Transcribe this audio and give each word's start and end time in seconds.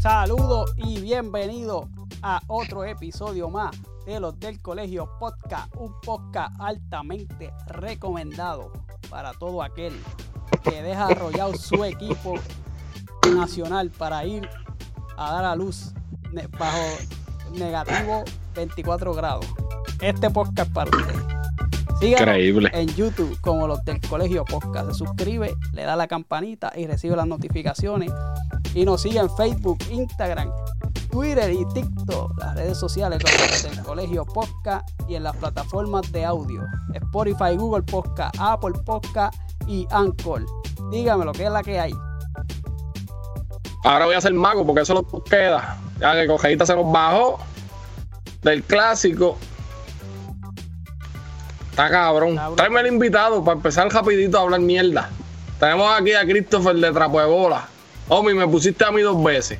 Saludos 0.00 0.74
y 0.78 1.00
bienvenidos 1.00 1.86
a 2.22 2.40
otro 2.48 2.84
episodio 2.84 3.48
más 3.50 3.76
de 4.04 4.18
los 4.18 4.38
del 4.40 4.60
Colegio 4.60 5.08
Podcast, 5.20 5.72
un 5.76 5.94
podcast 6.00 6.58
altamente 6.58 7.52
recomendado 7.68 8.72
para 9.08 9.32
todo 9.34 9.62
aquel 9.62 9.92
que 10.62 10.82
deja 10.82 11.06
arrollado 11.06 11.54
su 11.56 11.84
equipo 11.84 12.34
nacional 13.34 13.90
para 13.90 14.24
ir 14.24 14.48
a 15.16 15.32
dar 15.32 15.44
a 15.44 15.56
luz 15.56 15.92
bajo 16.58 16.78
negativo 17.52 18.24
24 18.54 19.14
grados. 19.14 19.46
Este 20.00 20.30
podcast 20.30 20.72
para 20.72 20.90
usted. 20.96 21.14
Síganos 22.00 22.70
en 22.72 22.88
YouTube 22.94 23.36
como 23.40 23.66
los 23.66 23.84
del 23.84 24.00
Colegio 24.00 24.44
Podcast. 24.44 24.92
Se 24.92 24.94
suscribe, 24.98 25.56
le 25.72 25.82
da 25.82 25.96
la 25.96 26.06
campanita 26.06 26.72
y 26.76 26.86
recibe 26.86 27.16
las 27.16 27.26
notificaciones. 27.26 28.12
Y 28.74 28.84
nos 28.84 29.02
sigue 29.02 29.18
en 29.18 29.28
Facebook, 29.30 29.78
Instagram, 29.90 30.52
Twitter 31.10 31.50
y 31.52 31.64
TikTok, 31.74 32.38
las 32.38 32.54
redes 32.54 32.78
sociales 32.78 33.20
como 33.24 33.50
los 33.50 33.62
del 33.64 33.82
Colegio 33.82 34.24
Podcast 34.24 34.88
y 35.08 35.16
en 35.16 35.24
las 35.24 35.34
plataformas 35.36 36.12
de 36.12 36.24
audio, 36.24 36.62
Spotify, 36.94 37.56
Google 37.56 37.82
Podcast, 37.82 38.36
Apple 38.38 38.74
Podcast 38.84 39.34
y 39.68 39.86
Anchor. 39.90 40.44
Dígame 40.90 41.24
lo 41.24 41.32
que 41.32 41.44
es 41.44 41.50
la 41.50 41.62
que 41.62 41.78
hay. 41.78 41.92
Ahora 43.84 44.06
voy 44.06 44.14
a 44.16 44.20
ser 44.20 44.34
mago 44.34 44.66
porque 44.66 44.82
eso 44.82 44.94
lo 44.94 45.22
queda. 45.22 45.78
Ya 46.00 46.14
que 46.14 46.26
Cogeita 46.26 46.66
se 46.66 46.74
nos 46.74 46.90
bajó 46.90 47.38
del 48.42 48.62
clásico. 48.64 49.36
Está 51.70 51.90
cabrón. 51.90 52.36
Cabrón. 52.36 52.56
Tráeme 52.56 52.80
el 52.80 52.86
invitado 52.88 53.44
para 53.44 53.56
empezar 53.56 53.88
rapidito 53.92 54.38
a 54.38 54.42
hablar 54.42 54.60
mierda. 54.60 55.10
Tenemos 55.60 55.90
aquí 55.92 56.12
a 56.12 56.24
Christopher 56.24 56.76
de 56.76 56.92
Trapo 56.92 57.20
de 57.20 57.26
Bola. 57.26 57.68
Omi, 58.08 58.34
me 58.34 58.46
pusiste 58.48 58.84
a 58.84 58.90
mí 58.90 59.02
dos 59.02 59.22
veces. 59.22 59.58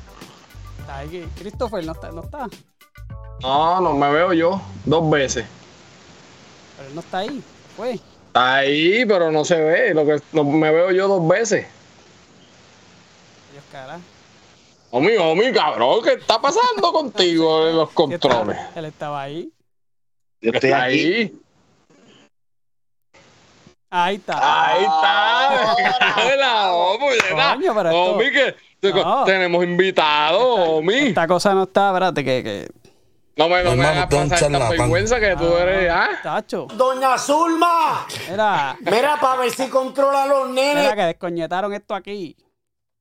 Está 0.79 0.99
aquí. 0.99 1.23
Christopher 1.37 1.85
no 1.85 1.91
está, 1.93 2.11
no 2.11 2.21
está, 2.23 2.47
No, 3.41 3.79
no 3.81 3.93
me 3.93 4.11
veo 4.11 4.33
yo 4.33 4.61
dos 4.85 5.09
veces. 5.09 5.45
pero 6.77 6.89
él 6.89 6.95
no 6.95 7.01
está 7.01 7.19
ahí. 7.19 7.43
Fue. 7.77 7.99
Está 8.29 8.55
ahí, 8.57 9.05
pero 9.05 9.31
no 9.31 9.43
se 9.43 9.55
ve. 9.59 9.93
Lo 9.93 10.05
que 10.05 10.19
no, 10.33 10.43
me 10.43 10.71
veo 10.71 10.91
yo 10.91 11.07
dos 11.07 11.27
veces. 11.27 11.65
Dios 13.51 13.63
cara. 13.71 13.99
Omi, 14.91 15.15
Omi, 15.17 15.51
cabrón, 15.51 16.01
¿qué 16.03 16.13
está 16.13 16.39
pasando 16.39 16.91
contigo 16.93 17.67
en 17.67 17.75
los 17.77 17.89
controles? 17.91 18.57
Él 18.75 18.85
estaba 18.85 19.23
ahí. 19.23 19.51
Yo 20.41 20.51
estoy 20.51 20.71
ahí. 20.71 21.39
Ahí 23.91 24.15
está. 24.17 24.67
Ahí 24.67 24.83
está. 24.83 25.75
Esto- 26.33 28.13
Omi, 28.13 28.31
que 28.31 28.55
No. 28.93 29.23
tenemos 29.25 29.63
invitados, 29.63 30.59
Omi. 30.69 30.95
Esta 31.09 31.27
cosa 31.27 31.53
no 31.55 31.63
está, 31.63 31.89
espérate, 31.89 32.23
que, 32.23 32.43
que. 32.43 32.67
No 33.39 33.47
me, 33.47 33.63
no 33.63 33.69
me 33.73 33.83
Hermano, 33.85 33.89
hagas 34.01 34.11
es 34.11 34.17
un 34.19 34.29
pasar 34.29 34.51
esta 34.51 34.69
vergüenza 34.69 35.19
que 35.21 35.35
tú 35.37 35.55
eres, 35.55 35.89
¿ah? 35.89 36.09
Tacho. 36.21 36.67
Doña 36.75 37.17
Zulma, 37.17 38.05
Mira, 38.29 38.77
mira 38.81 39.17
para 39.21 39.37
ver 39.41 39.51
si 39.51 39.69
controla 39.69 40.23
a 40.23 40.27
los 40.27 40.49
mira 40.49 40.73
nenes. 40.73 40.93
que 40.93 41.01
descoñetaron 41.03 41.73
esto 41.73 41.95
aquí. 41.95 42.35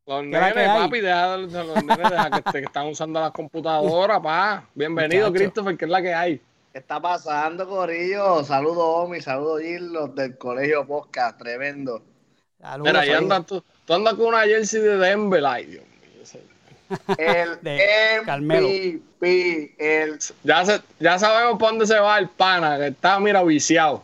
Los 0.06 0.20
¿Qué 0.22 0.26
es 0.28 0.32
la 0.40 0.52
que 0.52 0.60
nenes, 0.60 0.76
papi, 0.78 1.00
deja 1.00 1.36
de- 1.36 1.46
de 1.48 1.64
los 1.64 1.84
nenes, 1.84 2.10
deja 2.10 2.30
que, 2.30 2.42
te- 2.42 2.60
que 2.60 2.66
están 2.66 2.86
usando 2.86 3.18
las 3.20 3.32
computadoras, 3.32 4.20
pa. 4.20 4.64
Bienvenido, 4.74 5.26
Muchacho. 5.26 5.42
Christopher, 5.44 5.76
que 5.76 5.84
es 5.86 5.90
la 5.90 6.02
que 6.02 6.14
hay. 6.14 6.36
¿Qué 6.72 6.78
está 6.78 7.00
pasando, 7.00 7.68
Corillo? 7.68 8.44
Saludos, 8.44 8.84
Omi, 9.06 9.20
saludos, 9.20 9.60
Gillos, 9.60 10.14
del 10.14 10.38
Colegio 10.38 10.86
Podcast, 10.86 11.36
tremendo. 11.36 12.00
Saludos, 12.60 12.92
Mira, 12.92 13.00
ahí 13.00 13.10
andas 13.10 13.44
tú. 13.44 13.64
Tú 13.84 13.92
andas 13.94 14.14
con 14.14 14.26
una 14.26 14.42
jersey 14.42 14.80
de 14.82 14.98
Denver, 14.98 15.44
ay, 15.44 15.64
Dios 15.66 15.84
El 17.16 17.60
De 17.62 18.22
Carmelo. 18.24 18.68
MVP, 18.68 19.74
el... 19.78 20.18
Ya, 20.44 20.64
se- 20.64 20.80
ya 21.00 21.18
sabemos 21.18 21.58
para 21.58 21.70
dónde 21.72 21.86
se 21.86 21.98
va 21.98 22.18
el 22.18 22.28
pana, 22.28 22.76
que 22.78 22.86
está, 22.88 23.18
mira, 23.20 23.42
viciado. 23.42 24.02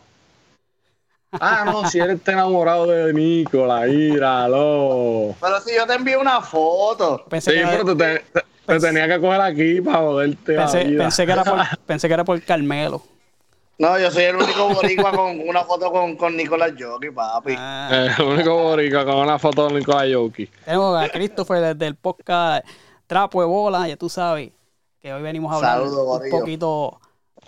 Ah, 1.39 1.63
no, 1.65 1.85
si 1.89 1.99
él 1.99 2.11
está 2.11 2.31
enamorado 2.31 2.87
de 2.87 3.11
Nicola, 3.13 3.81
míralo. 3.81 5.35
Pero 5.41 5.59
si 5.61 5.75
yo 5.75 5.85
te 5.85 5.93
envío 5.95 6.21
una 6.21 6.39
foto. 6.41 7.25
Pensé, 7.29 7.51
Sí, 7.51 7.57
que, 7.57 7.65
pero 7.65 7.85
te, 7.85 7.95
te- 7.95 8.23
te 8.31 8.45
Pens- 8.73 8.81
tenía 8.81 9.07
que 9.07 9.19
coger 9.19 9.41
aquí 9.41 9.81
para 9.81 9.97
joderte 9.97 10.53
la 10.53 10.61
pensé, 10.63 10.83
vida. 10.85 11.03
pensé 11.03 11.25
que 11.25 11.31
era 11.33 11.43
por, 11.43 11.59
pensé 11.85 12.07
que 12.07 12.13
era 12.13 12.23
por 12.23 12.41
Carmelo. 12.41 13.03
No, 13.77 13.99
yo 13.99 14.09
soy 14.09 14.23
el 14.23 14.37
único 14.37 14.69
boricua 14.69 15.11
con 15.11 15.37
una 15.47 15.63
foto 15.65 15.91
con, 15.91 16.15
con 16.15 16.37
Nicolás 16.37 16.71
Jockey, 16.79 17.11
papi. 17.11 17.55
Ah, 17.57 18.07
El 18.17 18.25
único 18.25 18.55
boricua 18.55 19.03
con 19.03 19.15
una 19.15 19.37
foto 19.37 19.67
de 19.67 19.79
Nicolás 19.79 20.07
Jokic. 20.13 20.49
tenemos 20.63 21.03
a 21.03 21.09
Christopher 21.09 21.61
desde 21.61 21.87
el 21.87 21.95
podcast 21.95 22.65
Trapo 23.05 23.41
de 23.41 23.47
Bola, 23.47 23.87
ya 23.87 23.97
tú 23.97 24.07
sabes 24.07 24.51
que 25.01 25.13
hoy 25.13 25.21
venimos 25.21 25.51
a 25.51 25.57
hablar 25.57 25.73
Saludos, 25.73 26.21
un 26.23 26.29
poquito 26.29 26.99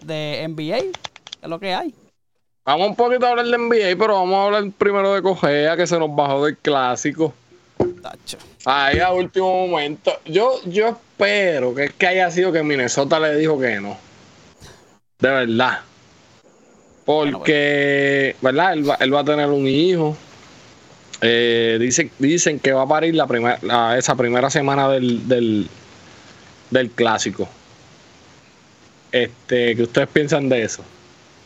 de 0.03 0.45
NBA, 0.49 0.77
que 0.77 0.91
es 1.43 1.49
lo 1.49 1.59
que 1.59 1.73
hay. 1.73 1.95
Vamos 2.65 2.89
un 2.89 2.95
poquito 2.97 3.25
a 3.25 3.29
hablar 3.29 3.45
de 3.45 3.57
NBA, 3.57 3.97
pero 3.97 4.15
vamos 4.15 4.35
a 4.35 4.44
hablar 4.45 4.71
primero 4.77 5.13
de 5.13 5.21
Cogea, 5.21 5.77
que 5.77 5.88
se 5.88 5.97
nos 5.97 6.13
bajó 6.13 6.44
del 6.44 6.57
clásico. 6.57 7.33
Tacho. 8.01 8.38
Ahí 8.65 8.99
a 8.99 9.13
último 9.13 9.67
momento. 9.67 10.11
Yo, 10.25 10.59
yo 10.65 10.89
espero 10.89 11.73
que 11.73 11.85
es 11.85 11.94
que 11.94 12.07
haya 12.07 12.29
sido 12.29 12.51
que 12.51 12.63
Minnesota 12.63 13.17
le 13.17 13.35
dijo 13.35 13.57
que 13.57 13.79
no. 13.79 13.95
De 15.19 15.29
verdad. 15.29 15.79
Porque, 17.07 18.35
¿verdad? 18.41 18.73
Él 18.73 18.88
va, 18.90 18.95
él 18.95 19.13
va 19.16 19.22
a 19.22 19.23
tener 19.23 19.47
un 19.50 19.66
hijo. 19.68 20.16
Eh, 21.22 21.78
dice- 21.79 22.12
dicen 22.19 22.59
que 22.59 22.73
va 22.73 22.84
a 22.84 22.88
parir 22.88 23.16
la 23.16 23.25
primera, 23.25 23.57
la- 23.63 23.97
esa 23.97 24.13
primera 24.16 24.50
semana 24.51 24.90
del, 24.90 25.28
del, 25.28 25.68
del 26.69 26.91
clásico. 26.91 27.47
Este, 29.12 29.75
¿qué 29.75 29.84
ustedes 29.84 30.07
piensan 30.09 30.50
de 30.50 30.63
eso? 30.63 30.84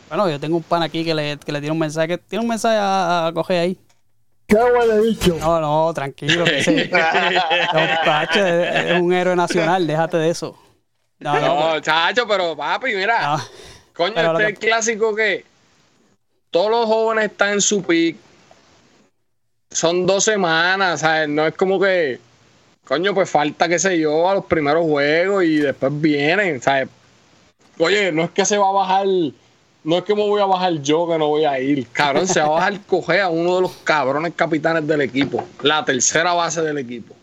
Bueno, 0.08 0.28
yo 0.28 0.38
tengo 0.40 0.56
un 0.56 0.62
pan 0.64 0.82
aquí 0.82 1.04
que 1.04 1.14
le, 1.14 1.38
que 1.38 1.52
le 1.52 1.60
tiene 1.60 1.72
un 1.72 1.78
mensaje, 1.78 2.08
que 2.08 2.18
tiene 2.18 2.42
un 2.42 2.48
mensaje 2.48 2.76
a, 2.76 3.28
a 3.28 3.32
coger 3.32 3.60
ahí. 3.60 3.78
¿Qué 4.48 4.56
huele 4.56 5.00
dicho? 5.06 5.36
No, 5.40 5.60
no, 5.60 5.94
tranquilo. 5.94 6.44
Que 6.44 6.58
es, 6.58 6.66
es 8.36 9.00
un 9.00 9.12
héroe 9.12 9.36
nacional, 9.36 9.86
déjate 9.86 10.16
de 10.18 10.28
eso. 10.30 10.58
No, 11.20 11.40
no, 11.40 11.74
No, 11.74 11.80
chacho, 11.80 12.26
pero 12.26 12.56
papi, 12.56 12.94
mira. 12.94 13.36
no. 13.36 13.42
Coño, 13.94 14.14
este 14.16 14.32
es 14.32 14.38
que- 14.38 14.46
el 14.46 14.58
clásico 14.58 15.14
que 15.14 15.44
todos 16.52 16.70
los 16.70 16.86
jóvenes 16.86 17.30
están 17.32 17.54
en 17.54 17.60
su 17.60 17.82
pick. 17.82 18.16
Son 19.70 20.06
dos 20.06 20.22
semanas, 20.24 21.00
¿sabes? 21.00 21.28
No 21.28 21.46
es 21.46 21.54
como 21.54 21.80
que, 21.80 22.20
coño, 22.84 23.14
pues 23.14 23.28
falta, 23.30 23.68
qué 23.68 23.78
sé 23.78 23.98
yo, 23.98 24.28
a 24.28 24.34
los 24.34 24.44
primeros 24.44 24.84
juegos 24.84 25.44
y 25.44 25.56
después 25.56 25.90
vienen, 26.00 26.60
¿sabes? 26.60 26.88
Oye, 27.78 28.12
no 28.12 28.22
es 28.24 28.30
que 28.30 28.44
se 28.44 28.58
va 28.58 28.68
a 28.68 28.72
bajar, 28.72 29.06
no 29.06 29.96
es 29.96 30.04
que 30.04 30.14
me 30.14 30.20
voy 30.28 30.42
a 30.42 30.44
bajar 30.44 30.74
yo 30.82 31.08
que 31.08 31.16
no 31.16 31.28
voy 31.28 31.46
a 31.46 31.58
ir. 31.58 31.88
Cabrón, 31.88 32.28
se 32.28 32.38
va 32.40 32.46
a 32.46 32.50
bajar 32.50 32.80
Cogea, 32.86 33.30
uno 33.30 33.56
de 33.56 33.62
los 33.62 33.72
cabrones 33.78 34.34
capitanes 34.36 34.86
del 34.86 35.00
equipo, 35.00 35.42
la 35.62 35.82
tercera 35.84 36.34
base 36.34 36.60
del 36.60 36.76
equipo. 36.76 37.14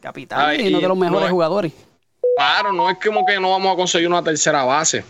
Capitán 0.00 0.60
y 0.60 0.68
uno 0.68 0.80
de 0.80 0.88
los 0.88 0.96
mejores 0.96 1.20
no 1.20 1.26
es- 1.26 1.32
jugadores. 1.32 1.72
Claro, 2.36 2.72
no 2.72 2.88
es 2.90 2.98
como 3.04 3.24
que 3.26 3.40
no 3.40 3.50
vamos 3.50 3.72
a 3.72 3.76
conseguir 3.76 4.06
una 4.08 4.22
tercera 4.22 4.62
base. 4.62 5.02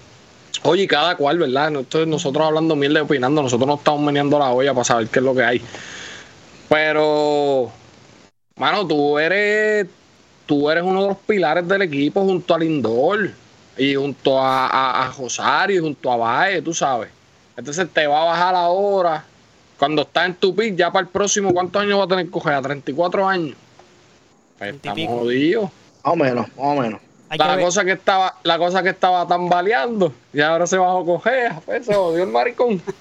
Oye, 0.62 0.86
cada 0.86 1.16
cual, 1.16 1.38
¿verdad? 1.38 1.70
No, 1.70 1.80
esto 1.80 2.02
es 2.02 2.08
nosotros 2.08 2.46
hablando 2.46 2.74
mierda 2.76 3.00
y 3.00 3.02
opinando, 3.02 3.42
nosotros 3.42 3.66
no 3.66 3.74
estamos 3.74 4.00
meneando 4.00 4.38
la 4.38 4.50
olla 4.50 4.72
para 4.74 4.84
saber 4.84 5.08
qué 5.08 5.20
es 5.20 5.24
lo 5.24 5.34
que 5.34 5.44
hay. 5.44 5.62
Pero, 6.68 7.70
mano, 8.56 8.86
tú 8.86 9.18
eres, 9.18 9.86
tú 10.46 10.68
eres 10.68 10.82
uno 10.82 11.02
de 11.02 11.08
los 11.08 11.18
pilares 11.18 11.66
del 11.66 11.82
equipo 11.82 12.22
junto 12.22 12.54
a 12.54 12.58
Lindor 12.58 13.30
y 13.76 13.94
junto 13.94 14.38
a, 14.38 14.66
a, 14.66 15.06
a 15.06 15.12
Rosario 15.12 15.76
y 15.76 15.82
junto 15.82 16.12
a 16.12 16.16
Valle, 16.16 16.60
tú 16.60 16.74
sabes. 16.74 17.10
Entonces 17.56 17.88
te 17.92 18.06
va 18.06 18.22
a 18.22 18.24
bajar 18.26 18.54
ahora. 18.54 19.24
Cuando 19.78 20.02
estás 20.02 20.26
en 20.26 20.34
tu 20.34 20.54
pick, 20.54 20.76
ya 20.76 20.92
para 20.92 21.04
el 21.04 21.08
próximo, 21.08 21.52
¿cuántos 21.52 21.80
años 21.80 22.00
va 22.00 22.04
a 22.04 22.08
tener 22.08 22.26
que 22.26 22.30
coger? 22.32 22.54
¿A 22.54 22.62
34 22.62 23.28
años? 23.28 23.56
Pues 24.58 24.74
estamos 24.74 25.06
jodidos. 25.06 25.70
Más 26.04 26.12
o 26.12 26.16
menos, 26.16 26.48
más 26.48 26.56
o 26.58 26.74
menos. 26.80 27.00
Hay 27.30 27.38
que 27.38 27.44
La 27.44 27.56
ver- 27.56 27.64
cosa 27.64 27.84
que 27.84 27.92
estaba, 27.92 28.34
la 28.42 28.58
cosa 28.58 28.82
que 28.82 28.88
estaba 28.90 29.26
tambaleando 29.26 30.12
y 30.32 30.40
ahora 30.40 30.66
se 30.66 30.78
bajó 30.78 31.04
cogea, 31.04 31.60
pues 31.64 31.86
se 31.86 31.94
jodió 31.94 32.22
el 32.24 32.30
maricón. 32.30 32.80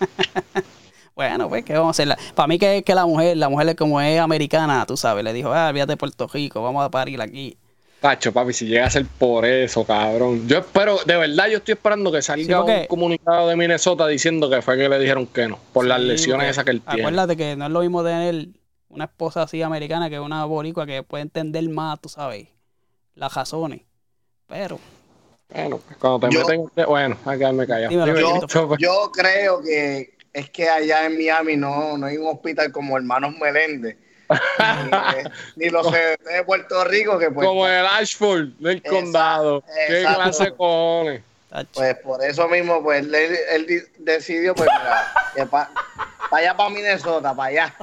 Bueno, 1.16 1.50
pues, 1.50 1.66
¿qué 1.66 1.74
vamos 1.74 2.00
a 2.00 2.04
hacer? 2.04 2.16
Para 2.36 2.46
mí 2.46 2.60
que 2.60 2.78
es 2.78 2.84
que 2.84 2.94
la 2.94 3.06
mujer, 3.08 3.38
la 3.38 3.50
mujer 3.50 3.76
como 3.76 4.00
es 4.00 4.20
americana, 4.20 4.86
tú 4.86 4.96
sabes, 4.96 5.24
le 5.24 5.34
dijo, 5.34 5.52
ah, 5.52 5.70
olvídate 5.70 5.94
de 5.94 5.98
Puerto 5.98 6.28
Rico, 6.32 6.62
vamos 6.62 6.86
a 6.86 6.92
parir 6.92 7.20
aquí. 7.22 7.58
Pacho, 8.00 8.32
papi, 8.32 8.54
si 8.54 8.68
llega 8.68 8.86
a 8.86 8.90
ser 8.92 9.08
por 9.18 9.44
eso, 9.44 9.84
cabrón. 9.84 10.48
Yo 10.48 10.60
espero, 10.60 11.00
de 11.08 11.18
verdad, 11.18 11.48
yo 11.48 11.58
estoy 11.58 11.72
esperando 11.74 12.12
que 12.12 12.22
salga 12.22 12.46
Sí, 12.46 12.54
porque- 12.54 12.82
un 12.82 12.86
comunicado 12.88 13.48
de 13.48 13.56
Minnesota 13.56 14.06
diciendo 14.06 14.48
que 14.48 14.62
fue 14.62 14.78
que 14.78 14.88
le 14.88 15.00
dijeron 15.00 15.26
que 15.26 15.48
no, 15.48 15.58
por 15.74 15.88
las 15.88 16.00
lesiones 16.00 16.52
esas 16.52 16.64
que 16.64 16.70
él 16.72 16.82
tiene. 16.82 17.02
Acuérdate 17.02 17.36
que 17.36 17.56
no 17.56 17.66
es 17.66 17.72
lo 17.72 17.80
mismo 17.80 18.04
tener 18.04 18.50
una 18.90 19.06
esposa 19.06 19.42
así 19.42 19.64
americana 19.64 20.12
que 20.12 20.20
una 20.20 20.46
boricua 20.46 20.86
que 20.86 21.02
puede 21.02 21.24
entender 21.24 21.68
más, 21.70 22.00
tú 22.00 22.10
sabes, 22.10 22.48
las 23.16 23.34
razones. 23.34 23.82
Pero, 24.48 24.80
Bueno, 25.50 25.78
pues 25.86 25.98
cuando 25.98 26.28
te 26.28 26.36
Yo- 26.36 26.46
meten. 26.46 26.86
Bueno, 26.86 27.18
a 27.26 27.38
quedarme 27.38 27.66
callado. 27.68 27.90
Dímelo, 27.90 28.14
Dime, 28.16 28.78
Yo- 28.80 29.12
creo 29.14 29.62
que 29.62 30.14
es 30.34 30.50
que 30.50 30.70
allá 30.70 31.06
en 31.06 31.18
Miami 31.18 31.56
no, 31.56 31.98
no 31.98 32.06
hay 32.06 32.18
un 32.18 32.28
hospital 32.28 32.72
como 32.72 32.98
Hermanos 32.98 33.34
Meléndez. 33.40 33.96
ni, 34.30 35.64
ni 35.66 35.70
los 35.70 35.88
CDT 35.92 36.24
de 36.34 36.44
Puerto 36.44 36.84
Rico 36.84 37.18
que 37.18 37.32
pues, 37.32 37.48
Como 37.48 37.66
el 37.66 37.86
Ashford 37.86 38.48
del 38.60 38.78
Exacto, 38.78 38.96
condado. 38.98 39.64
Qué 39.88 40.00
exacto. 40.02 40.22
clase 40.24 40.44
de 40.44 40.52
cojones. 40.56 41.22
pues 41.74 41.96
por 42.04 42.24
eso 42.26 42.48
mismo 42.50 42.84
pues 42.84 43.06
él, 43.06 43.16
él 43.16 43.66
di- 43.66 43.84
decidió 44.00 44.54
pues 44.54 44.68
para 45.50 45.70
allá 46.32 46.58
para 46.58 46.70
Minnesota, 46.70 47.34
para 47.34 47.50
allá. 47.50 47.76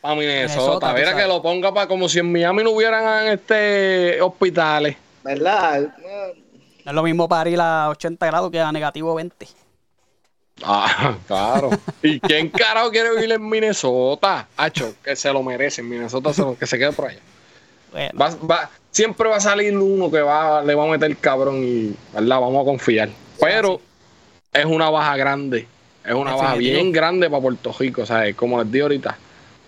Para 0.00 0.14
Minnesota. 0.16 0.16
Minnesota, 0.16 0.92
Mira 0.92 1.14
que 1.16 1.26
lo 1.26 1.40
ponga 1.40 1.72
para 1.72 1.86
como 1.86 2.08
si 2.08 2.18
en 2.18 2.32
Miami 2.32 2.64
no 2.64 2.70
hubieran 2.72 3.28
este 3.28 4.20
hospitales. 4.20 4.96
¿Verdad? 5.26 5.92
No 6.84 6.90
es 6.90 6.94
lo 6.94 7.02
mismo 7.02 7.28
para 7.28 7.50
ir 7.50 7.60
a 7.60 7.88
80 7.90 8.24
grados 8.26 8.50
que 8.50 8.60
a 8.60 8.70
negativo 8.70 9.14
20. 9.14 9.46
Ah, 10.62 11.16
claro. 11.26 11.70
¿Y 12.02 12.20
quién 12.20 12.48
carajo 12.48 12.90
quiere 12.90 13.10
vivir 13.14 13.32
en 13.32 13.46
Minnesota? 13.48 14.46
Hacho, 14.56 14.94
que 15.02 15.16
se 15.16 15.32
lo 15.32 15.42
merece. 15.42 15.80
En 15.82 15.88
Minnesota 15.88 16.32
se 16.32 16.42
lo- 16.42 16.56
que 16.56 16.66
se 16.66 16.78
quede 16.78 16.92
por 16.92 17.06
allá. 17.10 17.20
Bueno, 17.92 18.18
Va, 18.20 18.30
va- 18.48 18.70
siempre 18.90 19.28
va 19.28 19.36
a 19.36 19.40
salir 19.40 19.76
uno 19.76 20.10
que 20.10 20.20
va, 20.20 20.62
le 20.62 20.74
va 20.74 20.84
a 20.84 20.88
meter 20.88 21.16
cabrón 21.18 21.62
y, 21.64 21.94
¿verdad? 22.14 22.40
Vamos 22.40 22.62
a 22.62 22.64
confiar. 22.64 23.08
Pero 23.40 23.80
es 24.52 24.64
una 24.64 24.88
baja 24.90 25.16
grande. 25.16 25.66
Es 26.04 26.14
una 26.14 26.34
baja 26.36 26.54
bien 26.54 26.92
grande 26.92 27.28
para 27.28 27.42
Puerto 27.42 27.74
Rico, 27.78 28.06
¿sabes? 28.06 28.34
Como 28.36 28.62
les 28.62 28.70
di 28.70 28.80
ahorita. 28.80 29.18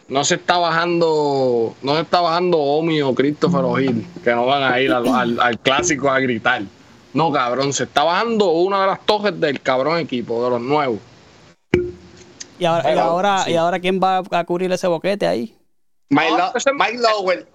No 0.08 0.24
se 0.24 0.36
está 0.36 0.56
bajando, 0.56 1.74
no 1.82 1.94
se 1.94 2.00
está 2.00 2.20
bajando 2.20 2.56
Omi 2.58 3.02
o 3.02 3.14
Christopher 3.14 3.60
O'Hill, 3.64 4.06
que 4.24 4.34
no 4.34 4.46
van 4.46 4.62
a 4.62 4.80
ir 4.80 4.90
al, 4.90 5.06
al- 5.06 5.40
al 5.40 5.58
clásico 5.58 6.08
a 6.10 6.18
gritar. 6.18 6.62
No, 7.12 7.30
cabrón, 7.30 7.72
se 7.74 7.84
está 7.84 8.04
bajando 8.04 8.50
una 8.52 8.80
de 8.82 8.86
las 8.86 9.04
tojes 9.04 9.38
del 9.38 9.60
cabrón 9.60 9.98
equipo, 9.98 10.42
de 10.44 10.50
los 10.50 10.60
nuevos. 10.62 10.98
y 12.58 12.64
ahora, 12.64 12.94
y 12.94 12.98
ahora, 12.98 13.38
sí. 13.44 13.50
y 13.52 13.56
ahora 13.56 13.78
¿quién 13.80 14.00
va 14.02 14.22
a 14.30 14.44
cubrir 14.44 14.72
ese 14.72 14.86
boquete 14.86 15.26
ahí? 15.26 15.54
Mike, 16.10 16.30
Lo- 16.30 16.74
Mike 16.74 16.98
Lowell. 16.98 17.46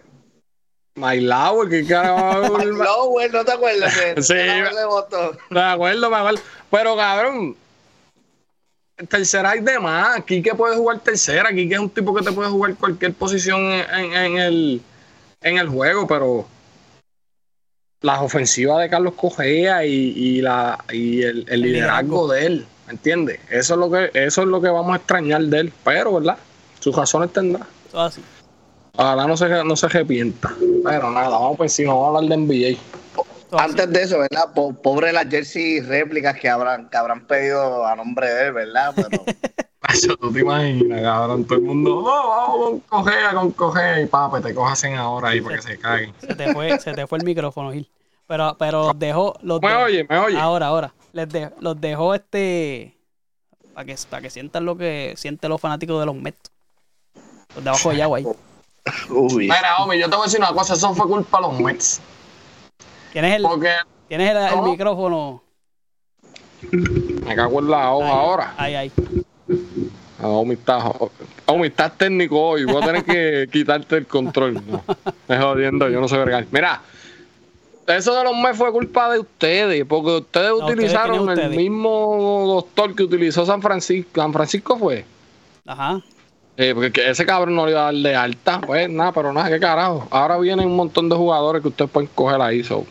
My 0.96 1.20
Lauer, 1.22 1.70
que 1.70 1.88
carajo. 1.88 2.56
Mike 2.60 2.72
Lowell, 2.72 3.32
¿no 3.32 3.44
te 3.44 3.52
acuerdas? 3.52 3.94
Sí. 4.22 4.34
Me 5.50 5.60
acuerdo, 5.62 6.10
me 6.12 6.18
acuerdo. 6.18 6.42
Pero 6.70 6.96
cabrón, 6.96 7.56
tercera 9.10 9.52
hay 9.52 9.60
de 9.62 9.80
más. 9.80 10.24
Quique 10.24 10.54
puede 10.56 10.76
jugar 10.76 11.00
tercera. 11.00 11.50
Quique 11.54 11.74
es 11.76 11.80
un 11.80 11.90
tipo 11.90 12.14
que 12.14 12.24
te 12.24 12.32
puede 12.32 12.50
jugar 12.50 12.76
cualquier 12.76 13.14
posición 13.14 13.62
en, 13.62 14.14
en- 14.14 14.38
el, 14.38 14.82
en 15.42 15.58
el 15.58 15.68
juego, 15.70 16.08
pero 16.08 16.48
las 18.02 18.22
ofensivas 18.22 18.82
de 18.82 18.90
Carlos 18.90 19.14
Cogea 19.16 19.86
y, 19.86 19.94
y 19.94 20.42
la, 20.42 20.84
y 20.92 21.22
el, 21.24 21.46
el 21.50 21.62
liderazgo 21.62 22.28
de 22.28 22.46
él, 22.46 22.66
¿me 22.88 22.94
entiendes? 22.94 23.40
Eso 23.50 23.74
es 23.76 23.80
lo 23.80 23.90
que, 23.90 24.12
eso 24.14 24.42
es 24.42 24.48
lo 24.48 24.62
que 24.62 24.70
vamos 24.70 24.94
a 24.94 24.98
extrañar 24.98 25.42
de 25.44 25.60
él. 25.62 25.74
Pero, 25.86 26.14
¿verdad? 26.16 26.38
Sus 26.80 26.96
razones 26.96 27.32
tendrá. 27.32 27.66
Así. 27.94 28.22
Ojalá 28.96 29.26
no 29.26 29.36
se, 29.38 29.48
no 29.64 29.76
se 29.76 29.86
arrepienta. 29.86 30.54
Pero 30.84 31.10
nada, 31.12 31.30
vamos 31.30 31.58
por 31.58 31.66
encima, 31.66 31.94
vamos 31.94 32.16
a 32.16 32.18
hablar 32.20 32.38
de 32.38 32.44
NBA. 32.46 32.78
Antes 33.60 33.90
de 33.92 34.02
eso, 34.04 34.20
¿verdad? 34.20 34.54
Po- 34.54 34.74
pobre 34.74 35.12
las 35.14 35.28
jersey 35.30 35.80
réplicas 35.82 36.40
que 36.40 36.50
habrán, 36.50 36.90
que 36.90 36.98
habrán 36.98 37.26
pedido 37.28 37.86
a 37.86 37.96
nombre 37.96 38.32
de 38.34 38.48
él, 38.48 38.54
¿verdad? 38.54 38.94
Pero 38.96 39.24
Eso 39.94 40.16
tú 40.18 40.32
te 40.32 40.40
imaginas, 40.40 41.02
cabrón. 41.02 41.46
Todo 41.46 41.58
el 41.58 41.64
mundo, 41.66 41.90
no, 42.02 42.04
vamos 42.30 42.58
con 42.60 42.80
cogea, 43.04 43.34
con 43.34 43.52
cogea. 43.52 44.00
Y 44.02 44.06
papi, 44.08 44.42
te 44.42 44.54
cojasen 44.56 44.96
ahora 44.96 45.30
ahí 45.30 45.42
para 45.42 45.58
que 45.58 45.62
se 45.62 45.78
caguen. 45.78 46.14
Se 46.22 46.34
te 46.36 46.54
fue, 46.54 46.80
se 46.80 46.94
te 46.94 47.06
fue 47.06 47.18
el 47.20 47.26
micrófono, 47.26 47.72
Gil. 47.72 47.90
Pero, 48.26 48.56
pero 48.58 48.88
los 48.88 49.00
dejó, 49.00 49.36
los 49.42 49.62
Me 49.62 49.68
dejó- 49.70 49.84
oye, 49.84 50.06
me 50.10 50.18
oye. 50.18 50.38
ahora, 50.40 50.68
ahora, 50.68 50.94
les 51.12 51.28
de- 51.30 51.52
los 51.60 51.80
dejó 51.80 52.14
este 52.16 52.98
para 53.74 53.86
que, 53.86 53.96
para 54.10 54.22
que 54.22 54.30
sientan 54.30 54.66
lo 54.66 54.78
que 54.78 55.14
sienten 55.18 55.50
los 55.50 55.60
fanáticos 55.60 56.00
de 56.00 56.06
los 56.06 56.16
Mets. 56.16 56.50
Los 57.56 57.64
de 57.64 57.70
abajo 57.70 57.90
de 57.92 58.36
uy. 59.10 59.38
Mira, 59.48 59.78
hombre, 59.80 60.00
yo 60.00 60.10
te 60.10 60.16
voy 60.16 60.24
a 60.24 60.26
decir 60.26 60.40
una 60.40 60.54
cosa. 60.54 60.74
Eso 60.74 60.94
fue 60.96 61.08
culpa 61.08 61.38
de 61.40 61.44
los 61.48 61.60
Mets. 61.60 62.02
¿Tienes 63.14 63.36
el, 63.38 63.44
Porque 63.44 63.70
tienes 64.08 64.36
el, 64.36 64.62
micrófono? 64.64 65.42
me 67.26 67.36
cago 67.36 67.60
en 67.60 67.70
la 67.70 67.92
hoja 67.94 68.06
Ahí, 68.08 68.12
ahora. 68.18 68.54
Ahí, 68.58 68.76
ahí. 68.76 68.92
Ah, 70.22 70.28
Omi, 70.28 70.54
estás, 70.54 70.84
Omi, 71.46 71.68
estás 71.68 71.98
técnico 71.98 72.40
hoy. 72.42 72.66
Voy 72.66 72.82
a 72.82 72.86
tener 72.86 73.04
que 73.04 73.48
quitarte 73.52 73.98
el 73.98 74.08
control. 74.08 74.62
No, 74.66 74.84
me 75.28 75.38
jodiendo, 75.38 75.90
yo 75.90 76.00
no 76.02 76.08
sé 76.08 76.18
verga. 76.18 76.46
Mira, 76.52 76.82
eso 77.88 78.16
de 78.16 78.24
los 78.24 78.36
Mets 78.36 78.58
fue 78.58 78.72
culpa 78.72 79.12
de 79.12 79.20
ustedes, 79.20 79.86
porque 79.86 80.18
ustedes 80.18 80.50
No, 80.50 80.56
¿ustedes 80.58 80.74
utilizaron 80.74 81.16
el 81.30 81.30
ustedes? 81.30 81.58
mismo 81.58 82.44
doctor 82.48 82.96
que 82.96 83.04
utilizó 83.04 83.46
San 83.46 83.62
Francisco. 83.62 84.22
San 84.22 84.34
Francisco 84.34 84.78
fue. 84.78 85.06
Ajá. 85.68 86.02
Eh, 86.56 86.72
porque 86.74 86.92
que 86.92 87.10
ese 87.10 87.26
cabrón 87.26 87.56
no 87.56 87.66
le 87.66 87.72
iba 87.72 87.82
a 87.82 87.92
dar 87.92 87.96
de 87.96 88.16
alta. 88.16 88.62
Pues 88.62 88.90
nada, 88.90 89.12
pero 89.12 89.34
nada, 89.34 89.50
qué 89.50 89.60
carajo. 89.60 90.08
Ahora 90.12 90.38
vienen 90.38 90.68
un 90.68 90.76
montón 90.76 91.10
de 91.10 91.16
jugadores 91.16 91.62
que 91.62 91.68
ustedes 91.68 91.92
pueden 91.92 92.10
coger 92.16 92.40
ahí. 92.42 92.64
So. 92.64 92.86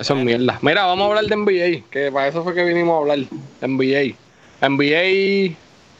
Eso 0.00 0.14
es 0.16 0.24
mierda. 0.24 0.58
Mira, 0.62 0.84
vamos 0.86 1.04
a 1.04 1.08
hablar 1.08 1.24
de 1.24 1.36
NBA, 1.36 1.84
que 1.90 2.10
para 2.12 2.28
eso 2.28 2.42
fue 2.44 2.54
que 2.54 2.64
vinimos 2.64 2.94
a 2.94 2.98
hablar. 2.98 3.18
NBA. 3.60 4.14
NBA 4.60 5.56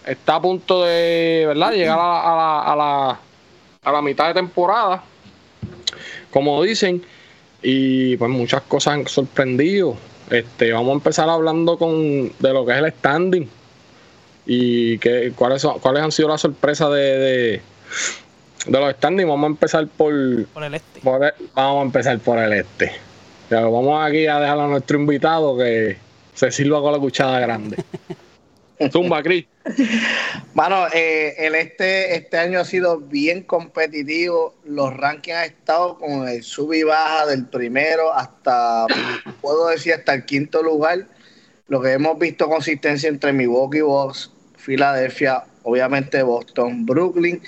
está 0.06 0.36
a 0.36 0.42
punto 0.42 0.84
de, 0.84 1.44
¿verdad? 1.46 1.72
Llegar 1.72 1.98
a 1.98 2.02
la, 2.02 2.20
a 2.20 2.36
la, 2.36 2.62
a 2.72 2.76
la, 2.76 3.20
a 3.84 3.92
la 3.92 4.02
mitad 4.02 4.28
de 4.28 4.34
temporada. 4.34 5.02
Como 6.30 6.62
dicen. 6.62 7.02
Y 7.62 8.16
pues 8.18 8.30
muchas 8.30 8.62
cosas 8.62 8.94
han 8.94 9.06
sorprendido. 9.08 9.96
Este, 10.30 10.72
vamos 10.72 10.90
a 10.90 10.94
empezar 10.94 11.28
hablando 11.28 11.76
con 11.78 12.28
de 12.38 12.52
lo 12.52 12.64
que 12.64 12.72
es 12.72 12.78
el 12.78 12.92
standing 12.92 13.48
y 14.46 14.98
que, 14.98 15.32
cuáles, 15.34 15.62
son, 15.62 15.78
cuáles 15.80 16.02
han 16.02 16.12
sido 16.12 16.28
las 16.28 16.40
sorpresas 16.40 16.90
de, 16.92 16.96
de, 17.18 17.62
de 18.66 18.80
los 18.80 18.92
standings. 18.94 19.28
Vamos 19.28 19.44
a 19.44 19.46
empezar 19.48 19.86
por, 19.88 20.12
Por 20.54 20.62
el 20.64 20.74
este. 20.74 21.00
por 21.00 21.24
el- 21.24 21.32
vamos 21.54 21.80
a 21.80 21.82
empezar 21.86 22.18
por 22.20 22.38
el 22.38 22.52
este. 22.52 22.92
Ya, 23.50 23.62
vamos 23.62 24.06
aquí 24.06 24.26
a 24.26 24.40
dejar 24.40 24.60
a 24.60 24.66
nuestro 24.66 24.98
invitado 24.98 25.56
que 25.56 25.96
se 26.34 26.50
sirva 26.50 26.82
con 26.82 26.92
la 26.92 26.98
cuchara 26.98 27.40
grande. 27.40 27.82
Zumba, 28.92 29.22
Cris. 29.22 29.46
Mano, 30.54 30.86
eh, 30.92 31.34
el 31.38 31.54
este, 31.54 32.14
este 32.14 32.36
año 32.36 32.60
ha 32.60 32.64
sido 32.64 32.98
bien 32.98 33.42
competitivo. 33.42 34.54
Los 34.64 34.94
rankings 34.94 35.36
han 35.36 35.44
estado 35.44 35.98
con 35.98 36.28
el 36.28 36.42
sub 36.42 36.74
y 36.74 36.82
baja 36.82 37.26
del 37.26 37.46
primero 37.46 38.12
hasta, 38.12 38.86
puedo 39.40 39.68
decir, 39.68 39.94
hasta 39.94 40.14
el 40.14 40.26
quinto 40.26 40.62
lugar. 40.62 41.06
Lo 41.68 41.80
que 41.80 41.92
hemos 41.92 42.18
visto 42.18 42.48
consistencia 42.48 43.08
entre 43.08 43.32
Milwaukee 43.32 43.80
Bucks, 43.80 44.30
Filadelfia, 44.56 45.44
obviamente 45.62 46.22
Boston, 46.22 46.84
Brooklyn 46.84 47.40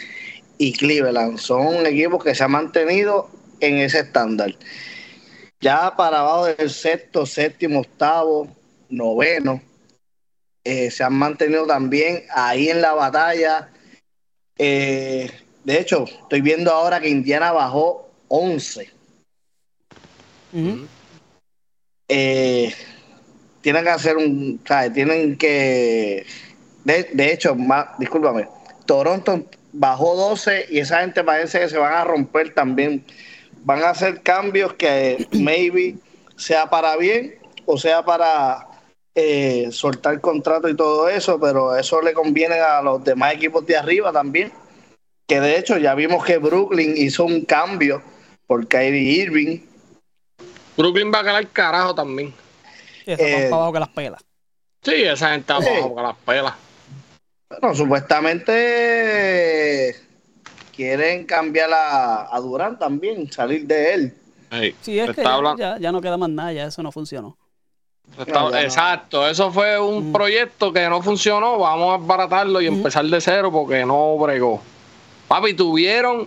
y 0.59 0.73
Cleveland. 0.73 1.39
Son 1.39 1.87
equipos 1.87 2.25
que 2.25 2.35
se 2.35 2.45
han 2.45 2.53
mantenido 2.53 3.31
en 3.61 3.79
ese 3.79 4.01
estándar. 4.01 4.55
Ya 5.61 5.95
para 5.95 6.21
abajo 6.21 6.47
del 6.47 6.71
sexto, 6.71 7.27
séptimo, 7.27 7.81
octavo, 7.81 8.49
noveno, 8.89 9.61
eh, 10.65 10.91
se 10.91 11.05
han 11.05 11.15
mantenido 11.15 11.67
también 11.67 12.25
ahí 12.35 12.71
en 12.71 12.81
la 12.81 12.95
batalla. 12.95 13.69
Eh, 14.57 15.31
de 15.65 15.79
hecho, 15.79 16.05
estoy 16.05 16.41
viendo 16.41 16.71
ahora 16.71 17.01
que 17.01 17.09
Indiana 17.09 17.53
bajó 17.53 18.11
11. 18.29 18.91
Ujú. 20.53 20.87
Eh, 22.09 22.75
tienen 23.61 23.85
que 23.85 23.91
hacer 23.91 24.17
un. 24.17 24.61
¿sabes? 24.67 24.93
Tienen 24.93 25.37
que. 25.37 26.27
De, 26.85 27.05
de 27.13 27.33
hecho, 27.33 27.55
más, 27.55 27.99
discúlpame. 27.99 28.49
Toronto 28.87 29.45
bajó 29.73 30.17
12 30.17 30.67
y 30.71 30.79
esa 30.79 31.01
gente 31.01 31.23
parece 31.23 31.61
que 31.61 31.69
se 31.69 31.79
van 31.79 31.95
a 31.95 32.05
romper 32.05 32.55
también. 32.55 33.05
Van 33.63 33.83
a 33.83 33.91
hacer 33.91 34.23
cambios 34.23 34.75
que 34.75 35.27
maybe 35.33 35.97
sea 36.37 36.71
para 36.71 36.97
bien 36.97 37.37
o 37.67 37.77
sea 37.79 38.05
para 38.05 38.67
eh, 39.15 39.69
soltar 39.71 40.21
contrato 40.21 40.69
y 40.69 40.77
todo 40.77 41.09
eso, 41.09 41.39
pero 41.39 41.77
eso 41.77 42.01
le 42.01 42.13
conviene 42.13 42.57
a 42.61 42.81
los 42.83 43.03
demás 43.05 43.35
equipos 43.35 43.65
de 43.67 43.77
arriba 43.77 44.13
también. 44.13 44.53
Que 45.27 45.41
de 45.41 45.59
hecho 45.59 45.79
ya 45.79 45.95
vimos 45.95 46.25
que 46.25 46.39
Brooklyn 46.39 46.95
hizo 46.97 47.25
un 47.25 47.45
cambio 47.45 48.03
por 48.47 48.67
Kyrie 48.67 49.23
Irving. 49.23 49.61
Brooklyn 50.77 51.13
va 51.13 51.21
a 51.21 51.23
ganar 51.23 51.47
carajo 51.49 51.95
también. 51.95 52.33
Sí, 53.05 53.13
eso 53.13 53.23
Eh, 53.23 53.47
abajo 53.53 53.73
que 53.73 53.79
las 53.81 53.89
pelas. 53.91 54.25
Sí, 54.83 54.95
esa 54.95 55.31
gente 55.31 55.53
está 55.53 55.63
Sí. 55.63 55.69
abajo 55.69 55.95
con 55.95 56.03
las 56.03 56.17
pelas. 56.17 56.55
Bueno, 57.51 57.75
supuestamente 57.75 59.91
eh, 59.91 59.95
quieren 60.81 61.27
cambiar 61.27 61.71
a, 61.75 62.35
a 62.35 62.41
Durán 62.41 62.79
también, 62.79 63.31
salir 63.31 63.67
de 63.67 63.93
él. 63.95 64.15
Ey, 64.51 64.75
Sí, 64.81 64.99
es 64.99 65.11
que 65.15 65.23
ya, 65.23 65.55
ya, 65.59 65.79
ya 65.79 65.93
no 65.93 66.01
queda 66.01 66.17
más 66.17 66.31
nada, 66.31 66.53
ya 66.55 66.65
eso 66.65 66.83
no 66.83 66.91
funcionó. 66.91 67.37
Está- 68.19 68.33
No, 68.41 68.51
ya 68.51 68.57
no. 68.57 68.63
exacto, 68.63 69.29
eso 69.29 69.53
fue 69.53 69.79
un 69.79 70.11
proyecto 70.11 70.73
que 70.73 70.89
no 70.89 71.03
funcionó, 71.03 71.59
vamos 71.59 71.95
a 71.95 71.99
baratarlo 71.99 72.63
y 72.63 72.67
empezar 72.67 73.05
de 73.05 73.21
cero 73.21 73.53
porque 73.53 73.85
no 73.85 74.17
bregó. 74.17 74.63
Papi, 75.29 75.53
tuvieron 75.53 76.27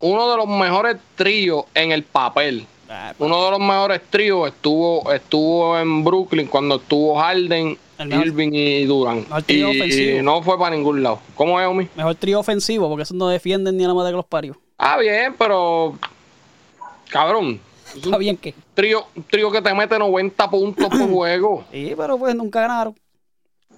uno 0.00 0.30
de 0.30 0.36
los 0.36 0.46
mejores 0.46 0.98
tríos 1.14 1.64
en 1.74 1.92
el 1.92 2.02
papel. 2.02 2.66
Ah, 2.88 3.14
Uno 3.18 3.44
de 3.46 3.50
los 3.52 3.60
mejores 3.60 4.02
tríos 4.10 4.46
estuvo 4.48 5.10
estuvo 5.10 5.76
en 5.78 6.04
Brooklyn 6.04 6.46
cuando 6.48 6.76
estuvo 6.76 7.18
Harden, 7.18 7.76
mejor- 8.04 8.26
Irving 8.26 8.50
y 8.52 8.86
mejor 8.86 9.40
Y, 9.40 9.42
trío 9.44 9.70
ofensivo. 9.70 10.18
y 10.18 10.22
no 10.22 10.42
fue 10.42 10.58
para 10.58 10.74
ningún 10.76 11.02
lado. 11.02 11.20
¿Cómo 11.34 11.60
es, 11.60 11.66
Omi? 11.66 11.88
Mejor 11.96 12.14
trío 12.16 12.40
ofensivo, 12.40 12.88
porque 12.88 13.04
esos 13.04 13.16
no 13.16 13.28
defienden 13.28 13.76
ni 13.76 13.84
a 13.84 13.88
la 13.88 13.94
madre 13.94 14.10
que 14.12 14.16
los 14.16 14.26
parios. 14.26 14.56
Ah, 14.78 14.98
bien, 14.98 15.34
pero. 15.38 15.96
Cabrón. 17.08 17.60
Está 17.94 18.18
bien 18.18 18.36
que. 18.36 18.54
Trío, 18.74 19.06
trío 19.30 19.50
que 19.50 19.62
te 19.62 19.72
mete 19.72 19.98
90 19.98 20.50
puntos 20.50 20.88
por 20.88 21.08
juego. 21.10 21.64
Sí, 21.72 21.94
pero 21.96 22.18
pues 22.18 22.34
nunca 22.34 22.60
ganaron. 22.60 22.94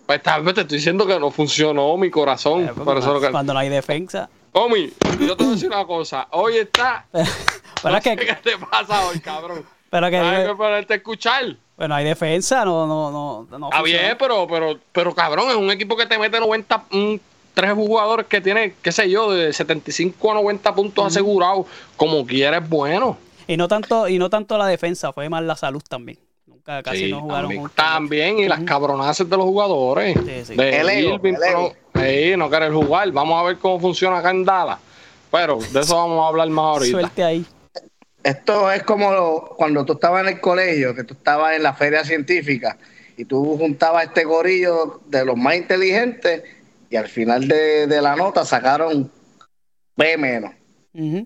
Pues 0.07 0.23
tal 0.23 0.43
vez 0.43 0.55
te 0.55 0.63
estoy 0.63 0.79
diciendo 0.79 1.07
que 1.07 1.19
no 1.21 1.31
funcionó 1.31 1.97
mi 1.97 2.11
corazón. 2.11 2.65
Eh, 2.65 2.71
pues, 2.75 2.85
Por 2.85 2.99
eso. 2.99 3.21
Cuando 3.31 3.53
no 3.53 3.59
hay 3.61 3.69
defensa. 3.69 4.29
Omi, 4.53 4.91
yo 5.21 5.37
te 5.37 5.45
voy 5.45 5.53
a 5.53 5.55
decir 5.55 5.69
una 5.69 5.85
cosa. 5.85 6.27
Hoy 6.33 6.57
está. 6.57 7.07
Pero 7.83 7.97
es 7.97 8.03
que, 8.03 8.17
¿Qué 8.17 8.35
te 8.43 8.59
pasa 8.59 9.07
hoy, 9.07 9.21
cabrón? 9.21 9.65
pero 9.91 10.11
que 10.11 10.17
Hay 10.19 10.47
que 10.47 10.55
ponerte 10.55 10.95
a 10.95 10.97
escuchar. 10.97 11.57
Bueno, 11.79 11.95
hay 11.95 12.05
defensa, 12.05 12.65
no, 12.67 12.87
no, 12.87 13.11
no, 13.11 13.47
no 13.59 13.69
Está 13.69 13.79
funciona. 13.79 13.83
bien, 14.03 14.17
pero, 14.19 14.47
pero, 14.47 14.79
pero 14.93 15.15
cabrón, 15.15 15.49
es 15.51 15.57
un 15.57 15.71
equipo 15.71 15.97
que 15.97 16.05
te 16.07 16.19
mete 16.19 16.39
90, 16.41 16.85
mm, 16.91 17.15
tres 17.55 17.73
jugadores 17.73 18.27
que 18.27 18.41
tiene, 18.43 18.75
qué 18.83 18.93
sé 18.93 19.09
yo, 19.09 19.33
de 19.33 19.53
75 19.53 20.31
a 20.31 20.35
90 20.35 20.75
puntos 20.75 21.07
asegurados, 21.07 21.67
como 21.97 22.27
quieres, 22.27 22.69
bueno. 22.69 23.17
Y 23.47 23.57
no 23.57 23.67
tanto, 23.69 24.09
y 24.09 24.19
no 24.19 24.29
tanto 24.29 24.59
la 24.59 24.67
defensa, 24.67 25.13
fue 25.13 25.29
más 25.31 25.43
la 25.43 25.57
salud 25.57 25.83
también. 25.89 26.19
Nunca 26.47 26.83
casi 26.83 27.07
Sí, 27.07 27.11
no 27.13 27.21
jugaron 27.21 27.49
también, 27.51 27.71
también, 27.75 28.39
y 28.41 28.49
las 28.49 28.61
cabronazas 28.61 29.29
de 29.31 29.37
los 29.37 29.47
jugadores. 29.47 30.19
Sí, 30.27 30.45
sí. 30.45 30.55
De 30.55 30.81
El 30.81 31.05
Irving, 31.05 31.35
el 31.35 31.41
pero- 31.41 31.73
sí, 31.95 32.37
no 32.37 32.51
querer 32.51 32.73
jugar. 32.73 33.11
Vamos 33.13 33.41
a 33.41 33.45
ver 33.47 33.57
cómo 33.59 33.81
funciona 33.81 34.19
acá 34.19 34.31
en 34.31 34.45
Dallas. 34.45 34.79
Pero 35.31 35.59
de 35.73 35.81
eso 35.81 35.95
vamos 35.97 36.25
a 36.25 36.29
hablar 36.29 36.49
más 36.49 36.65
ahorita. 36.79 36.99
Suerte 37.01 37.25
ahí. 37.25 37.47
Esto 38.23 38.71
es 38.73 38.83
como 38.83 39.13
lo- 39.13 39.55
cuando 39.57 39.85
tú 39.85 39.95
estabas 39.95 40.23
en 40.23 40.29
el 40.35 40.41
colegio, 40.41 40.95
que 40.95 41.05
tú 41.05 41.15
estabas 41.15 41.57
en 41.57 41.63
la 41.63 41.73
feria 41.75 42.05
científica 42.05 42.77
y 43.17 43.25
tú 43.25 43.57
juntabas 43.59 44.05
este 44.05 44.25
gorillo 44.25 45.01
de 45.07 45.25
los 45.25 45.37
más 45.37 45.55
inteligentes 45.57 46.43
y 46.91 46.97
al 46.97 47.09
final 47.09 47.47
de, 47.47 47.87
de 47.87 48.03
la 48.03 48.17
nota 48.17 48.45
sacaron 48.45 49.11
B 49.97 50.17
menos. 50.17 50.53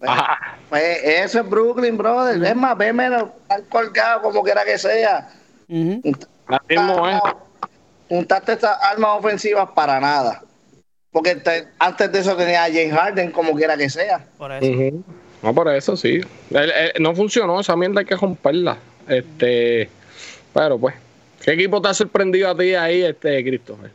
Ajá. 0.03 0.59
Pues 0.69 1.03
eso 1.03 1.41
es 1.41 1.49
Brooklyn, 1.49 1.97
brother. 1.97 2.43
Es 2.43 2.57
más, 2.57 2.77
B 2.77 2.93
menos, 2.93 3.31
están 3.43 3.63
colgados 3.65 4.23
como 4.23 4.43
quiera 4.43 4.65
que 4.65 4.77
sea. 4.79 5.31
Ujú. 5.69 6.03
Así 6.49 6.61
mismo 6.69 7.09
es. 7.09 7.21
Juntaste 8.09 8.53
estas 8.53 8.77
armas 8.83 9.19
ofensivas 9.19 9.71
para 9.75 9.99
nada. 10.01 10.43
Porque 11.11 11.37
te- 11.37 11.69
antes 11.79 12.11
de 12.13 12.19
eso 12.21 12.37
tenía 12.37 12.65
a 12.65 12.69
James 12.69 12.93
Harden 12.93 13.31
como 13.31 13.55
quiera 13.55 13.77
que 13.77 13.89
sea. 13.89 14.27
Por 14.37 14.53
eso. 14.53 14.97
No, 15.43 15.55
por 15.55 15.69
eso 15.75 15.97
sí. 15.97 16.21
El- 16.51 16.71
el- 16.71 16.93
no 17.03 17.15
funcionó, 17.15 17.61
esa 17.61 17.77
mierda 17.77 18.01
hay 18.01 18.07
que 18.07 18.17
romperla. 18.17 18.79
Este, 19.09 19.89
pero 20.55 20.79
pues, 20.79 20.95
¿qué 21.45 21.53
equipo 21.53 21.83
te 21.83 21.89
ha 21.89 21.95
sorprendido 21.95 22.49
a 22.51 22.57
ti 22.57 22.75
ahí, 22.75 23.03
este, 23.03 23.43
Christopher? 23.43 23.91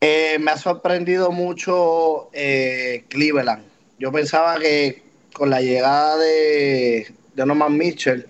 Eh, 0.00 0.36
me 0.38 0.50
ha 0.52 0.56
sorprendido 0.56 1.32
mucho 1.32 2.28
eh, 2.32 3.04
Cleveland. 3.08 3.64
Yo 3.98 4.12
pensaba 4.12 4.58
que 4.60 5.02
con 5.32 5.50
la 5.50 5.60
llegada 5.60 6.18
de, 6.18 7.12
de 7.34 7.46
Norman 7.46 7.76
Mitchell, 7.76 8.26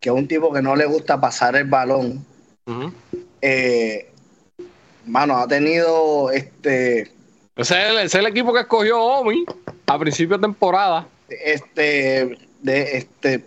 que 0.00 0.08
es 0.08 0.14
un 0.14 0.28
tipo 0.28 0.52
que 0.52 0.62
no 0.62 0.76
le 0.76 0.86
gusta 0.86 1.20
pasar 1.20 1.56
el 1.56 1.64
balón, 1.64 2.24
eh, 3.42 4.08
mano, 5.04 5.36
ha 5.38 5.46
tenido 5.48 6.30
este, 6.30 7.10
Ese 7.56 7.74
es, 7.82 7.90
el, 7.90 7.96
ese 7.98 8.04
es 8.06 8.14
el 8.14 8.26
equipo 8.26 8.52
que 8.54 8.60
escogió 8.60 9.00
Omi 9.02 9.44
a 9.86 9.98
principio 9.98 10.36
de 10.36 10.42
temporada. 10.42 11.08
este, 11.28 12.38
de, 12.62 12.96
este, 12.96 13.44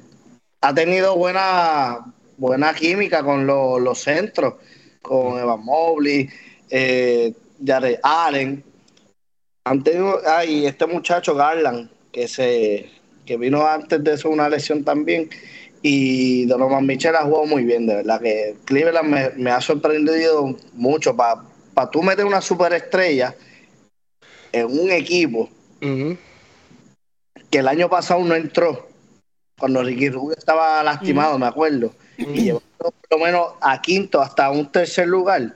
ha 0.61 0.73
tenido 0.73 1.15
buena, 1.15 1.99
buena 2.37 2.73
química 2.73 3.23
con 3.23 3.45
lo- 3.47 3.79
los 3.79 3.99
centros, 3.99 4.55
con 5.01 5.39
Evan 5.39 5.63
Mobley, 5.63 6.29
eh, 6.69 7.33
Jared 7.65 7.99
Allen. 8.03 8.63
Han 9.65 9.83
tenido, 9.83 10.19
ah, 10.25 10.43
y 10.45 10.65
este 10.65 10.85
muchacho 10.87 11.35
Garland, 11.35 11.89
que 12.11 12.27
se 12.27 12.89
que 13.25 13.37
vino 13.37 13.65
antes 13.67 14.03
de 14.03 14.13
eso 14.13 14.29
una 14.29 14.49
lesión 14.49 14.83
también. 14.83 15.29
Y 15.81 16.45
Donovan 16.47 16.85
Mitchell 16.85 17.15
ha 17.15 17.21
jugado 17.23 17.45
muy 17.45 17.63
bien, 17.63 17.85
de 17.85 17.95
verdad 17.97 18.19
que 18.19 18.55
Cleveland 18.65 19.07
me, 19.07 19.29
me 19.37 19.51
ha 19.51 19.61
sorprendido 19.61 20.55
mucho. 20.73 21.15
Para 21.15 21.89
tú 21.91 22.01
meter 22.01 22.25
una 22.25 22.41
superestrella 22.41 23.35
en 24.51 24.65
un 24.65 24.89
equipo. 24.91 25.47
Que 27.49 27.59
el 27.59 27.67
año 27.67 27.89
pasado 27.89 28.23
no 28.23 28.35
entró, 28.35 28.87
cuando 29.57 29.83
Ricky 29.83 30.09
Rubio 30.09 30.37
estaba 30.37 30.81
lastimado, 30.83 31.37
me 31.37 31.47
acuerdo, 31.47 31.93
y 32.17 32.25
llevó 32.43 32.61
por 32.77 32.93
lo 33.11 33.17
menos 33.25 33.47
a 33.61 33.81
quinto 33.81 34.21
hasta 34.21 34.49
un 34.51 34.71
tercer 34.71 35.07
lugar, 35.07 35.53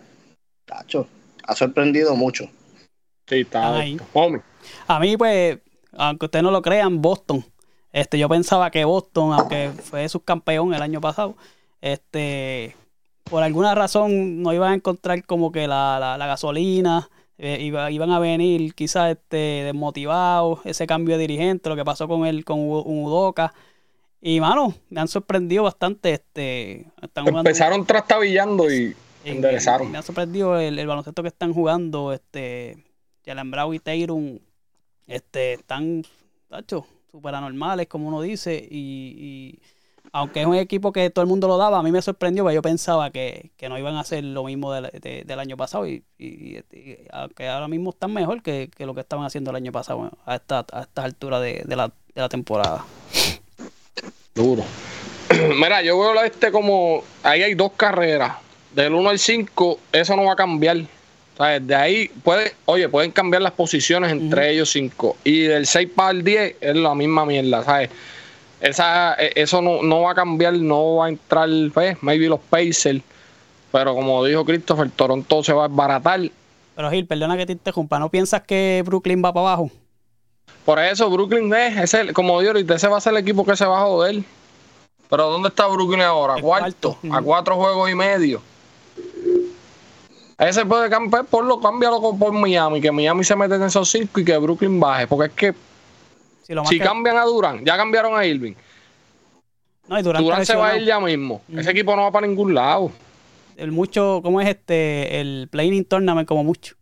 tacho, 0.65 1.07
ha 1.45 1.55
sorprendido 1.55 2.15
mucho. 2.15 2.45
Sí, 3.27 3.41
está. 3.41 3.77
Ahí. 3.77 3.97
A 4.87 4.99
mí, 4.99 5.15
pues, 5.17 5.59
aunque 5.93 6.25
ustedes 6.25 6.43
no 6.43 6.51
lo 6.51 6.61
crean, 6.61 7.01
Boston. 7.01 7.45
Este, 7.91 8.17
yo 8.17 8.27
pensaba 8.27 8.71
que 8.71 8.83
Boston, 8.85 9.33
aunque 9.33 9.71
fue 9.83 10.09
subcampeón 10.09 10.73
el 10.73 10.81
año 10.81 10.99
pasado, 10.99 11.35
este, 11.79 12.75
por 13.25 13.43
alguna 13.43 13.75
razón 13.75 14.41
no 14.41 14.51
iban 14.53 14.71
a 14.71 14.75
encontrar 14.75 15.23
como 15.25 15.51
que 15.51 15.67
la, 15.67 15.97
la- 15.99 16.17
la 16.17 16.25
gasolina, 16.27 17.09
eh, 17.45 17.57
iba- 17.61 17.91
iban 17.91 18.09
a 18.11 18.19
venir 18.19 18.73
quizás 18.73 19.11
este, 19.11 19.63
desmotivados, 19.65 20.59
ese 20.65 20.87
cambio 20.87 21.17
de 21.17 21.21
dirigente, 21.27 21.67
lo 21.69 21.75
que 21.75 21.83
pasó 21.83 22.07
con 22.07 22.25
él, 22.25 22.45
con 22.45 22.59
U- 22.59 22.83
Udoka. 22.85 23.53
Y, 24.21 24.39
mano, 24.39 24.73
me 24.89 25.01
han 25.01 25.09
sorprendido 25.09 25.63
bastante. 25.63 26.13
Este, 26.13 26.85
están 27.01 27.25
jugando- 27.25 27.49
Empezaron 27.49 27.85
trastabillando 27.85 28.71
y 28.73 28.95
enderezaron. 29.25 29.91
Me 29.91 29.97
ha 29.97 30.01
sorprendido 30.01 30.57
el, 30.57 30.79
el 30.79 30.87
baloncesto 30.87 31.21
que 31.21 31.27
están 31.27 31.53
jugando. 31.53 32.13
Este, 32.13 32.77
Jalen 33.25 33.51
Brown 33.51 33.75
y 33.75 33.79
Tatum 33.79 34.39
este, 35.07 35.53
están, 35.53 36.03
tacho, 36.49 36.85
súper 37.11 37.35
anormales, 37.35 37.87
como 37.87 38.07
uno 38.07 38.21
dice. 38.21 38.65
Y, 38.71 39.15
y 39.17 39.59
aunque 40.13 40.39
es 40.41 40.45
un 40.45 40.55
equipo 40.55 40.93
que 40.93 41.09
todo 41.09 41.23
el 41.23 41.27
mundo 41.27 41.47
lo 41.47 41.57
daba, 41.57 41.79
a 41.79 41.83
mí 41.83 41.91
me 41.91 42.01
sorprendió, 42.01 42.43
porque 42.43 42.55
yo 42.55 42.61
pensaba 42.61 43.09
que, 43.11 43.49
que 43.57 43.67
no 43.67 43.77
iban 43.77 43.95
a 43.95 44.01
hacer 44.01 44.23
lo 44.23 44.43
mismo 44.45 44.71
del, 44.71 44.89
de- 45.01 45.23
del 45.25 45.39
año 45.39 45.57
pasado. 45.57 45.85
Y, 45.87 46.03
y- 46.17 46.59
y 46.71 46.97
aunque 47.11 47.47
ahora 47.49 47.67
mismo 47.67 47.89
están 47.89 48.13
mejor 48.13 48.41
que, 48.41 48.69
que 48.77 48.85
lo 48.85 48.93
que 48.93 49.01
estaban 49.01 49.25
haciendo 49.25 49.49
el 49.49 49.57
año 49.57 49.71
pasado, 49.71 50.09
a 50.25 50.35
esta, 50.35 50.65
a 50.71 50.81
estas 50.83 51.03
alturas 51.05 51.41
de, 51.41 51.63
de 51.65 51.75
la, 51.75 51.87
de 51.87 52.21
la 52.21 52.29
temporada. 52.29 52.85
Duro. 54.35 54.63
Mira, 55.59 55.81
yo 55.81 55.99
veo 55.99 56.23
este 56.23 56.51
como. 56.51 57.03
Ahí 57.23 57.43
hay 57.43 57.53
dos 57.55 57.71
carreras. 57.75 58.33
Del 58.73 58.93
1 58.93 59.09
al 59.09 59.19
5, 59.19 59.79
eso 59.91 60.15
no 60.15 60.25
va 60.25 60.33
a 60.33 60.35
cambiar. 60.35 60.77
¿Sabes? 61.37 61.65
De 61.65 61.73
ahí, 61.75 62.11
puede, 62.23 62.53
oye, 62.65 62.87
pueden 62.89 63.09
cambiar 63.11 63.41
las 63.41 63.53
posiciones 63.53 64.11
entre 64.11 64.51
ellos 64.51 64.69
cinco. 64.69 65.17
Y 65.23 65.41
del 65.41 65.65
6 65.65 65.89
para 65.95 66.11
el 66.11 66.23
10 66.23 66.57
es 66.61 66.75
la 66.75 66.93
misma 66.93 67.25
mierda, 67.25 67.63
¿sabes? 67.63 67.89
Esa, 68.63 69.15
e- 69.15 69.33
eso 69.35 69.61
no, 69.61 69.83
no 69.83 70.01
va 70.03 70.11
a 70.11 70.15
cambiar, 70.15 70.53
no 70.53 70.95
va 70.95 71.07
a 71.07 71.09
entrar, 71.09 71.49
pues, 71.73 72.01
maybe 72.01 72.29
los 72.29 72.39
Pacers. 72.39 73.01
Pero 73.73 73.93
como 73.93 74.23
dijo 74.23 74.45
Christopher, 74.45 74.89
Toronto 74.89 75.43
se 75.43 75.51
va 75.51 75.65
a 75.65 75.67
desbaratar. 75.67 76.21
Pero 76.75 76.89
Gil, 76.89 77.05
perdona 77.05 77.35
que 77.35 77.45
te 77.45 77.51
interrumpa, 77.51 77.99
¿no 77.99 78.09
piensas 78.09 78.41
que 78.43 78.81
Brooklyn 78.85 79.21
va 79.23 79.33
para 79.33 79.47
abajo? 79.47 79.69
Por 80.63 80.79
eso 80.79 81.09
Brooklyn 81.09 81.53
es, 81.53 81.93
ese, 81.93 82.13
como 82.13 82.39
digo 82.39 82.51
ahorita, 82.51 82.75
ese 82.75 82.87
va 82.87 82.97
a 82.97 83.01
ser 83.01 83.11
el 83.13 83.19
equipo 83.19 83.45
que 83.45 83.57
se 83.57 83.65
va 83.65 83.81
a 83.81 83.85
joder. 83.85 84.23
Pero 85.09 85.29
¿dónde 85.29 85.49
está 85.49 85.67
Brooklyn 85.67 86.01
ahora? 86.01 86.35
El 86.37 86.41
Cuarto, 86.41 86.97
cuarto. 87.01 87.17
a 87.17 87.21
cuatro 87.21 87.55
juegos 87.57 87.91
y 87.91 87.95
medio. 87.95 88.41
Ese 90.37 90.65
puede 90.65 90.89
cambiar, 90.89 91.25
por 91.25 91.43
lo 91.43 91.59
cámbialo 91.59 91.99
por 92.17 92.31
Miami, 92.31 92.79
que 92.79 92.91
Miami 92.91 93.23
se 93.25 93.35
mete 93.35 93.55
en 93.55 93.63
esos 93.63 93.89
cinco 93.89 94.21
y 94.21 94.25
que 94.25 94.37
Brooklyn 94.37 94.79
baje. 94.79 95.05
Porque 95.05 95.27
es 95.27 95.33
que 95.33 95.53
Si, 96.45 96.53
lo 96.53 96.61
más 96.61 96.69
si 96.69 96.77
que- 96.77 96.83
cambian 96.83 97.17
a 97.17 97.23
Durán, 97.25 97.63
ya 97.65 97.75
cambiaron 97.77 98.15
a 98.17 98.25
Irving. 98.25 98.53
no, 99.87 99.99
y 99.99 100.03
Durán 100.03 100.45
se 100.45 100.55
va 100.55 100.69
a 100.69 100.77
ir 100.77 100.85
ya 100.85 100.99
mismo. 100.99 101.41
Ese 101.55 101.71
equipo 101.71 101.95
no 101.95 102.03
va 102.03 102.11
para 102.11 102.27
ningún 102.27 102.53
lado. 102.53 102.91
el 103.57 103.71
mucho, 103.71 104.19
¿cómo 104.23 104.41
es 104.41 104.47
este? 104.49 105.19
El 105.21 105.47
playing 105.49 105.85
tournament 105.85 106.27
como 106.27 106.43
mucho. 106.43 106.75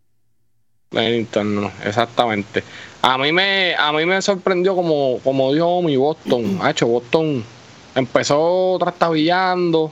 Bennington, 0.91 1.55
no, 1.55 1.71
exactamente. 1.85 2.63
A 3.01 3.17
mí 3.17 3.31
me, 3.31 3.75
a 3.75 3.93
mí 3.93 4.05
me 4.05 4.21
sorprendió 4.21 4.75
como, 4.75 5.19
como 5.23 5.53
dijo 5.53 5.81
mi 5.81 5.95
Boston. 5.95 6.59
Ha 6.61 6.71
hecho 6.71 6.87
Boston 6.87 7.43
empezó 7.95 8.77
trastabillando. 8.79 9.91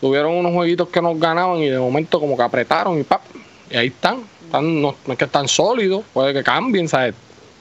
Tuvieron 0.00 0.34
unos 0.34 0.52
jueguitos 0.52 0.88
que 0.90 1.00
nos 1.02 1.18
ganaban 1.18 1.58
y 1.58 1.68
de 1.68 1.78
momento 1.78 2.20
como 2.20 2.36
que 2.36 2.42
apretaron 2.42 2.98
y 3.00 3.04
pap. 3.04 3.22
Y 3.70 3.76
ahí 3.76 3.86
están. 3.88 4.22
están 4.44 4.80
no, 4.82 4.94
no 5.06 5.12
es 5.12 5.18
que 5.18 5.24
están 5.24 5.48
sólidos, 5.48 6.04
puede 6.12 6.32
que 6.34 6.42
cambien, 6.42 6.88
¿sabes? 6.88 7.14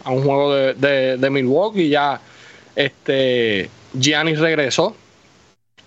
A 0.08 0.12
un 0.12 0.24
juego 0.24 0.54
de, 0.56 0.74
de, 0.76 1.18
de 1.18 1.30
Milwaukee 1.30 1.90
ya 1.90 2.22
este 2.76 3.70
Giannis 3.94 4.40
regresó. 4.40 4.96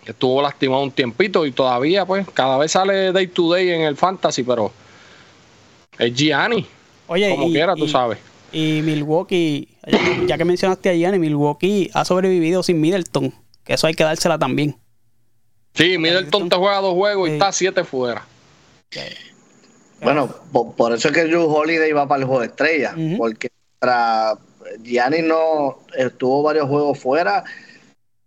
estuvo 0.05 0.43
lastimado 0.43 0.83
un 0.83 0.91
tiempito 0.91 1.47
y 1.47 1.53
todavía, 1.53 2.05
pues, 2.05 2.27
cada 2.35 2.59
vez 2.59 2.73
sale 2.73 3.13
day 3.13 3.29
to 3.29 3.51
day 3.53 3.71
en 3.71 3.83
el 3.83 3.97
fantasy, 3.97 4.43
pero 4.43 4.73
es 5.99 6.13
Gianni, 6.15 6.67
Oye, 7.07 7.31
como 7.31 7.47
y, 7.49 7.53
quiera, 7.53 7.75
tú 7.75 7.89
sabes. 7.89 8.19
Y 8.53 8.81
Milwaukee, 8.83 9.69
ya- 10.27 10.37
que 10.37 10.45
mencionaste 10.45 10.91
a 10.91 10.95
Gianni, 10.95 11.19
Milwaukee 11.19 11.91
ha 11.95 12.05
sobrevivido 12.05 12.63
sin 12.63 12.79
Middleton, 12.81 13.33
que 13.65 13.75
eso 13.75 13.87
hay 13.87 13.95
que 13.95 14.05
dársela 14.05 14.39
también. 14.39 14.77
Sí, 15.75 15.97
Middleton 15.97 16.49
te 16.51 16.57
juega 16.57 16.81
dos 16.81 16.95
juegos 16.95 17.29
y 17.29 17.33
está 17.33 17.53
siete 17.53 17.85
fuera. 17.85 18.27
Bueno, 20.03 20.29
po- 20.53 20.75
por, 20.75 20.93
eso 20.93 21.09
es 21.09 21.15
que 21.15 21.25
Drew 21.25 21.45
Holiday 21.47 21.93
va 21.93 22.09
para 22.09 22.21
el 22.21 22.27
juego 22.27 22.41
de 22.41 22.49
estrella, 22.49 22.95
porque 23.19 23.49
para 23.81 24.39
Gianni 24.83 25.23
no 25.23 25.79
estuvo 25.97 26.43
varios 26.43 26.69
juegos 26.69 26.99
fuera. 26.99 27.45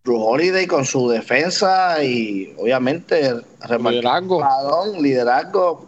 Drew 0.04 0.22
Holiday 0.22 0.68
con 0.68 0.84
su 0.84 1.08
defensa 1.10 2.04
y 2.04 2.54
obviamente 2.58 3.36
Liderazgo. 3.80 4.40
balón, 4.40 5.02
liderazgo, 5.02 5.88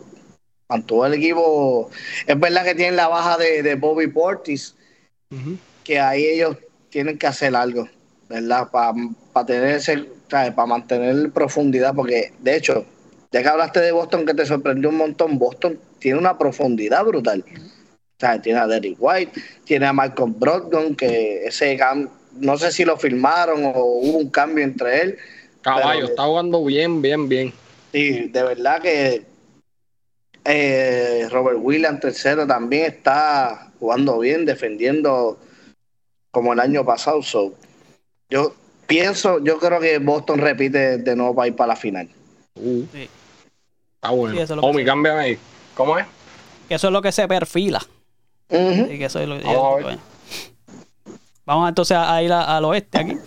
mantuvo 0.69 1.05
el 1.05 1.15
equipo. 1.15 1.89
Es 2.25 2.39
verdad 2.39 2.63
que 2.63 2.75
tienen 2.75 2.95
la 2.95 3.09
baja 3.09 3.37
de, 3.37 3.61
de 3.61 3.75
Bobby 3.75 4.07
Portis, 4.07 4.73
que 5.83 5.99
ahí 5.99 6.23
ellos 6.25 6.55
tienen 6.89 7.17
que 7.17 7.27
hacer 7.27 7.53
algo, 7.57 7.89
¿verdad? 8.29 8.69
Para 8.71 9.45
tener 9.45 9.75
ese, 9.75 10.05
para 10.29 10.65
mantener 10.65 11.31
profundidad, 11.31 11.93
porque 11.93 12.31
de 12.39 12.55
hecho, 12.55 12.85
ya 13.33 13.41
que 13.41 13.49
hablaste 13.49 13.81
de 13.81 13.91
Boston, 13.91 14.25
que 14.25 14.33
te 14.33 14.45
sorprendió 14.45 14.89
un 14.89 14.97
montón, 14.97 15.37
Boston 15.37 15.77
tiene 15.99 16.19
una 16.19 16.37
profundidad 16.37 17.03
brutal. 17.03 17.43
O 18.17 18.19
sea, 18.19 18.41
tiene 18.41 18.59
a 18.59 18.67
Derrick 18.67 18.97
White, 18.99 19.41
tiene 19.65 19.85
a 19.87 19.93
Malcolm 19.93 20.39
Brogdon, 20.39 20.95
que 20.95 21.45
ese 21.45 21.77
no 22.33 22.57
sé 22.57 22.71
si 22.71 22.85
lo 22.85 22.97
firmaron 22.97 23.65
o 23.65 23.71
hubo 23.75 24.17
un 24.17 24.29
cambio 24.29 24.63
entre 24.63 25.01
él. 25.01 25.17
Caballo, 25.61 25.89
Pero- 25.95 26.07
está 26.07 26.23
jugando 26.23 26.63
bien, 26.63 27.01
bien, 27.01 27.27
bien. 27.27 27.53
Y 27.91 28.27
de 28.29 28.43
verdad 28.43 28.81
que 28.81 29.25
eh, 30.43 31.27
Robert 31.31 31.57
Williams 31.61 31.99
tercero 31.99 32.45
también 32.45 32.85
está 32.85 33.71
jugando 33.79 34.19
bien, 34.19 34.45
defendiendo 34.45 35.39
como 36.31 36.53
el 36.53 36.59
año 36.59 36.85
pasado. 36.85 37.21
So, 37.23 37.53
yo 38.29 38.53
pienso, 38.87 39.43
yo 39.43 39.57
creo 39.59 39.79
que 39.79 39.97
Boston 39.97 40.39
repite 40.39 40.97
de 40.97 41.15
nuevo 41.15 41.35
para 41.35 41.47
ir 41.47 41.55
para 41.55 41.67
la 41.69 41.75
final. 41.75 42.09
Uh, 42.55 42.83
Sí. 42.93 43.09
está 43.95 44.09
bueno. 44.11 44.45
Sí, 44.45 44.85
cámbiame 44.85 45.19
ahí. 45.19 45.37
¿Cómo 45.73 45.97
es? 45.97 46.05
Que 46.69 46.75
eso 46.75 46.87
es 46.87 46.93
lo 46.93 47.01
que 47.01 47.11
se 47.11 47.27
perfila. 47.27 47.81
Así 48.49 48.97
que 48.99 49.05
eso 49.05 49.19
es 49.19 49.27
lo 49.27 49.37
que- 49.37 49.43
Vamos 49.45 49.83
a 49.83 49.87
ver. 49.87 49.97
Vamos 51.45 51.69
entonces 51.69 51.97
a 51.97 52.21
ir 52.21 52.31
a- 52.31 52.57
al 52.57 52.65
oeste 52.65 52.97
aquí. 52.97 53.17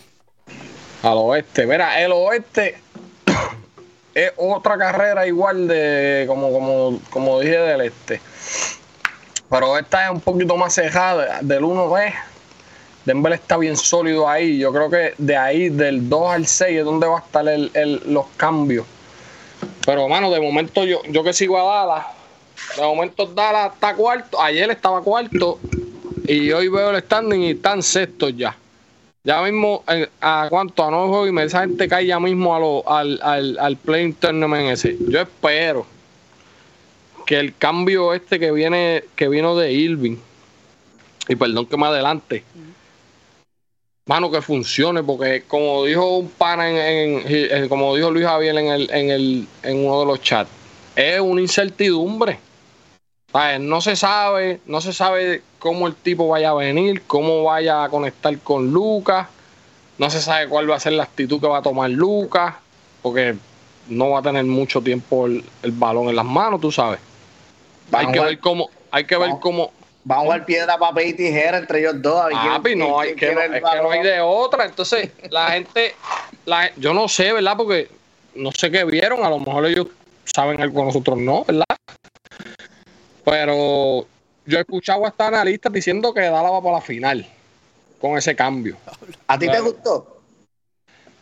Al 1.02 1.16
oeste. 1.18 1.66
Mira, 1.66 2.00
el 2.00 2.12
oeste 2.12 2.76
es 4.14 4.32
otra 4.36 4.76
carrera 4.76 5.26
igual 5.26 5.68
de 5.68 6.24
como, 6.26 6.52
como, 6.52 7.00
como 7.10 7.40
dije 7.40 7.58
del 7.58 7.80
este. 7.82 8.20
Pero 9.50 9.78
esta 9.78 10.04
es 10.06 10.10
un 10.10 10.20
poquito 10.20 10.56
más 10.56 10.74
cejada. 10.74 11.38
Del 11.42 11.64
1 11.64 11.88
b 11.90 12.12
Denver 13.04 13.32
está 13.32 13.56
bien 13.56 13.76
sólido 13.76 14.28
ahí. 14.28 14.58
Yo 14.58 14.70
creo 14.72 14.90
que 14.90 15.14
de 15.16 15.36
ahí, 15.36 15.68
del 15.70 16.08
2 16.10 16.30
al 16.30 16.46
6, 16.46 16.78
es 16.80 16.84
donde 16.84 17.06
va 17.06 17.16
a 17.18 17.20
estar 17.20 17.46
el- 17.48 17.70
el- 17.72 18.02
los 18.12 18.26
cambios. 18.36 18.84
Pero, 19.86 20.06
mano, 20.08 20.30
de 20.30 20.40
momento 20.40 20.84
yo, 20.84 21.00
yo 21.08 21.22
que 21.24 21.32
sigo 21.32 21.58
a 21.58 21.86
Dallas, 21.86 22.06
de 22.76 22.82
momento 22.82 23.26
Dallas 23.26 23.74
está 23.74 23.94
cuarto. 23.94 24.40
Ayer 24.40 24.70
estaba 24.70 25.00
cuarto 25.02 25.58
y 26.26 26.50
hoy 26.52 26.68
veo 26.68 26.90
el 26.90 27.00
standing 27.02 27.40
y 27.42 27.50
están 27.50 27.82
sextos 27.82 28.36
ya. 28.36 28.56
Ya 29.24 29.42
mismo, 29.42 29.82
eh, 29.88 30.08
a 30.20 30.46
cuánto, 30.48 30.84
a 30.84 30.90
nueve 30.90 31.08
juegos 31.08 31.30
y 31.30 31.46
esa 31.46 31.60
gente 31.60 31.88
cae 31.88 32.06
ya 32.06 32.18
mismo 32.20 32.54
a 32.54 32.60
lo- 32.60 32.88
al, 32.88 33.18
al, 33.22 33.58
al 33.58 33.76
play 33.76 34.12
tournament 34.12 34.70
ese. 34.70 34.96
Yo 35.08 35.20
espero 35.20 35.86
que 37.26 37.38
el 37.38 37.54
cambio 37.56 38.14
este 38.14 38.38
que 38.38 38.50
viene, 38.52 39.04
que 39.16 39.28
vino 39.28 39.54
de 39.56 39.72
Irving, 39.72 40.16
y 41.28 41.36
perdón 41.36 41.66
que 41.66 41.76
me 41.76 41.86
adelante, 41.86 42.42
mano, 44.06 44.30
que 44.30 44.40
funcione, 44.40 45.02
porque 45.02 45.42
como 45.46 45.84
dijo 45.84 46.16
un 46.18 46.30
pana 46.30 46.70
en, 46.70 47.22
en- 47.26 47.68
como 47.68 47.94
dijo 47.96 48.10
Luis 48.10 48.24
Javier 48.24 48.56
en 48.56 48.66
el, 48.68 48.90
en 48.90 49.10
el, 49.10 49.48
en 49.62 49.84
uno 49.86 50.00
de 50.00 50.06
los 50.06 50.22
chats, 50.22 50.50
es 50.96 51.20
una 51.20 51.42
incertidumbre. 51.42 52.38
¿Sabes? 53.32 53.60
No 53.60 53.80
se 53.80 53.94
sabe, 53.96 54.60
no 54.66 54.80
se 54.80 54.92
sabe 54.92 55.42
cómo 55.58 55.86
el 55.86 55.94
tipo 55.94 56.28
vaya 56.28 56.50
a 56.50 56.54
venir, 56.54 57.02
cómo 57.06 57.44
vaya 57.44 57.84
a 57.84 57.88
conectar 57.90 58.36
con 58.38 58.70
Lucas, 58.72 59.28
no 59.98 60.08
se 60.10 60.20
sabe 60.22 60.48
cuál 60.48 60.70
va 60.70 60.76
a 60.76 60.80
ser 60.80 60.92
la 60.94 61.02
actitud 61.02 61.40
que 61.40 61.46
va 61.46 61.58
a 61.58 61.62
tomar 61.62 61.90
Lucas, 61.90 62.54
porque 63.02 63.34
no 63.88 64.10
va 64.10 64.20
a 64.20 64.22
tener 64.22 64.44
mucho 64.44 64.80
tiempo 64.80 65.26
el, 65.26 65.44
el 65.62 65.72
balón 65.72 66.08
en 66.08 66.16
las 66.16 66.24
manos, 66.24 66.60
tú 66.60 66.72
sabes. 66.72 67.00
Hay 67.92 68.06
que 68.12 68.20
ver 68.20 68.38
cómo, 68.40 68.70
hay 68.90 69.04
que 69.04 69.16
ver 69.16 69.30
cómo, 69.40 69.72
Vamos 70.04 70.22
a 70.22 70.24
jugar 70.26 70.46
piedra, 70.46 70.78
papel 70.78 71.08
y 71.08 71.12
tijera 71.12 71.58
entre 71.58 71.80
ellos 71.80 72.00
dos. 72.00 72.22
a 72.22 72.28
ver 72.28 72.62
quién- 72.62 72.78
no, 72.78 72.98
hay 73.00 73.14
que, 73.14 73.34
no, 73.34 73.40
es 73.42 73.50
que 73.62 73.82
no 73.82 73.90
hay 73.90 74.02
de 74.02 74.20
otra. 74.22 74.64
Entonces, 74.64 75.10
la 75.28 75.48
gente, 75.52 75.94
la- 76.46 76.74
yo 76.76 76.94
no 76.94 77.08
sé, 77.08 77.30
¿verdad? 77.34 77.54
Porque 77.58 77.90
no 78.34 78.50
sé 78.52 78.70
qué 78.70 78.84
vieron, 78.84 79.22
a 79.22 79.28
lo 79.28 79.38
mejor 79.38 79.66
ellos 79.66 79.88
saben 80.24 80.62
algo 80.62 80.80
que 80.80 80.86
nosotros 80.86 81.18
no, 81.18 81.44
¿verdad? 81.44 81.64
Pero 83.28 84.06
yo 84.46 84.58
he 84.58 84.60
escuchado 84.60 85.06
hasta 85.06 85.26
analistas 85.26 85.72
diciendo 85.72 86.14
que 86.14 86.20
Dallas 86.22 86.52
va 86.52 86.62
para 86.62 86.76
la 86.76 86.80
final 86.80 87.26
con 88.00 88.16
ese 88.16 88.34
cambio. 88.34 88.76
¿A 89.26 89.38
ti 89.38 89.48
te 89.48 89.60
gustó? 89.60 90.20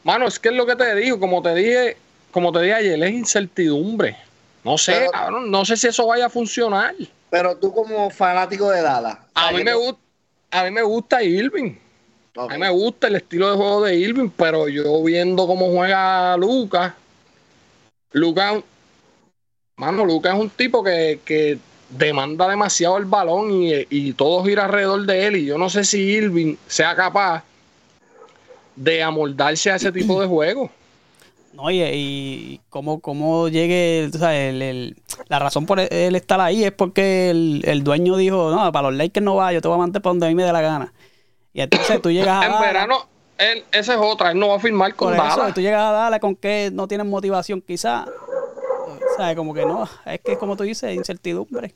Mano, 0.05 0.29
es 0.29 0.38
que 0.38 0.51
es 0.51 0.55
lo 0.55 0.66
que 0.66 0.77
te 0.77 0.95
digo, 0.95 1.19
como 1.19 1.42
te 1.42 1.55
dije, 1.55 1.97
como 2.31 2.53
te 2.53 2.61
dije 2.61 2.75
ayer, 2.75 3.03
es 3.03 3.11
incertidumbre. 3.11 4.16
No 4.62 4.79
sé, 4.79 4.92
Pero- 4.92 5.11
cabrón, 5.11 5.51
no 5.51 5.64
sé 5.64 5.77
si 5.77 5.88
eso 5.88 6.07
vaya 6.07 6.27
a 6.27 6.31
funcionar. 6.31 6.95
Pero 7.31 7.57
tú 7.57 7.75
como 7.75 8.09
fanático 8.11 8.71
de 8.71 8.83
Dallas. 8.83 9.19
A 9.35 9.51
mí 9.51 9.64
me 9.64 9.75
gusta, 9.75 10.01
a 10.53 10.64
mí 10.64 10.71
me 10.71 10.83
gusta 10.83 11.23
Irving. 11.23 11.75
A 12.37 12.49
mí 12.49 12.59
me 12.59 12.71
gusta 12.71 13.09
el 13.09 13.16
estilo 13.16 13.51
de 13.51 13.57
juego 13.57 13.83
de 13.83 13.97
Irving, 13.97 14.29
pero 14.29 14.69
yo 14.69 15.03
viendo 15.03 15.47
cómo 15.47 15.71
juega 15.73 16.37
Lucas, 16.37 16.92
Lucas, 18.12 18.62
mano, 19.77 20.05
Lucas 20.05 20.35
es 20.35 20.40
un 20.40 20.51
tipo 20.51 20.85
que, 20.85 21.21
que 21.25 21.59
demanda 21.88 22.49
demasiado 22.49 22.96
el 22.99 23.05
balón 23.05 23.53
y, 23.53 23.72
y 23.90 24.12
todo 24.12 24.44
gira 24.44 24.64
alrededor 24.64 25.07
de 25.07 25.27
él. 25.27 25.37
Y 25.37 25.46
yo 25.46 25.59
no 25.59 25.70
sé 25.70 25.85
si 25.85 26.01
Irving 26.01 26.57
sea 26.66 26.94
capaz 26.96 27.44
de 28.75 29.03
amoldarse 29.03 29.70
a 29.70 29.77
ese 29.77 29.90
tipo 29.92 30.20
de 30.20 30.27
juego. 30.27 30.70
No, 31.55 31.70
y, 31.70 31.81
y 31.83 32.61
cómo, 32.68 33.01
cómo 33.01 33.49
llegue, 33.49 34.11
tú 34.12 34.18
sabes, 34.18 34.53
el- 34.53 34.61
el- 34.62 34.96
la 35.29 35.38
razón 35.38 35.64
por 35.64 35.81
él 35.81 36.14
estar 36.14 36.38
ahí 36.40 36.64
es 36.64 36.72
porque 36.72 37.31
el, 37.31 37.62
el 37.64 37.83
dueño 37.83 38.16
dijo, 38.18 38.51
no, 38.51 38.70
para 38.72 38.90
los 38.90 38.99
Lakers 38.99 39.25
no 39.25 39.37
va, 39.37 39.53
yo 39.55 39.62
te 39.62 39.68
voy 39.68 39.77
a 39.77 39.79
mantener 39.79 40.03
para 40.03 40.11
donde 40.11 40.27
a 40.27 40.29
mí 40.29 40.35
me 40.35 40.42
dé 40.44 40.53
la 40.53 40.61
gana. 40.61 40.92
Y 41.55 41.62
entonces 41.62 42.03
tú 42.03 42.11
llegas 42.11 42.42
a 42.42 42.44
En 42.44 42.53
Dallas, 42.53 42.61
verano, 42.61 43.09
él, 43.38 43.64
esa 43.72 43.94
es 43.94 44.01
otra, 44.03 44.33
él 44.33 44.38
no 44.38 44.49
va 44.49 44.57
a 44.57 44.61
firmar 44.61 44.90
por 44.94 45.14
con 45.16 45.27
eso, 45.27 45.37
Dallas. 45.38 45.55
tú 45.55 45.62
llegas 45.62 45.81
a 45.83 45.92
Dallas 45.92 46.20
con 46.20 46.37
que 46.37 46.68
no 46.75 46.87
tienes 46.87 47.07
motivación 47.07 47.62
quizás. 47.62 48.07
Sea, 49.16 49.35
como 49.35 49.55
que 49.55 49.64
no, 49.64 49.88
es 50.05 50.20
que 50.20 50.37
como 50.37 50.57
tú 50.57 50.64
dices, 50.64 50.94
incertidumbre. 50.94 51.74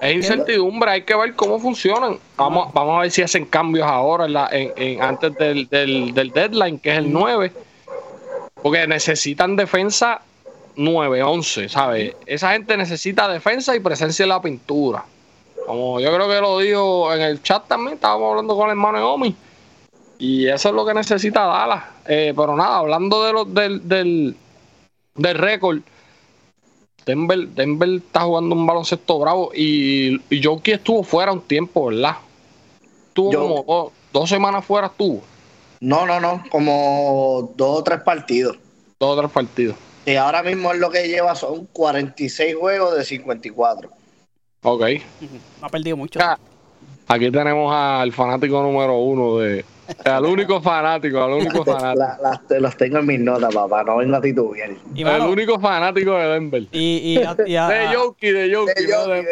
Es 0.00 0.14
incertidumbre, 0.14 0.90
hay 0.92 1.02
que 1.02 1.16
ver 1.16 1.34
cómo 1.34 1.58
funcionan. 1.58 2.18
Vamos, 2.36 2.72
vamos 2.72 2.98
a 2.98 3.00
ver 3.02 3.10
si 3.10 3.22
hacen 3.22 3.44
cambios 3.46 3.86
ahora, 3.86 4.26
en 4.26 4.32
la- 4.32 4.48
en- 4.52 4.72
en- 4.76 5.02
antes 5.02 5.34
del, 5.36 5.68
del- 5.68 6.14
del 6.14 6.30
deadline, 6.30 6.78
que 6.78 6.90
es 6.92 6.98
el 6.98 7.12
9. 7.12 7.52
Porque 8.62 8.86
necesitan 8.86 9.56
defensa 9.56 10.20
9, 10.76 11.22
11, 11.22 11.68
¿sabes? 11.68 12.14
Esa 12.26 12.52
gente 12.52 12.76
necesita 12.76 13.28
defensa 13.28 13.74
y 13.74 13.80
presencia 13.80 14.22
en 14.22 14.28
la 14.28 14.40
pintura. 14.40 15.04
Como 15.66 16.00
yo 16.00 16.12
creo 16.14 16.28
que 16.28 16.40
lo 16.40 16.58
dijo 16.58 17.12
en 17.12 17.20
el 17.20 17.42
chat 17.42 17.66
también, 17.66 17.94
estábamos 17.94 18.30
hablando 18.30 18.56
con 18.56 18.66
el 18.66 18.70
hermano 18.70 18.98
de 18.98 19.04
Omi. 19.04 19.36
Y 20.20 20.46
eso 20.48 20.68
es 20.70 20.74
lo 20.74 20.84
que 20.86 20.94
necesita 20.94 21.44
Dallas. 21.44 21.84
Eh, 22.06 22.32
pero 22.36 22.56
nada, 22.56 22.78
hablando 22.78 23.24
de 23.24 23.32
los, 23.32 23.52
del, 23.54 23.86
del, 23.88 24.36
del 25.14 25.38
récord, 25.38 25.78
Denver, 27.08 27.48
Denver 27.48 27.88
está 27.88 28.20
jugando 28.20 28.54
un 28.54 28.66
baloncesto 28.66 29.18
bravo 29.18 29.50
y, 29.54 30.20
y 30.28 30.42
Jokic 30.44 30.74
estuvo 30.74 31.02
fuera 31.02 31.32
un 31.32 31.40
tiempo, 31.40 31.86
¿verdad? 31.86 32.16
Estuvo 33.08 33.32
Yo- 33.32 33.40
como 33.40 33.64
dos, 33.66 33.92
dos 34.12 34.28
semanas 34.28 34.62
fuera, 34.62 34.88
estuvo. 34.88 35.22
No, 35.80 36.04
no, 36.04 36.20
no, 36.20 36.44
como 36.50 37.50
dos 37.56 37.78
o 37.80 37.82
tres 37.82 38.02
partidos. 38.02 38.58
Dos 39.00 39.16
o 39.16 39.20
tres 39.20 39.30
partidos. 39.30 39.76
Y 40.04 40.16
ahora 40.16 40.42
mismo 40.42 40.70
es 40.70 40.78
lo 40.78 40.90
que 40.90 41.08
lleva 41.08 41.34
son 41.34 41.64
46 41.72 42.54
juegos 42.56 42.94
de 42.94 43.04
54. 43.04 43.88
Ok. 44.64 44.82
Ha 45.62 45.68
perdido 45.70 45.96
mucho. 45.96 46.18
Ya, 46.18 46.38
Aquí 47.06 47.30
tenemos 47.30 47.72
al 47.74 48.12
fanático 48.12 48.60
número 48.62 48.98
uno 48.98 49.38
de. 49.38 49.64
Al 50.04 50.24
único 50.24 50.60
fanático, 50.60 51.22
al 51.22 51.32
único 51.32 51.64
fanático. 51.64 51.94
La- 51.98 52.18
las- 52.22 52.46
te 52.46 52.60
los 52.60 52.76
tengo 52.76 52.98
en 52.98 53.06
mis 53.06 53.20
notas, 53.20 53.54
papá, 53.54 53.82
no 53.84 53.96
vengo 53.98 54.16
a 54.16 54.20
titubear. 54.20 54.70
Y, 54.94 55.02
El 55.02 55.20
único 55.22 55.58
fanático 55.58 56.14
de 56.14 56.28
Denver. 56.28 56.62
y, 56.72 57.14
y, 57.14 57.16
a- 57.18 57.36
y 57.46 57.56
a- 57.56 57.68
De 57.68 57.86
Jokic, 57.96 58.32
de 58.32 58.54
Jokic, 58.54 58.76
De 58.76 58.88
no 58.92 59.06
de 59.06 59.22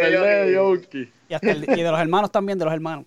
de. 0.50 0.56
Jokic. 0.56 1.08
y 1.28 1.34
hasta 1.34 1.50
el- 1.50 1.64
y 1.78 1.82
de 1.82 1.90
los 1.90 2.00
hermanos 2.00 2.30
también, 2.32 2.58
de 2.58 2.64
los 2.64 2.74
hermanos. 2.74 3.04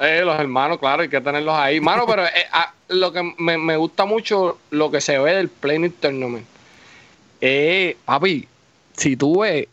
Eh, 0.00 0.22
los 0.24 0.38
hermanos, 0.38 0.78
claro, 0.78 1.02
hay 1.02 1.08
que 1.08 1.20
tenerlos 1.20 1.54
ahí. 1.54 1.80
Mano, 1.80 2.04
pero 2.06 2.24
eh, 2.26 2.30
ah, 2.52 2.72
lo 2.88 3.10
que 3.12 3.22
me, 3.38 3.56
me 3.56 3.76
gusta 3.78 4.04
mucho, 4.04 4.58
lo 4.70 4.90
que 4.90 5.00
se 5.00 5.18
ve 5.18 5.34
del 5.36 5.48
Playing 5.48 5.92
Tournament. 5.92 6.44
Eh, 7.40 7.96
papi, 8.04 8.46
si 8.94 9.16
tú 9.16 9.40
ves 9.40 9.66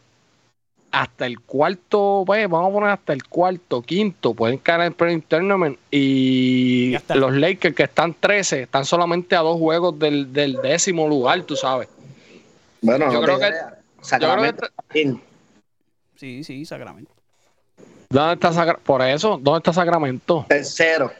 hasta 0.92 1.26
el 1.26 1.40
cuarto, 1.40 2.24
pues, 2.26 2.48
vamos 2.48 2.70
a 2.70 2.74
poner 2.74 2.90
hasta 2.92 3.14
el 3.14 3.24
cuarto, 3.28 3.82
quinto, 3.82 4.34
pueden 4.34 4.60
caer 4.60 4.82
en 4.82 4.86
el 4.88 4.94
Playing 4.94 5.22
Tournament 5.24 5.78
y 5.90 6.83
está. 7.04 7.16
los 7.16 7.34
Lakers 7.34 7.76
que 7.76 7.84
están 7.84 8.14
13 8.14 8.64
están 8.64 8.86
solamente 8.86 9.36
a 9.36 9.40
dos 9.40 9.58
juegos 9.60 9.98
del, 10.00 10.34
del 10.34 10.62
décimo 10.62 11.08
lugar, 11.08 11.42
tú 11.44 11.56
sabes. 11.56 11.88
Bueno, 12.82 13.06
Yo 13.12 13.20
no 13.20 13.22
creo 13.26 13.40
que- 13.40 13.48
creas. 13.48 13.74
Sacramento 14.02 14.68
también. 14.76 15.22
Sí, 16.18 16.44
sí, 16.44 16.66
Sacramento. 16.66 17.12
¿Dónde 18.10 18.34
está 18.34 18.52
Sagra- 18.52 18.78
Por 18.78 19.02
eso, 19.02 19.40
¿dónde 19.42 19.60
está 19.60 19.72
Sacramento? 19.74 20.46
Tercero. 20.50 21.12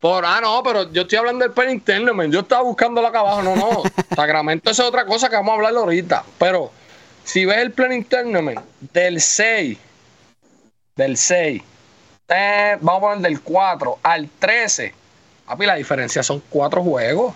Por, 0.00 0.24
ah, 0.24 0.40
no, 0.40 0.62
pero 0.64 0.90
yo 0.90 1.02
estoy 1.02 1.18
hablando 1.18 1.44
del 1.44 1.52
Playing 1.52 1.80
Tournament. 1.80 2.32
Yo 2.34 2.40
estaba 2.40 2.62
buscándolo 2.62 3.06
acá 3.06 3.20
abajo. 3.20 3.42
No, 3.42 3.54
no. 3.54 3.82
Sacramento 4.16 4.70
es 4.70 4.80
otra 4.80 5.04
cosa 5.06 5.28
que 5.28 5.36
vamos 5.36 5.52
a 5.52 5.54
hablar 5.54 5.74
ahorita. 5.76 6.24
Pero 6.38 6.72
si 7.22 7.44
ves 7.44 7.58
el 7.58 7.70
Playing 7.72 8.04
Tournament 8.04 8.60
del 8.92 9.20
6, 9.20 9.78
del 10.96 11.16
6, 11.16 11.62
eh, 12.28 12.78
vamos 12.80 12.98
a 12.98 13.00
poner 13.12 13.18
del 13.18 13.40
4 13.42 13.98
al 14.02 14.28
13, 14.40 14.92
papi, 15.46 15.66
la 15.66 15.74
diferencia 15.76 16.22
son 16.22 16.42
cuatro 16.50 16.82
juegos. 16.82 17.34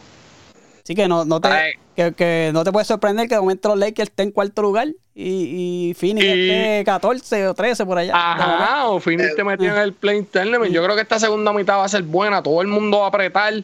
Así 0.83 0.95
que 0.95 1.09
no, 1.09 1.25
no 1.25 1.41
te, 1.41 1.49
que, 1.97 2.13
que 2.13 2.51
no 2.55 2.63
te 2.63 2.71
puede 2.71 2.85
sorprender 2.85 3.27
que 3.29 3.35
de 3.35 3.41
momento 3.41 3.71
los 3.71 3.79
Lakers 3.79 4.11
estén 4.11 4.29
en 4.29 4.33
cuarto 4.33 4.63
lugar 4.63 4.87
y, 5.17 5.89
y 5.91 5.95
Phoenix 5.95 6.25
Y- 6.25 6.29
esté 6.51 6.85
14 6.85 7.49
o 7.49 7.55
13 7.55 7.85
por 7.87 7.99
allá. 7.99 8.13
Ajá, 8.15 8.87
o 8.89 9.01
Phoenix 9.01 9.35
te 9.35 9.43
metió 9.43 9.73
en 9.75 9.81
el 9.81 9.93
Playing 9.93 10.27
Tournament. 10.27 10.73
Yo 10.73 10.85
creo 10.85 10.95
que 10.95 11.03
esta 11.03 11.19
segunda 11.19 11.53
mitad 11.53 11.79
va 11.79 11.85
a 11.85 11.89
ser 11.89 12.05
buena. 12.05 12.41
Todo 12.43 12.63
el 12.63 12.69
mundo 12.69 12.99
va 13.01 13.07
a 13.07 13.09
apretar. 13.09 13.55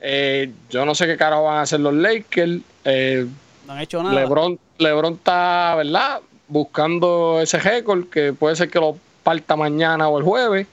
Eh, 0.00 0.50
yo 0.70 0.84
no 0.84 0.94
sé 0.94 1.06
qué 1.06 1.16
carajo 1.16 1.44
van 1.44 1.58
a 1.58 1.62
hacer 1.62 1.78
los 1.80 1.94
Lakers. 1.94 2.60
Eh, 2.84 3.26
No 3.66 3.74
han 3.74 3.80
hecho 3.80 4.02
nada. 4.02 4.14
LeBron, 4.20 4.58
LeBron 4.78 5.12
está, 5.14 5.74
¿verdad? 5.76 6.20
Buscando 6.48 7.40
ese 7.40 7.58
récord 7.60 8.08
que 8.08 8.32
puede 8.32 8.56
ser 8.56 8.68
que 8.70 8.80
lo 8.80 8.96
parta 9.22 9.54
mañana 9.54 10.08
o 10.08 10.18
el 10.18 10.24
jueves. 10.24 10.66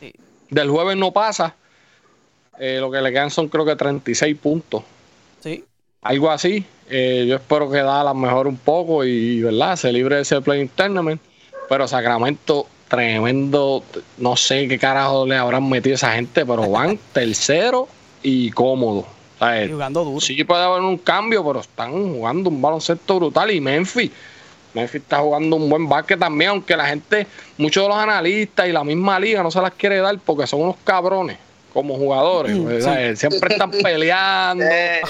Sí. 0.00 0.12
Del 0.50 0.70
jueves 0.70 0.96
no 0.96 1.10
pasa. 1.12 1.54
Eh, 2.58 2.78
lo 2.80 2.90
que 2.90 3.00
le 3.00 3.12
quedan 3.12 3.30
son 3.30 3.48
creo 3.48 3.64
que 3.64 3.76
36 3.76 4.36
puntos. 4.36 4.82
Sí. 5.40 5.64
Algo 6.02 6.30
así. 6.30 6.64
Eh, 6.88 7.24
yo 7.28 7.36
espero 7.36 7.70
que 7.70 7.78
Dallas 7.78 8.14
mejore 8.14 8.48
un 8.48 8.58
poco 8.58 9.04
y, 9.04 9.42
¿verdad? 9.42 9.76
Se 9.76 9.92
libre 9.92 10.16
de 10.16 10.22
ese 10.22 10.40
playing 10.40 10.68
tournament. 10.68 11.20
Pero 11.68 11.88
Sacramento, 11.88 12.66
tremendo. 12.88 13.82
No 14.18 14.36
sé 14.36 14.68
qué 14.68 14.78
carajo 14.78 15.26
le 15.26 15.36
habrán 15.36 15.68
metido 15.68 15.94
a 15.94 15.96
esa 15.96 16.12
gente, 16.12 16.44
pero 16.44 16.70
van 16.70 16.98
tercero 17.12 17.88
y 18.22 18.50
cómodo. 18.50 19.00
O 19.00 19.38
sea, 19.38 19.64
Y 19.64 19.72
jugando 19.72 20.04
duro. 20.04 20.20
Sí 20.20 20.44
puede 20.44 20.62
haber 20.62 20.82
un 20.82 20.98
cambio, 20.98 21.44
pero 21.44 21.60
están 21.60 21.92
jugando 21.92 22.50
un 22.50 22.60
baloncesto 22.60 23.16
brutal. 23.16 23.50
Y 23.50 23.60
Memphis, 23.60 24.10
Memphis 24.74 25.00
está 25.00 25.18
jugando 25.18 25.56
un 25.56 25.68
buen 25.68 25.88
básquet 25.88 26.18
también, 26.18 26.50
aunque 26.50 26.76
la 26.76 26.86
gente, 26.86 27.26
muchos 27.56 27.82
de 27.82 27.88
los 27.88 27.98
analistas 27.98 28.68
y 28.68 28.72
la 28.72 28.84
misma 28.84 29.18
liga 29.18 29.42
no 29.42 29.50
se 29.50 29.60
las 29.60 29.72
quiere 29.72 29.98
dar 29.98 30.18
porque 30.18 30.46
son 30.46 30.60
unos 30.60 30.76
cabrones 30.84 31.38
como 31.74 31.96
jugadores. 31.96 32.56
Mm, 32.56 32.62
pues, 32.64 32.76
sí. 32.76 32.82
¿sabes? 32.82 33.18
Siempre 33.18 33.52
están 33.54 33.70
peleando, 33.82 34.64
Eh, 34.64 35.02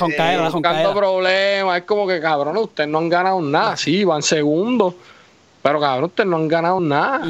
buscando 0.50 0.94
problemas. 0.94 1.78
Es 1.78 1.84
como 1.84 2.08
que, 2.08 2.20
cabrón, 2.20 2.56
ustedes 2.56 2.88
no 2.88 2.98
han 2.98 3.08
ganado 3.08 3.40
nada. 3.40 3.76
Sí, 3.76 4.02
van 4.02 4.22
segundos. 4.22 4.94
Pero, 5.62 5.78
cabrón, 5.80 6.04
ustedes 6.04 6.28
no 6.28 6.36
han 6.36 6.48
ganado 6.48 6.80
nada. 6.80 7.20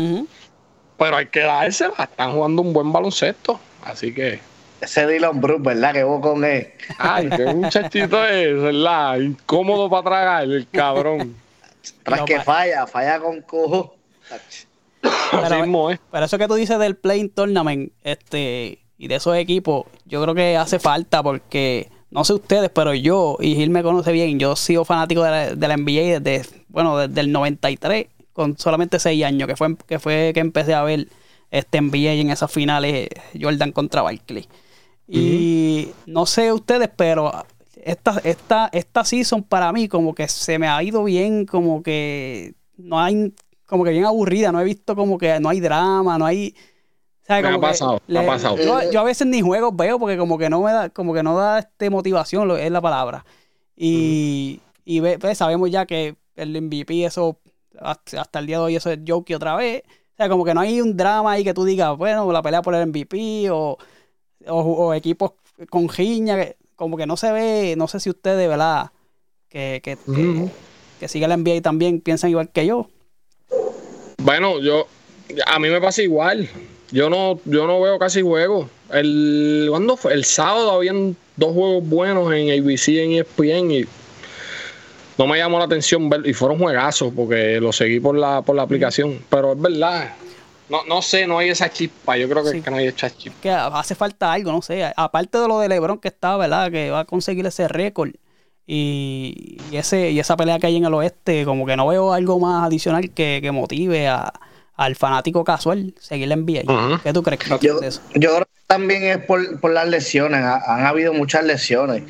Pero 0.96 1.16
hay 1.16 1.26
que 1.26 1.40
dársela. 1.40 1.94
Están 1.98 2.32
jugando 2.32 2.62
un 2.62 2.72
buen 2.72 2.90
baloncesto. 2.92 3.60
Así 3.84 4.14
que, 4.14 4.40
Ese 4.80 5.06
Dylan 5.06 5.40
Brooks, 5.40 5.62
¿verdad? 5.62 5.92
Que 5.92 6.04
vos 6.04 6.20
con 6.20 6.44
él. 6.44 6.68
ay, 6.98 7.28
qué 7.36 7.46
muchachito 7.46 8.24
es, 8.24 8.60
¿verdad? 8.62 9.16
Incómodo 9.18 9.90
para 9.90 10.02
tragar, 10.02 10.42
el 10.44 10.66
cabrón. 10.70 11.36
Tras 12.04 12.22
que 12.22 12.40
falla, 12.40 12.86
falla 12.86 13.18
con 13.18 13.42
cojo. 13.42 13.96
Así 15.32 15.54
mismo 15.56 15.90
es. 15.90 15.98
Pero 16.10 16.24
eso 16.24 16.38
que 16.38 16.48
tú 16.48 16.54
dices 16.54 16.78
del 16.78 16.96
Playing 16.96 17.28
Tournament, 17.30 17.92
este, 18.02 18.78
y 18.98 19.08
de 19.08 19.16
esos 19.16 19.36
equipos, 19.36 19.86
yo 20.04 20.22
creo 20.22 20.34
que 20.34 20.56
hace 20.56 20.78
falta 20.78 21.22
porque, 21.22 21.90
no 22.10 22.24
sé 22.24 22.34
ustedes, 22.34 22.70
pero 22.70 22.94
yo, 22.94 23.36
y 23.40 23.54
Gil 23.56 23.70
me 23.70 23.82
conoce 23.82 24.12
bien, 24.12 24.38
yo 24.38 24.56
sigo 24.56 24.84
fanático 24.84 25.22
de 25.22 25.30
la, 25.30 25.54
de 25.54 25.68
la 25.68 25.76
NBA 25.76 26.20
desde, 26.20 26.64
bueno, 26.68 26.98
desde 26.98 27.20
el 27.20 27.32
93, 27.32 28.06
con 28.32 28.58
solamente 28.58 28.98
6 28.98 29.24
años, 29.24 29.48
que 29.48 29.56
fue, 29.56 29.76
que 29.86 29.98
fue 29.98 30.32
que 30.34 30.40
empecé 30.40 30.74
a 30.74 30.82
ver 30.82 31.08
este 31.50 31.80
NBA 31.80 32.12
en 32.14 32.30
esas 32.30 32.50
finales 32.50 33.08
Jordan 33.40 33.72
contra 33.72 34.02
Barkley. 34.02 34.48
Y 35.06 35.88
no 36.06 36.26
sé 36.26 36.52
ustedes, 36.52 36.90
pero 36.96 37.30
esta, 37.76 38.20
esta, 38.24 38.70
esta 38.72 39.04
season 39.04 39.42
para 39.42 39.72
mí 39.72 39.88
como 39.88 40.14
que 40.14 40.26
se 40.28 40.58
me 40.58 40.66
ha 40.66 40.82
ido 40.82 41.04
bien, 41.04 41.46
como 41.46 41.82
que 41.82 42.54
no 42.76 43.00
hay, 43.00 43.34
como 43.66 43.84
que 43.84 43.90
bien 43.90 44.06
aburrida, 44.06 44.50
no 44.50 44.60
he 44.60 44.64
visto 44.64 44.96
como 44.96 45.18
que 45.18 45.38
no 45.40 45.48
hay 45.48 45.60
drama, 45.60 46.18
no 46.18 46.26
hay... 46.26 46.54
¿sabes? 47.26 47.42
Me 47.42 47.48
ha 47.48 47.52
Como 47.52 47.60
que 47.66 47.72
pasado, 47.72 48.02
me 48.06 48.18
ha 48.20 48.26
pasado. 48.26 48.56
Yo, 48.56 48.90
yo 48.90 49.00
a 49.00 49.04
veces 49.04 49.26
ni 49.26 49.40
juegos 49.40 49.74
veo 49.76 49.98
porque 49.98 50.16
como 50.16 50.38
que 50.38 50.48
no 50.50 50.62
me 50.62 50.72
da, 50.72 50.88
como 50.90 51.12
que 51.14 51.22
no 51.22 51.36
da 51.36 51.58
este 51.60 51.90
motivación, 51.90 52.50
es 52.52 52.70
la 52.70 52.80
palabra. 52.80 53.24
Y, 53.76 54.60
y 54.84 55.00
ve- 55.00 55.18
pues, 55.18 55.38
sabemos 55.38 55.70
ya 55.70 55.86
que 55.86 56.16
el 56.36 56.54
MVP, 56.56 57.04
eso, 57.04 57.38
hasta 57.80 58.20
hasta 58.20 58.38
el 58.38 58.46
día 58.46 58.58
de 58.58 58.64
hoy, 58.64 58.76
eso 58.76 58.90
es 58.90 58.98
Jokic 59.06 59.36
otra 59.36 59.56
vez. 59.56 59.82
O 59.86 60.16
sea, 60.16 60.28
como 60.28 60.44
que 60.44 60.54
no 60.54 60.60
hay 60.60 60.80
un 60.80 60.96
drama 60.96 61.32
ahí 61.32 61.42
que 61.44 61.54
tú 61.54 61.64
digas, 61.64 61.96
bueno, 61.96 62.30
la 62.30 62.40
pelea 62.42 62.62
por 62.62 62.74
el 62.74 62.82
MVP 62.88 63.50
o, 63.50 63.76
o, 64.46 64.54
o 64.60 64.94
equipos 64.94 65.32
con 65.70 65.88
giña, 65.88 66.36
que 66.36 66.56
como 66.76 66.96
que 66.96 67.06
no 67.06 67.16
se 67.16 67.32
ve, 67.32 67.74
no 67.76 67.88
sé 67.88 67.98
si 68.00 68.10
ustedes, 68.10 68.48
¿verdad? 68.48 68.90
Que, 69.48 69.80
que, 69.82 69.96
que, 69.96 70.10
Ujú. 70.10 70.50
que 71.00 71.08
sigue 71.08 71.26
la 71.28 71.34
NBA 71.36 71.62
también 71.62 72.00
piensan 72.00 72.30
igual 72.30 72.48
que 72.50 72.66
yo. 72.66 72.88
Bueno, 74.18 74.60
yo 74.60 74.86
a 75.46 75.58
mí 75.58 75.68
me 75.68 75.80
pasa 75.80 76.02
igual. 76.02 76.48
Yo 76.94 77.10
no, 77.10 77.40
yo 77.44 77.66
no 77.66 77.80
veo 77.80 77.98
casi 77.98 78.22
juegos. 78.22 78.68
El, 78.92 79.66
¿cuándo 79.68 79.96
fue? 79.96 80.14
El 80.14 80.24
sábado 80.24 80.70
habían 80.70 81.16
dos 81.34 81.52
juegos 81.52 81.88
buenos 81.88 82.32
en 82.32 82.50
ABC 82.52 82.88
y 82.90 82.98
en 83.00 83.12
ESPN 83.14 83.70
y 83.72 83.84
no 85.18 85.26
me 85.26 85.38
llamó 85.38 85.58
la 85.58 85.64
atención 85.64 86.08
ver, 86.08 86.24
y 86.24 86.32
fueron 86.34 86.56
juegazos 86.56 87.12
porque 87.14 87.58
los 87.60 87.74
seguí 87.74 87.98
por 87.98 88.16
la, 88.16 88.42
por 88.42 88.54
la 88.54 88.62
aplicación. 88.62 89.18
Pero 89.28 89.54
es 89.54 89.60
verdad. 89.60 90.14
No, 90.68 90.84
no 90.84 91.02
sé, 91.02 91.26
no 91.26 91.38
hay 91.38 91.48
esa 91.48 91.68
chispa. 91.68 92.16
Yo 92.16 92.28
creo 92.28 92.44
que, 92.44 92.50
Sí. 92.50 92.62
que 92.62 92.70
no 92.70 92.76
hay 92.76 92.86
esa 92.86 93.10
chispa. 93.10 93.40
que 93.42 93.50
hace 93.50 93.96
falta 93.96 94.32
algo, 94.32 94.52
no 94.52 94.62
sé. 94.62 94.88
Aparte 94.96 95.38
de 95.38 95.48
lo 95.48 95.58
de 95.58 95.68
LeBron 95.68 95.98
que 95.98 96.06
está, 96.08 96.36
¿verdad? 96.36 96.70
Que 96.70 96.92
va 96.92 97.00
a 97.00 97.04
conseguir 97.06 97.44
ese 97.44 97.66
récord. 97.66 98.10
Y, 98.68 99.58
y 99.72 99.76
ese, 99.78 100.12
y 100.12 100.20
esa 100.20 100.36
pelea 100.36 100.60
que 100.60 100.68
hay 100.68 100.76
en 100.76 100.84
el 100.84 100.94
oeste, 100.94 101.44
como 101.44 101.66
que 101.66 101.76
no 101.76 101.88
veo 101.88 102.12
algo 102.12 102.38
más 102.38 102.64
adicional 102.64 103.10
que, 103.10 103.40
que 103.42 103.50
motive 103.50 104.06
a, 104.06 104.32
al 104.76 104.96
fanático 104.96 105.44
casual 105.44 105.94
seguir 106.00 106.28
la 106.28 106.36
NBA. 106.36 106.62
Ujú. 106.70 107.02
¿Qué 107.02 107.12
tú 107.12 107.22
crees 107.22 107.40
que 107.40 107.58
Yo, 107.60 107.80
eso? 107.80 108.00
yo 108.14 108.30
creo 108.34 108.44
que 108.44 108.60
también 108.66 109.04
es 109.04 109.18
por, 109.18 109.60
por 109.60 109.70
las 109.72 109.88
lesiones. 109.88 110.40
Ha- 110.42 110.62
Han 110.74 110.86
habido 110.86 111.12
muchas 111.12 111.44
lesiones 111.44 112.02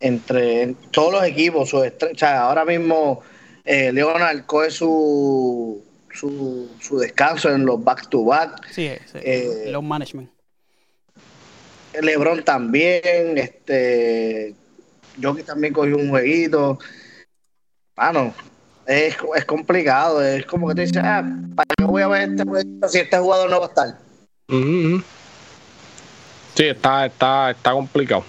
entre 0.00 0.74
todos 0.90 1.12
los 1.12 1.24
equipos. 1.24 1.72
Estre- 1.74 2.14
o 2.14 2.18
sea, 2.18 2.42
ahora 2.42 2.64
mismo 2.64 3.20
eh, 3.64 3.92
Leonard 3.92 4.44
coge 4.46 4.70
su, 4.70 5.84
su, 6.12 6.68
su 6.80 6.98
descanso 6.98 7.50
en 7.50 7.64
los 7.66 7.82
back-to-back. 7.82 8.66
Sí, 8.72 8.90
sí, 9.12 9.18
eh, 9.22 9.64
los 9.68 9.82
management. 9.82 10.30
LeBron 12.00 12.44
también. 12.44 13.38
Este, 13.38 14.54
Jokic 15.22 15.46
también 15.46 15.72
cogió 15.72 15.96
un 15.96 16.08
jueguito. 16.10 16.78
Mano, 17.96 18.32
es, 18.88 19.16
es 19.36 19.44
complicado. 19.44 20.22
Es 20.24 20.44
como 20.46 20.68
que 20.68 20.74
te 20.74 20.80
dices, 20.82 21.02
ah, 21.04 21.22
¿para 21.54 21.66
qué 21.76 21.84
voy 21.84 22.02
a 22.02 22.08
ver 22.08 22.30
este 22.30 22.44
jueguito 22.44 22.88
si 22.88 22.98
este 22.98 23.18
jugador 23.18 23.50
no 23.50 23.60
va 23.60 23.66
a 23.66 23.68
estar? 23.68 23.98
Ujú, 24.48 24.58
ujú. 24.96 25.02
Sí, 26.54 26.64
está, 26.64 27.06
está, 27.06 27.50
está 27.50 27.72
complicado. 27.72 28.24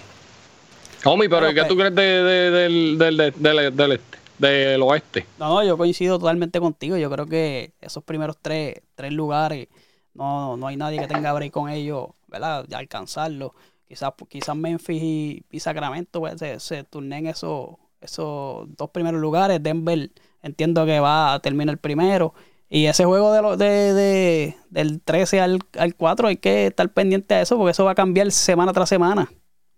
Homie, 1.05 1.29
pero 1.29 1.47
¿qué 1.49 1.55
pues- 1.61 1.67
tú 1.67 1.75
crees 1.75 1.95
de, 1.95 2.01
de- 2.03 2.51
del, 2.51 2.97
del, 2.97 3.17
del, 3.17 3.33
del, 3.41 3.75
del 3.75 3.91
este, 3.93 4.17
del 4.37 4.81
oeste? 4.83 5.25
No, 5.39 5.47
no, 5.47 5.63
yo 5.63 5.77
coincido 5.77 6.19
totalmente 6.19 6.59
contigo. 6.59 6.97
Yo 6.97 7.09
creo 7.09 7.25
que 7.25 7.71
esos 7.81 8.03
primeros 8.03 8.37
tres, 8.41 8.81
tres 8.95 9.11
lugares, 9.13 9.67
no, 10.13 10.57
no 10.57 10.67
hay 10.67 10.75
nadie 10.75 10.99
que 10.99 11.07
tenga 11.07 11.31
break 11.33 11.51
con 11.51 11.69
ellos, 11.69 12.07
¿verdad? 12.27 12.65
De 12.65 12.75
alcanzarlo. 12.75 13.55
Quizás, 13.87 14.11
quizás 14.27 14.55
Memphis 14.55 15.01
y, 15.01 15.43
y 15.49 15.59
Sacramento 15.61 16.19
pues, 16.19 16.37
se, 16.37 16.59
se 16.59 16.83
turnen 16.83 17.25
esos, 17.25 17.69
esos 18.01 18.67
dos 18.77 18.89
primeros 18.91 19.19
lugares. 19.21 19.63
Denver 19.63 20.11
entiendo 20.43 20.85
que 20.85 20.99
va 20.99 21.33
a 21.33 21.39
terminar 21.39 21.77
primero. 21.77 22.33
Y 22.69 22.85
ese 22.85 23.03
juego 23.05 23.33
de, 23.33 23.41
lo- 23.41 23.57
de, 23.57 23.93
de- 23.93 24.55
del 24.69 25.01
13 25.01 25.41
al, 25.41 25.59
al 25.77 25.95
4 25.95 26.27
hay 26.27 26.37
que 26.37 26.67
estar 26.67 26.87
pendiente 26.89 27.33
a 27.35 27.41
eso 27.41 27.57
porque 27.57 27.71
eso 27.71 27.83
va 27.85 27.91
a 27.91 27.95
cambiar 27.95 28.31
semana 28.31 28.73
tras 28.73 28.89
semana. 28.89 29.31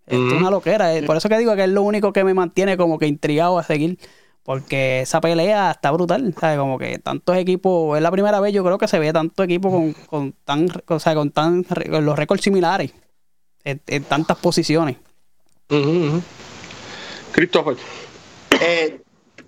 Esto 0.07 0.27
es 0.27 0.33
una 0.33 0.49
loquera. 0.51 0.93
eh. 0.95 1.03
Por 1.03 1.15
eso 1.15 1.29
que 1.29 1.37
digo 1.37 1.55
que 1.55 1.63
es 1.63 1.69
lo 1.69 1.83
único 1.83 2.11
que 2.11 2.23
me 2.25 2.33
mantiene 2.33 2.75
como 2.75 2.99
que 2.99 3.07
intrigado 3.07 3.57
a 3.59 3.63
seguir 3.63 3.97
Porque 4.43 5.01
esa 5.01 5.21
pelea 5.21 5.71
está 5.71 5.91
brutal, 5.91 6.33
¿sabes? 6.37 6.57
Como 6.57 6.77
que 6.79 6.97
tantos 6.99 7.37
equipos, 7.37 7.95
es 7.95 8.01
la 8.03 8.11
primera 8.11 8.39
vez 8.41 8.51
yo 8.53 8.63
creo 8.63 8.77
que 8.77 8.87
se 8.89 8.99
ve 8.99 9.13
tanto 9.13 9.43
equipo 9.43 9.69
con, 9.71 9.93
con 10.07 10.33
tan, 10.43 10.67
o 10.87 10.99
sea, 10.99 11.13
con 11.15 11.29
tan 11.31 11.63
con 11.63 12.03
los 12.05 12.17
récords 12.17 12.43
similares 12.43 12.91
en, 13.63 13.79
en 13.87 14.03
tantas 14.03 14.37
posiciones. 14.37 14.97
Ujú. 15.69 16.21
Christopher. 17.31 17.77
Eh, 18.59 18.99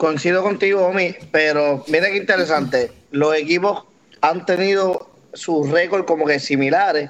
coincido 0.04 0.44
contigo, 0.44 0.86
Omi, 0.86 1.16
pero 1.32 1.84
mira 1.88 2.08
qué 2.10 2.18
interesante. 2.18 2.92
Los 3.12 3.34
equipos 3.36 3.86
han 4.20 4.46
tenido 4.46 5.10
sus 5.34 5.70
récords 5.72 6.06
como 6.06 6.26
que 6.26 6.40
similares 6.40 7.10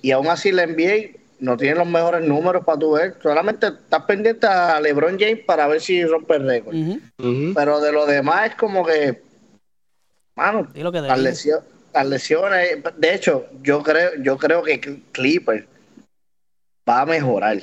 y 0.00 0.10
aún 0.12 0.26
así 0.28 0.50
la 0.50 0.62
NBA 0.66 1.18
no 1.40 1.56
tiene 1.58 1.76
los 1.76 1.86
mejores 1.86 2.26
números 2.26 2.64
para 2.64 2.78
tu 2.78 2.92
ver. 2.92 3.16
Solamente 3.22 3.66
estás 3.66 4.04
pendiente 4.04 4.46
a 4.46 4.80
LeBron 4.80 5.18
James 5.18 5.40
para 5.46 5.66
ver 5.68 5.82
si 5.82 6.02
rompe 6.04 6.36
el 6.36 6.46
récord. 6.46 6.74
Pero 7.54 7.80
de 7.80 7.92
lo 7.92 8.06
demás 8.06 8.50
es 8.50 8.56
como 8.56 8.86
que, 8.86 9.22
mano, 10.34 10.66
lo 10.74 10.92
que 10.92 11.00
las, 11.02 11.08
debía. 11.18 11.30
lesio- 11.30 11.62
las 11.92 12.06
lesiones. 12.06 12.78
De 12.96 13.14
hecho, 13.14 13.46
yo 13.62 13.82
creo, 13.82 14.12
yo 14.22 14.38
creo 14.38 14.62
que 14.62 14.80
Clipper 15.12 15.66
va 16.88 17.02
a 17.02 17.06
mejorar. 17.06 17.58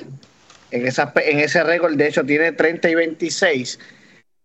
En, 0.70 0.86
esa, 0.86 1.12
en 1.16 1.40
ese 1.40 1.62
récord, 1.64 1.94
de 1.96 2.06
hecho, 2.08 2.24
tiene 2.24 2.52
30 2.52 2.88
y 2.90 2.94
26. 2.94 3.78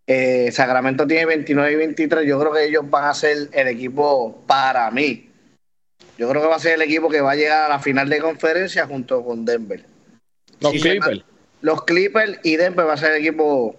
Eh, 0.05 0.51
Sacramento 0.51 1.07
tiene 1.07 1.25
29 1.25 1.71
y 1.71 1.75
23. 1.75 2.27
Yo 2.27 2.39
creo 2.39 2.51
que 2.51 2.65
ellos 2.65 2.89
van 2.89 3.05
a 3.05 3.13
ser 3.13 3.49
el 3.51 3.67
equipo 3.67 4.41
para 4.45 4.89
mí. 4.91 5.29
Yo 6.17 6.29
creo 6.29 6.41
que 6.41 6.47
va 6.47 6.57
a 6.57 6.59
ser 6.59 6.75
el 6.75 6.81
equipo 6.81 7.09
que 7.09 7.21
va 7.21 7.31
a 7.31 7.35
llegar 7.35 7.65
a 7.65 7.69
la 7.69 7.79
final 7.79 8.09
de 8.09 8.19
conferencia 8.19 8.85
junto 8.85 9.23
con 9.23 9.45
Denver. 9.45 9.83
Los 10.59 10.73
Clippers. 10.73 11.23
Los 11.61 11.83
Clippers 11.85 12.39
y 12.43 12.57
Denver 12.57 12.85
va 12.85 12.93
a 12.93 12.97
ser 12.97 13.13
el 13.13 13.19
equipo 13.21 13.75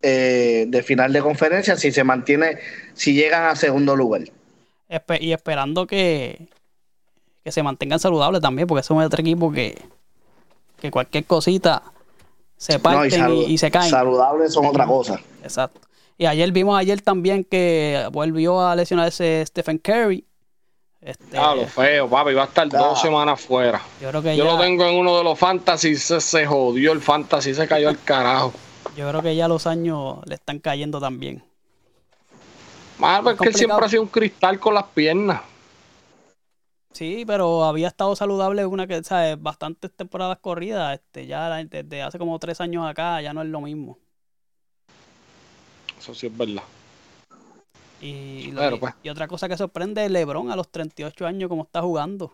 eh, 0.00 0.66
de 0.68 0.82
final 0.82 1.12
de 1.12 1.20
conferencia 1.20 1.76
si 1.76 1.90
se 1.90 2.04
mantiene, 2.04 2.58
si 2.94 3.14
llegan 3.14 3.44
a 3.46 3.56
segundo 3.56 3.96
lugar. 3.96 4.22
Espe- 4.88 5.20
y 5.20 5.32
esperando 5.32 5.86
que, 5.86 6.46
que 7.44 7.50
se 7.52 7.62
mantengan 7.64 7.98
saludables 7.98 8.40
también, 8.40 8.68
porque 8.68 8.84
son 8.84 8.98
otro 8.98 9.20
equipo 9.20 9.50
que, 9.52 9.76
que 10.80 10.90
cualquier 10.92 11.24
cosita 11.24 11.82
se 12.58 12.74
No, 12.74 12.80
parten 12.80 13.32
y, 13.48 13.56
se 13.56 13.70
caen. 13.70 13.88
Saludables 13.90 14.52
son 14.52 14.66
otra 14.66 14.84
cosa. 14.86 15.18
Exacto. 15.42 15.80
Y 16.18 16.26
ayer 16.26 16.50
vimos 16.50 16.78
ayer 16.78 17.00
también 17.00 17.44
que 17.44 18.06
volvió 18.12 18.60
a 18.60 18.74
lesionarse 18.74 19.44
Stephen 19.46 19.78
Curry. 19.78 20.24
Este, 21.00 21.38
Ah, 21.38 21.54
lo 21.54 21.64
feo, 21.66 22.08
papi. 22.10 22.34
Va 22.34 22.42
a 22.42 22.46
estar 22.46 22.68
dos 22.68 23.00
semanas 23.00 23.40
fuera. 23.40 23.80
yo 24.02 24.08
creo 24.08 24.20
que 24.22 24.36
Yo 24.36 24.44
ya, 24.44 24.52
lo 24.52 24.58
tengo 24.58 24.84
en 24.84 24.96
uno 24.96 25.16
de 25.16 25.24
los 25.24 25.38
fantasy. 25.38 25.94
Se, 25.94 26.20
se 26.20 26.44
jodió 26.44 26.92
el 26.92 27.00
fantasy. 27.00 27.54
Se 27.54 27.68
cayó 27.68 27.88
al 27.88 28.02
carajo. 28.02 28.52
yo 28.96 29.08
creo 29.08 29.22
que 29.22 29.36
ya 29.36 29.46
los 29.46 29.68
años 29.68 30.18
le 30.26 30.34
están 30.34 30.58
cayendo 30.58 31.00
también. 31.00 31.44
Más 32.98 33.22
porque 33.22 33.48
él 33.50 33.54
siempre 33.54 33.86
ha 33.86 33.88
sido 33.88 34.02
un 34.02 34.08
cristal 34.08 34.58
con 34.58 34.74
las 34.74 34.84
piernas. 34.86 35.42
Sí, 36.98 37.22
pero 37.24 37.62
había 37.62 37.86
estado 37.86 38.16
saludable 38.16 38.66
una 38.66 38.88
que, 38.88 39.04
¿sabes? 39.04 39.40
Bastantes 39.40 39.92
temporadas 39.94 40.38
corridas. 40.40 40.94
Este, 40.98 41.28
ya 41.28 41.48
desde 41.62 42.02
hace 42.02 42.18
como 42.18 42.36
tres 42.40 42.60
años 42.60 42.84
acá 42.84 43.22
ya 43.22 43.32
no 43.32 43.40
es 43.42 43.48
lo 43.48 43.60
mismo. 43.60 43.98
Eso 45.96 46.12
sí 46.12 46.26
es 46.26 46.36
verdad. 46.36 46.64
Y, 48.00 48.50
lo- 48.50 48.80
pues. 48.80 48.94
y 49.04 49.10
otra 49.10 49.28
cosa 49.28 49.48
que 49.48 49.56
sorprende 49.56 50.04
es 50.04 50.10
LeBron 50.10 50.50
a 50.50 50.56
los 50.56 50.68
38 50.70 51.24
años 51.24 51.48
como 51.48 51.62
está 51.62 51.82
jugando. 51.82 52.32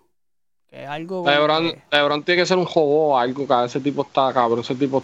Que 0.70 0.84
es 0.84 0.88
algo 0.88 1.28
Lebron, 1.28 1.70
que- 1.70 1.82
Lebron 1.92 2.22
tiene 2.22 2.40
que 2.40 2.46
ser 2.46 2.56
un 2.56 2.64
juego 2.64 3.18
algo. 3.18 3.46
Cada 3.46 3.66
ese 3.66 3.80
tipo 3.80 4.00
está 4.00 4.32
cabrón. 4.32 4.60
Ese 4.60 4.74
tipo 4.74 5.02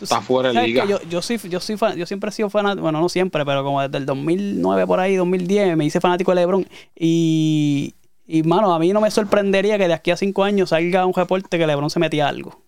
está 0.00 0.20
fuera 0.20 0.52
de 0.52 0.62
liga. 0.68 0.82
que 0.84 0.88
Yo, 0.88 1.02
yo, 1.02 1.20
soy, 1.20 1.36
yo, 1.48 1.58
soy 1.58 1.76
fan- 1.76 1.96
yo 1.96 2.06
siempre 2.06 2.30
he 2.30 2.32
sido 2.32 2.48
fanático, 2.48 2.82
bueno, 2.82 3.00
no 3.00 3.08
siempre, 3.08 3.44
pero 3.44 3.64
como 3.64 3.82
desde 3.82 3.98
el 3.98 4.06
2009 4.06 4.86
por 4.86 5.00
ahí, 5.00 5.16
2010, 5.16 5.76
me 5.76 5.84
hice 5.84 6.00
fanático 6.00 6.30
de 6.30 6.36
LeBron. 6.36 6.64
Y, 6.96 7.94
y, 8.38 8.42
mano, 8.42 8.72
a 8.74 8.78
mí 8.78 8.92
no 8.92 9.00
me 9.00 9.10
sorprendería 9.10 9.78
que 9.78 9.88
de 9.88 9.94
aquí 9.94 10.10
a 10.10 10.16
cinco 10.16 10.44
años 10.44 10.70
salga 10.70 11.04
un 11.06 11.14
reporte 11.14 11.58
que 11.58 11.66
LeBron 11.66 11.90
se 11.90 11.98
metía 12.00 12.28
algo. 12.28 12.62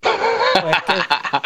Pues 0.00 0.76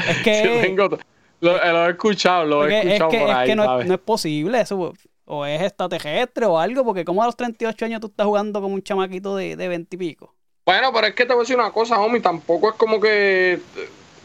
es 0.08 0.16
que, 0.22 0.32
es 0.32 0.42
que, 0.42 0.60
tengo- 0.62 0.98
lo, 1.40 1.52
lo 1.52 1.86
he 1.86 1.90
escuchado, 1.90 2.44
lo 2.44 2.66
he 2.66 2.78
es, 2.78 2.84
escuchado 2.86 3.10
que, 3.10 3.18
por 3.20 3.28
es 3.30 3.34
ahí, 3.36 3.46
que 3.48 3.56
no, 3.56 3.62
es, 3.62 3.68
¿sabes? 3.68 3.86
no 3.86 3.94
es 3.94 4.00
posible 4.00 4.60
eso. 4.60 4.92
O 5.28 5.44
es 5.44 5.60
extraterrestre 5.60 6.46
o 6.46 6.58
algo, 6.58 6.84
porque 6.84 7.04
como 7.04 7.22
a 7.22 7.26
los 7.26 7.36
38 7.36 7.84
años 7.84 8.00
tú 8.00 8.06
estás 8.06 8.26
jugando 8.26 8.60
como 8.62 8.74
un 8.74 8.82
chamaquito 8.82 9.34
de, 9.36 9.56
de 9.56 9.68
20 9.68 9.96
y 9.96 9.98
pico. 9.98 10.34
Bueno, 10.64 10.92
pero 10.92 11.08
es 11.08 11.14
que 11.14 11.24
te 11.24 11.32
voy 11.32 11.40
a 11.40 11.42
decir 11.42 11.56
una 11.56 11.70
cosa, 11.72 11.98
homie. 12.00 12.20
Tampoco 12.20 12.70
es 12.70 12.74
como 12.76 13.00
que. 13.00 13.54
eh, 13.54 13.60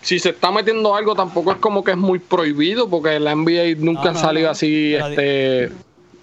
Si 0.02 0.20
se 0.20 0.30
está 0.30 0.52
metiendo 0.52 0.96
algo, 0.96 1.16
tampoco 1.16 1.52
es 1.52 1.58
como 1.58 1.84
que 1.84 1.92
es 1.92 1.98
muy 1.98 2.20
prohibido, 2.20 2.88
porque 2.90 3.20
la 3.20 3.36
NBA 3.36 3.76
nunca 3.78 4.04
No, 4.04 4.10
han 4.10 4.14
no, 4.16 4.20
salido 4.20 4.46
no. 4.48 4.52
así, 4.52 4.94
este. 4.96 5.72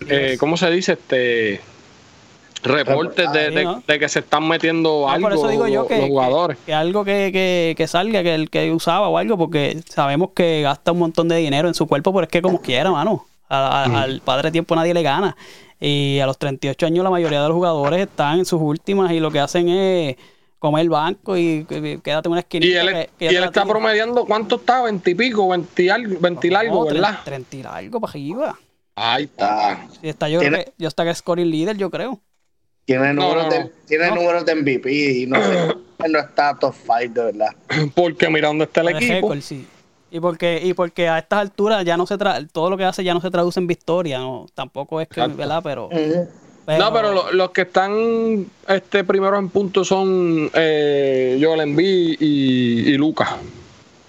eh, 0.09 0.37
¿Cómo 0.39 0.57
se 0.57 0.71
dice? 0.71 0.93
Este. 0.93 1.61
Reportes 2.63 3.33
de, 3.33 3.49
Sí, 3.49 3.55
de- 3.55 3.65
¿no? 3.65 3.83
de 3.87 3.99
que 3.99 4.09
se 4.09 4.19
están 4.21 4.47
metiendo 4.49 5.03
No, 5.07 5.11
algo 5.11 5.29
por 5.29 5.39
eso 5.39 5.49
digo 5.49 5.67
yo 5.69 5.81
los, 5.81 5.89
que, 5.89 5.99
los 5.99 6.09
jugadores. 6.09 6.59
que 6.67 6.75
algo 6.75 7.05
que, 7.05 7.31
que- 7.33 7.75
que 7.77 7.87
salga, 7.87 8.23
que 8.23 8.35
el 8.35 8.51
que 8.51 8.71
usaba 8.73 9.09
o 9.09 9.19
algo, 9.19 9.37
porque 9.39 9.81
sabemos 9.89 10.31
que 10.35 10.63
gasta 10.63 10.93
un 10.93 10.99
montón 10.99 11.29
de 11.29 11.37
dinero 11.37 11.69
en 11.69 11.75
su 11.75 11.87
cuerpo, 11.87 12.13
pero 12.13 12.25
es 12.25 12.31
que 12.31 12.43
como 12.43 12.61
quiera, 12.61 12.91
mano. 12.91 13.27
A- 13.49 13.85
a- 13.85 14.03
Al 14.03 14.21
padre 14.21 14.51
tiempo 14.51 14.75
nadie 14.77 14.93
le 14.95 15.03
gana. 15.03 15.37
Y 15.81 16.19
a 16.21 16.27
los 16.27 16.37
38 16.39 16.87
años 16.87 17.05
la 17.05 17.11
mayoría 17.11 17.41
de 17.41 17.49
los 17.49 17.55
jugadores 17.55 18.01
están 18.01 18.41
en 18.41 18.45
sus 18.45 18.61
últimas 18.61 19.13
y 19.13 19.21
lo 19.21 19.31
que 19.31 19.39
hacen 19.41 19.69
es 19.69 20.17
comer 20.59 20.83
el 20.83 20.91
banco 20.91 21.37
y, 21.37 21.65
y 21.71 21.99
quédate 21.99 22.29
en 22.29 22.33
una 22.33 22.41
esquinita. 22.41 22.73
Y 22.73 22.77
él, 22.77 22.89
que- 22.93 23.11
que 23.19 23.25
y 23.25 23.29
ya 23.29 23.31
te 23.31 23.35
él 23.37 23.41
la 23.43 23.47
está 23.47 23.63
tira. 23.63 23.73
promediando, 23.73 24.25
¿cuánto 24.27 24.57
está? 24.57 24.83
¿20 24.83 25.11
y 25.13 25.15
pico? 25.15 25.47
¿20 25.49 25.89
algo, 25.91 26.17
20 26.21 26.47
y 26.47 26.51
largo, 26.51 26.75
No, 26.85 26.85
verdad? 26.93 27.21
30 27.25 27.57
y 27.57 27.63
algo 27.63 28.01
para 28.01 28.11
arriba. 28.11 28.59
Ahí 28.97 29.25
está. 29.25 29.71
Ah, 29.71 29.87
Y 30.03 30.09
está, 30.09 30.29
yo, 30.29 30.41
creo 30.41 30.51
Tiene- 30.51 30.65
que, 30.65 30.73
yo 30.77 30.89
está 30.89 31.05
que 31.05 31.11
es 31.11 31.19
scoring 31.19 31.49
leader, 31.49 31.77
yo 31.77 31.89
creo. 31.91 32.19
Tiene 32.89 33.13
No, 33.13 33.23
números, 33.23 33.45
no, 33.45 33.51
de, 33.51 33.71
tiene 33.87 34.09
No. 34.09 34.15
números 34.15 34.47
de 34.47 34.55
MVP 34.55 34.91
y 34.91 35.27
no, 35.27 35.37
sé, 35.45 35.59
él 36.05 36.13
no 36.13 36.19
está 36.21 36.57
top 36.59 36.75
5 36.75 37.13
de 37.13 37.25
verdad. 37.33 37.55
Porque 37.95 38.31
mira 38.31 38.49
dónde 38.49 38.65
está 38.65 38.81
el 38.81 38.89
equipo. 38.89 39.35
sí. 39.43 39.67
Y 40.11 40.21
porque, 40.21 40.59
y 40.65 40.73
porque 40.73 41.07
a 41.07 41.19
estas 41.19 41.41
alturas 41.41 41.85
ya 41.85 41.99
no 41.99 42.07
se 42.07 42.17
tra 42.17 42.41
todo 42.51 42.71
lo 42.71 42.79
que 42.79 42.85
hace 42.85 43.05
ya 43.05 43.13
no 43.13 43.21
se 43.21 43.31
traduce 43.31 43.61
en 43.61 43.67
victoria, 43.67 44.19
no, 44.21 44.47
tampoco 44.55 45.03
es 45.03 45.09
que, 45.09 45.21
Exacto. 45.21 45.37
¿verdad? 45.37 45.61
Pero. 45.63 45.91
No, 46.79 46.93
pero 46.95 47.13
lo- 47.13 47.31
los 47.33 47.51
que 47.51 47.61
están 47.63 48.47
este 48.67 49.05
primero 49.05 49.39
en 49.39 49.51
punto 49.51 49.85
son 49.85 50.51
eh, 50.55 51.39
Joel 51.43 51.61
Embiid 51.61 52.17
y, 52.21 52.89
y 52.91 52.97
Lucas. 52.97 53.29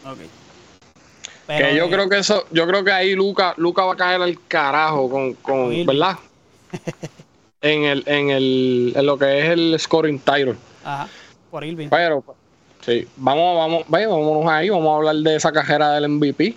ok. 0.05 0.17
Que 1.47 1.75
yo 1.75 1.85
eh, 1.85 1.89
creo 1.89 2.07
que 2.07 2.19
eso, 2.19 2.45
yo 2.51 2.65
creo 2.65 2.81
que 2.83 2.91
ahí 2.93 3.13
Luca, 3.13 3.53
Luca 3.57 3.83
va 3.83 3.93
a 3.93 3.97
caer 3.97 4.21
al 4.21 4.39
carajo 4.47 5.09
con, 5.09 5.33
con. 5.33 5.85
¿verdad? 5.85 6.15
en 7.61 7.83
el, 7.83 8.03
en 8.05 8.29
el, 8.29 8.93
en 8.95 9.05
lo 9.05 9.17
que 9.17 9.39
es 9.39 9.49
el 9.49 9.75
scoring 9.79 10.19
title. 10.19 10.55
Ajá, 10.83 11.09
por 11.51 11.63
Irving. 11.63 11.89
Pero, 11.89 12.23
sí, 12.85 13.07
vamos, 13.17 13.57
vamos, 13.57 13.85
vaya, 13.87 14.07
vámonos 14.07 14.51
ahí, 14.51 14.69
vamos 14.69 14.89
a 14.89 14.95
hablar 14.97 15.15
de 15.15 15.35
esa 15.35 15.51
cajera 15.51 15.93
del 15.93 16.09
MVP. 16.09 16.55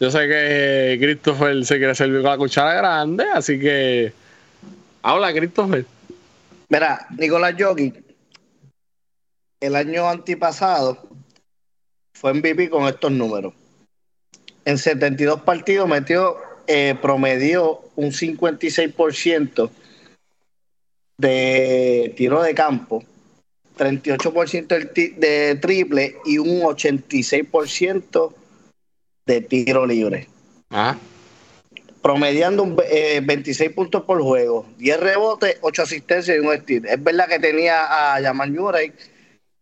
Yo 0.00 0.10
sé 0.10 0.26
que 0.26 0.98
Christopher 1.00 1.64
se 1.64 1.78
quiere 1.78 1.94
servir 1.94 2.22
con 2.22 2.30
la 2.30 2.36
cuchara 2.36 2.74
grande, 2.74 3.24
así 3.32 3.58
que 3.58 4.12
habla 5.02 5.32
Christopher. 5.32 5.84
Mira, 6.68 7.06
Nicolás 7.16 7.54
Jokic, 7.58 8.02
el 9.60 9.76
año 9.76 10.08
antipasado 10.08 10.98
fue 12.14 12.34
MVP 12.34 12.70
con 12.70 12.88
estos 12.88 13.12
números. 13.12 13.52
En 14.64 14.78
72 14.78 15.42
partidos 15.42 15.88
metió, 15.88 16.36
eh, 16.66 16.96
promedió 17.00 17.80
un 17.94 18.10
56% 18.10 19.70
de 21.22 22.12
tiro 22.16 22.42
de 22.42 22.54
campo, 22.54 23.02
38% 23.76 24.74
del 24.74 24.90
ti- 24.90 25.14
de 25.16 25.56
triple 25.56 26.16
y 26.26 26.38
un 26.38 26.62
86% 26.64 28.34
de 29.24 29.40
tiro 29.40 29.86
libre 29.86 30.28
Ajá. 30.70 30.98
promediando 32.02 32.64
un, 32.64 32.76
eh, 32.90 33.20
26 33.24 33.70
puntos 33.70 34.02
por 34.02 34.20
juego, 34.20 34.66
10 34.78 34.98
rebotes, 34.98 35.58
8 35.62 35.82
asistencias 35.82 36.36
y 36.36 36.40
un 36.40 36.54
steal. 36.58 36.86
Es 36.86 37.02
verdad 37.02 37.28
que 37.28 37.38
tenía 37.38 38.14
a 38.16 38.20
Jamal 38.20 38.50
Murray, 38.50 38.92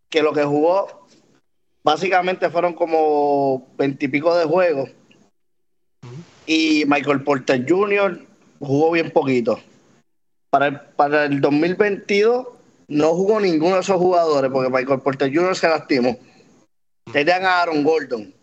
que 0.08 0.22
lo 0.22 0.32
que 0.32 0.44
jugó 0.44 1.06
básicamente 1.84 2.48
fueron 2.48 2.72
como 2.72 3.68
20 3.76 4.06
y 4.06 4.08
pico 4.08 4.34
de 4.36 4.46
juegos. 4.46 4.90
Y 6.46 6.84
Michael 6.86 7.22
Porter 7.22 7.64
Jr. 7.68 8.18
jugó 8.58 8.90
bien 8.92 9.10
poquito. 9.10 9.60
Para 10.50 10.66
el, 10.66 10.80
para 10.96 11.24
el 11.26 11.40
2022 11.40 12.46
no 12.88 13.14
jugó 13.14 13.40
ninguno 13.40 13.76
de 13.76 13.82
esos 13.82 13.96
jugadores 13.96 14.50
porque 14.50 14.68
Michael 14.68 15.00
Porter 15.00 15.32
Jr. 15.32 15.56
se 15.56 15.68
lastimó. 15.68 16.18
Tenían 17.12 17.44
a 17.44 17.62
Aaron 17.62 17.84
Gordon. 17.84 18.34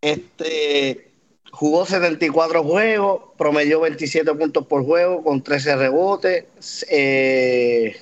Este 0.00 1.10
jugó 1.50 1.86
74 1.86 2.62
juegos, 2.62 3.22
promedió 3.36 3.80
27 3.80 4.32
puntos 4.34 4.66
por 4.66 4.84
juego 4.84 5.24
con 5.24 5.42
13 5.42 5.76
rebotes, 5.76 6.86
eh, 6.90 7.96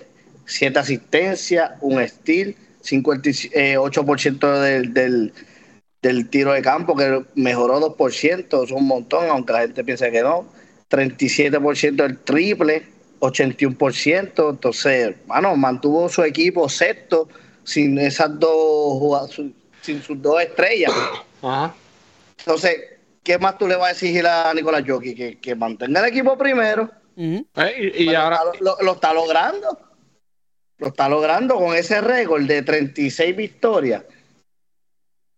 7 0.45 0.79
asistencias, 0.79 1.73
un 1.81 2.07
steal, 2.07 2.55
58% 2.83 4.61
del, 4.61 4.93
del, 4.93 5.33
del 6.03 6.29
tiro 6.29 6.53
de 6.53 6.63
campo, 6.63 6.97
que 6.97 7.25
mejoró 7.35 7.81
2%, 7.97 8.65
es 8.65 8.71
un 8.71 8.87
montón, 8.87 9.29
aunque 9.29 9.53
la 9.53 9.61
gente 9.61 9.85
piense 9.85 10.11
que 10.11 10.23
no. 10.23 10.47
37% 10.91 11.97
del 11.97 12.19
triple, 12.19 12.87
81%. 13.21 14.51
Entonces, 14.51 15.17
bueno, 15.27 15.57
mantuvo 15.57 16.09
su 16.09 16.23
equipo 16.23 16.69
sexto 16.69 17.29
sin 17.65 17.99
esas 17.99 18.39
dos 18.39 19.41
sin 19.83 20.03
sus 20.03 20.21
dos 20.21 20.41
estrellas. 20.43 20.93
Ajá. 21.43 21.75
Entonces, 22.39 22.77
¿qué 23.23 23.39
más 23.39 23.59
tú 23.59 23.67
le 23.67 23.77
vas 23.77 23.89
a 23.89 23.93
exigir 23.93 24.27
a 24.27 24.53
Nicolás 24.55 24.85
Jockey? 24.87 25.15
Que, 25.15 25.39
que 25.39 25.55
mantenga 25.55 26.01
el 26.01 26.07
equipo 26.07 26.37
primero. 26.37 26.91
Eh, 27.17 27.93
y, 27.97 28.05
y 28.11 28.15
ahora, 28.15 28.41
lo, 28.61 28.77
lo 28.83 28.93
está 28.93 29.13
logrando. 29.15 29.79
Lo 30.79 30.89
está 30.89 31.09
logrando 31.09 31.55
con 31.57 31.75
ese 31.75 32.01
récord 32.03 32.43
de 32.43 32.61
36 32.63 33.35
victorias. 33.35 34.03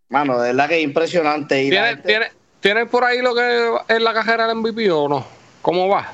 Mano, 0.08 0.40
de 0.40 0.48
verdad 0.48 0.68
que 0.68 0.78
es 0.78 0.84
impresionante. 0.84 1.62
Y 1.62 1.70
la 1.70 1.70
¿tiene, 1.70 1.88
gente- 1.90 2.08
tiene, 2.08 2.26
¿tiene 2.60 2.86
por 2.86 3.04
ahí 3.04 3.22
lo 3.22 3.34
que 3.34 3.70
es 3.88 4.02
la 4.02 4.12
cajera 4.12 4.48
del 4.48 4.56
MVP 4.56 4.90
o 4.90 5.08
no? 5.08 5.37
¿Cómo 5.68 5.86
va? 5.86 6.10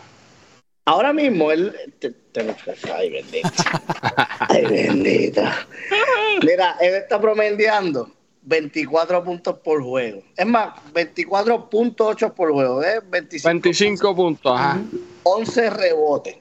Ahora 0.84 1.12
mismo 1.12 1.52
él. 1.52 1.72
te- 2.00 2.10
te- 2.10 2.56
ay, 2.92 3.08
bendito. 3.08 3.48
Ay, 4.48 4.66
bendita. 4.66 5.64
Mira, 6.42 6.76
él 6.80 6.96
está 6.96 7.20
promediando 7.20 8.10
24 8.42 9.22
puntos 9.22 9.56
por 9.60 9.80
juego. 9.80 10.24
Es 10.36 10.44
más, 10.44 10.74
24.8 10.92 12.34
por 12.34 12.50
juego. 12.50 12.82
¿eh? 12.82 13.00
25, 13.08 13.48
25 13.48 14.16
puntos, 14.16 14.58
ajá. 14.58 14.80
11 15.22 15.70
rebotes, 15.70 16.36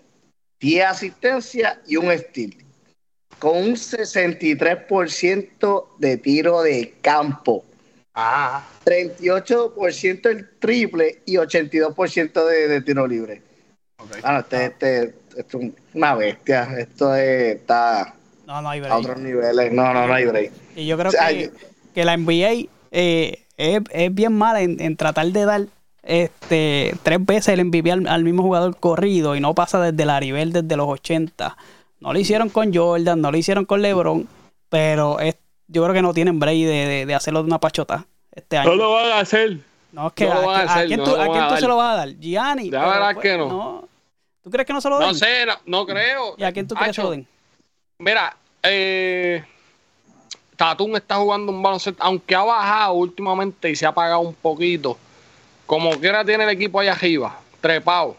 10 0.59 0.83
asistencias 0.83 1.77
y 1.85 1.97
un 1.97 2.11
steal. 2.17 2.55
Con 3.37 3.57
un 3.57 3.73
63% 3.75 5.87
de 5.99 6.17
tiro 6.17 6.63
de 6.63 6.95
campo. 6.99 7.63
Ajá. 8.13 8.67
38% 8.85 10.29
el 10.29 10.49
triple 10.59 11.21
y 11.25 11.35
82% 11.35 12.45
de, 12.45 12.67
de 12.67 12.81
tiro 12.81 13.07
libre. 13.07 13.41
Ok. 13.97 14.21
Bueno, 14.21 14.39
este, 14.39 14.65
este, 14.65 15.15
esto 15.37 15.59
es 15.59 15.71
una 15.93 16.15
bestia. 16.15 16.63
Esto 16.77 17.15
es- 17.15 17.55
está 17.55 18.15
No, 18.45 18.61
no 18.61 18.69
hay 18.69 18.81
a 18.81 18.97
otros 18.97 19.17
niveles. 19.19 19.71
No, 19.71 19.93
no, 19.93 20.07
no 20.07 20.13
hay 20.13 20.25
break. 20.25 20.51
Y 20.75 20.85
yo 20.85 20.97
creo 20.97 21.09
O 21.09 21.11
sea, 21.11 21.29
que, 21.29 21.43
yo- 21.43 21.49
que 21.93 22.05
la 22.05 22.13
NBA 22.17 22.67
eh, 22.91 23.45
es, 23.57 23.81
es 23.91 24.13
bien 24.13 24.33
mala 24.33 24.61
en, 24.61 24.79
en 24.79 24.95
tratar 24.97 25.27
de 25.27 25.45
dar 25.45 25.61
este 26.03 26.93
tres 27.03 27.25
veces 27.25 27.47
el 27.57 27.65
MVP 27.65 27.89
al, 27.91 28.07
al 28.07 28.23
mismo 28.23 28.43
jugador 28.43 28.75
corrido 28.77 29.35
y 29.35 29.39
no 29.39 29.55
pasa 29.55 29.79
desde 29.79 30.05
la 30.05 30.19
nivel 30.19 30.51
desde 30.51 30.75
los 30.75 30.87
80. 30.87 31.57
No 32.01 32.11
lo 32.13 32.19
hicieron 32.19 32.49
con 32.49 32.73
Jordan, 32.73 33.21
no 33.21 33.31
lo 33.31 33.37
hicieron 33.37 33.63
con 33.65 33.81
LeBron, 33.81 34.27
pero 34.69 35.19
es, 35.21 35.35
yo 35.67 35.83
creo 35.83 35.93
que 35.93 36.01
no 36.01 36.13
tienen 36.13 36.39
break 36.39 36.57
de, 36.57 36.65
de- 36.87 37.05
de 37.05 37.15
hacerlo 37.15 37.41
de 37.41 37.47
una 37.47 37.59
pachota 37.59 38.05
este 38.33 38.57
año. 38.57 38.69
No 38.71 38.75
lo 38.75 38.91
van 38.93 39.11
a 39.11 39.19
hacer. 39.19 39.57
No, 39.91 40.07
es 40.07 40.13
que 40.13 40.25
no 40.25 40.33
lo 40.33 40.39
a, 40.41 40.45
van 40.45 40.55
a 40.55 40.59
a 40.71 40.73
hacer, 40.75 40.87
quién 40.87 40.99
no 40.99 41.05
tú, 41.05 41.15
a 41.15 41.25
quién 41.27 41.43
a 41.43 41.47
tú 41.49 41.57
se 41.57 41.67
lo 41.67 41.77
vas 41.77 41.93
a 41.93 41.97
dar? 41.97 42.09
Gianni. 42.19 42.69
Ya 42.69 42.79
pero, 42.79 42.91
verás 42.91 43.13
pues, 43.13 43.23
que 43.23 43.37
no. 43.37 43.87
¿Tú 44.43 44.49
crees 44.49 44.65
que 44.67 44.73
no 44.73 44.81
se 44.81 44.89
lo 44.89 44.99
den? 44.99 45.07
No 45.09 45.13
sé, 45.13 45.45
no, 45.45 45.53
no 45.65 45.85
creo. 45.85 46.35
¿Y 46.37 46.43
a 46.43 46.51
quién 46.51 46.67
tú 46.67 46.75
crees 46.75 46.89
que 46.89 46.93
se 46.95 47.01
lo 47.03 47.11
den? 47.11 47.27
Mira, 47.99 48.35
eh, 48.63 49.43
Tatum 50.57 50.95
está 50.95 51.15
jugando 51.15 51.51
un 51.51 51.61
baloncesto, 51.63 52.03
aunque 52.03 52.35
ha 52.35 52.43
bajado 52.43 52.93
últimamente 52.93 53.69
y 53.69 53.75
se 53.75 53.85
ha 53.85 53.89
apagado 53.89 54.19
un 54.21 54.33
poquito. 54.33 54.97
Como 55.65 55.91
quiera 55.99 56.25
tiene 56.25 56.43
el 56.43 56.49
equipo 56.49 56.79
allá 56.79 56.91
arriba, 56.93 57.39
trepado. 57.61 58.17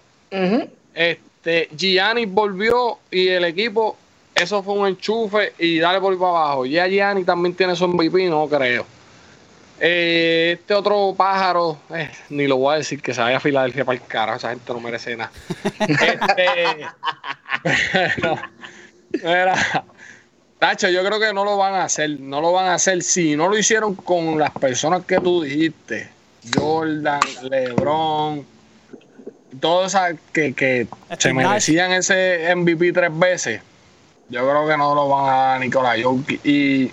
Este, 0.95 1.69
Gianni 1.77 2.25
volvió 2.27 2.99
y 3.11 3.29
el 3.29 3.45
equipo, 3.45 3.97
eso 4.35 4.63
fue 4.63 4.75
un 4.75 4.89
enchufe 4.89 5.53
y 5.59 5.79
dale 5.79 6.01
por 6.01 6.19
para 6.19 6.31
abajo. 6.31 6.67
Ya 6.67 6.87
Gianni 6.87 7.25
también 7.25 7.55
tiene 7.55 7.77
su 7.77 7.87
MVP, 7.87 8.29
no 8.29 8.49
creo. 8.49 8.87
Eh, 9.81 10.57
este 10.59 10.75
otro 10.75 11.15
pájaro, 11.17 11.79
eh, 11.95 12.11
ni 12.31 12.47
lo 12.47 12.57
voy 12.57 12.75
a 12.75 12.79
decir 12.79 13.03
que 13.03 13.13
se 13.13 13.21
vaya 13.21 13.39
a 13.39 13.41
Filadelfia 13.41 13.85
para 13.85 13.99
el 13.99 14.07
carajo, 14.07 14.39
esa 14.39 14.51
gente 14.51 14.73
no 14.73 14.81
merece 14.81 15.17
nada. 15.17 15.33
Este, 15.81 16.87
pero, 18.13 18.39
mira, 19.13 19.85
Tacho, 20.59 20.89
yo 20.89 21.05
creo 21.05 21.19
que 21.19 21.33
no 21.33 21.45
lo 21.45 21.57
van 21.57 21.75
a 21.75 21.85
hacer, 21.85 22.21
no 22.21 22.41
lo 22.41 22.53
van 22.53 22.67
a 22.67 22.75
hacer. 22.75 23.03
Si 23.03 23.37
no 23.37 23.49
lo 23.49 23.59
hicieron 23.59 23.95
con 23.95 24.39
las 24.39 24.53
personas 24.53 25.05
que 25.05 25.19
tú 25.21 25.43
dijiste, 25.43 26.09
Jordan, 26.55 27.21
LeBron, 27.43 28.47
todas 29.61 29.95
esas 29.95 30.15
que, 30.33 30.55
que 30.55 30.87
Steve 31.07 31.19
se 31.19 31.33
merecían 31.35 31.93
ese 31.93 32.55
MVP 32.55 32.93
tres 32.93 33.11
veces, 33.19 33.61
yo 34.29 34.41
creo 34.49 34.67
que 34.67 34.77
no 34.77 34.95
lo 34.95 35.09
van 35.09 35.25
a 35.27 35.37
dar 35.37 35.61
Nicolás 35.61 35.99
Jokic. 36.03 36.41
Y 36.45 36.91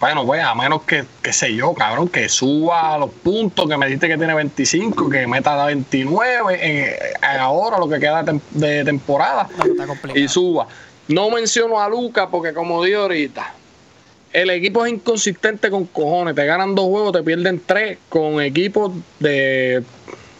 bueno, 0.00 0.26
pues 0.26 0.42
a 0.42 0.54
menos 0.54 0.82
que, 0.82 1.04
que 1.22 1.32
sé 1.32 1.54
yo, 1.54 1.74
cabrón, 1.74 2.08
que 2.08 2.28
suba 2.28 2.98
los 2.98 3.10
puntos, 3.10 3.68
que 3.68 3.76
me 3.76 3.86
dijiste 3.86 4.08
que 4.08 4.16
tiene 4.18 4.34
25, 4.34 5.08
que 5.08 5.26
meta 5.26 5.64
29 5.66 6.58
eh, 6.60 6.98
ahora 7.38 7.78
lo 7.78 7.88
que 7.88 8.00
queda 8.00 8.22
de 8.22 8.32
tem- 8.32 8.40
de 8.50 8.84
temporada 8.84 9.48
No, 9.58 10.16
y 10.16 10.26
suba. 10.28 10.66
No 11.08 11.30
menciono 11.30 11.80
a 11.80 11.88
Luca 11.88 12.28
porque 12.28 12.52
como 12.52 12.82
dije 12.82 12.96
ahorita, 12.96 13.54
el 14.32 14.50
equipo 14.50 14.84
es 14.86 14.92
inconsistente 14.92 15.70
con 15.70 15.84
cojones. 15.86 16.34
Te 16.34 16.46
ganan 16.46 16.74
dos 16.74 16.86
juegos, 16.86 17.12
te 17.12 17.22
pierden 17.22 17.60
tres 17.64 17.98
con 18.08 18.40
equipos 18.40 18.92
de... 19.20 19.84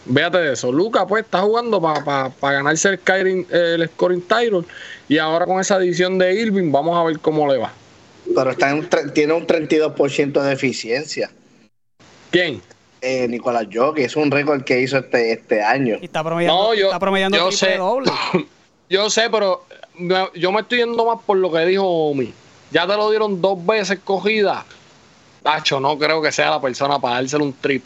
Véate 0.05 0.37
de 0.39 0.53
eso. 0.53 0.71
Luca 0.71 1.05
pues 1.07 1.23
está 1.23 1.39
jugando 1.41 1.81
para 1.81 2.31
ganarse 2.41 2.89
el, 2.89 2.99
scoring- 3.03 3.47
el 3.51 3.87
scoring 3.89 4.21
title 4.21 4.63
y 5.07 5.17
ahora 5.17 5.45
con 5.45 5.59
esa 5.61 5.75
adición 5.75 6.17
de 6.17 6.33
Irving 6.33 6.71
vamos 6.71 6.97
a 6.97 7.03
ver 7.03 7.19
cómo 7.19 7.51
le 7.51 7.57
va. 7.57 7.71
Pero 8.35 8.51
está 8.51 8.69
en 8.71 8.79
un 8.79 8.89
tiene 9.13 9.33
un 9.33 9.45
32% 9.47 10.41
de 10.41 10.53
eficiencia. 10.53 11.31
¿Quién? 12.31 12.61
Eh, 13.01 13.27
Nicolás 13.27 13.67
Jockey 13.71 14.05
es 14.05 14.15
un 14.15 14.31
récord 14.31 14.63
que 14.63 14.79
hizo 14.81 14.97
este, 14.97 15.33
este 15.33 15.61
año. 15.61 15.97
Y 16.01 16.05
está 16.05 16.23
promediando, 16.23 16.63
No, 16.63 16.73
yo- 16.73 16.85
está 16.87 16.99
promediando 16.99 17.37
yo 17.37 17.47
triple 17.49 17.71
sé. 17.73 17.77
doble. 17.77 18.11
Yo 18.89 19.09
sé, 19.09 19.27
pero 19.31 19.65
yo 20.35 20.51
me 20.51 20.61
estoy 20.61 20.79
yendo 20.79 21.03
más 21.05 21.17
por 21.25 21.37
lo 21.37 21.51
que 21.51 21.59
dijo 21.65 21.83
Omi. 21.87 22.31
Ya 22.69 22.85
te 22.85 22.95
lo 22.95 23.09
dieron 23.09 23.41
dos 23.41 23.65
veces 23.65 23.97
cogida. 24.03 24.65
Tacho, 25.43 25.79
no 25.79 25.97
creo 25.99 26.21
que 26.21 26.31
sea 26.31 26.49
la 26.49 26.61
persona 26.61 26.99
para 26.99 27.15
dárselo 27.15 27.43
un 27.43 27.53
te 27.53 27.79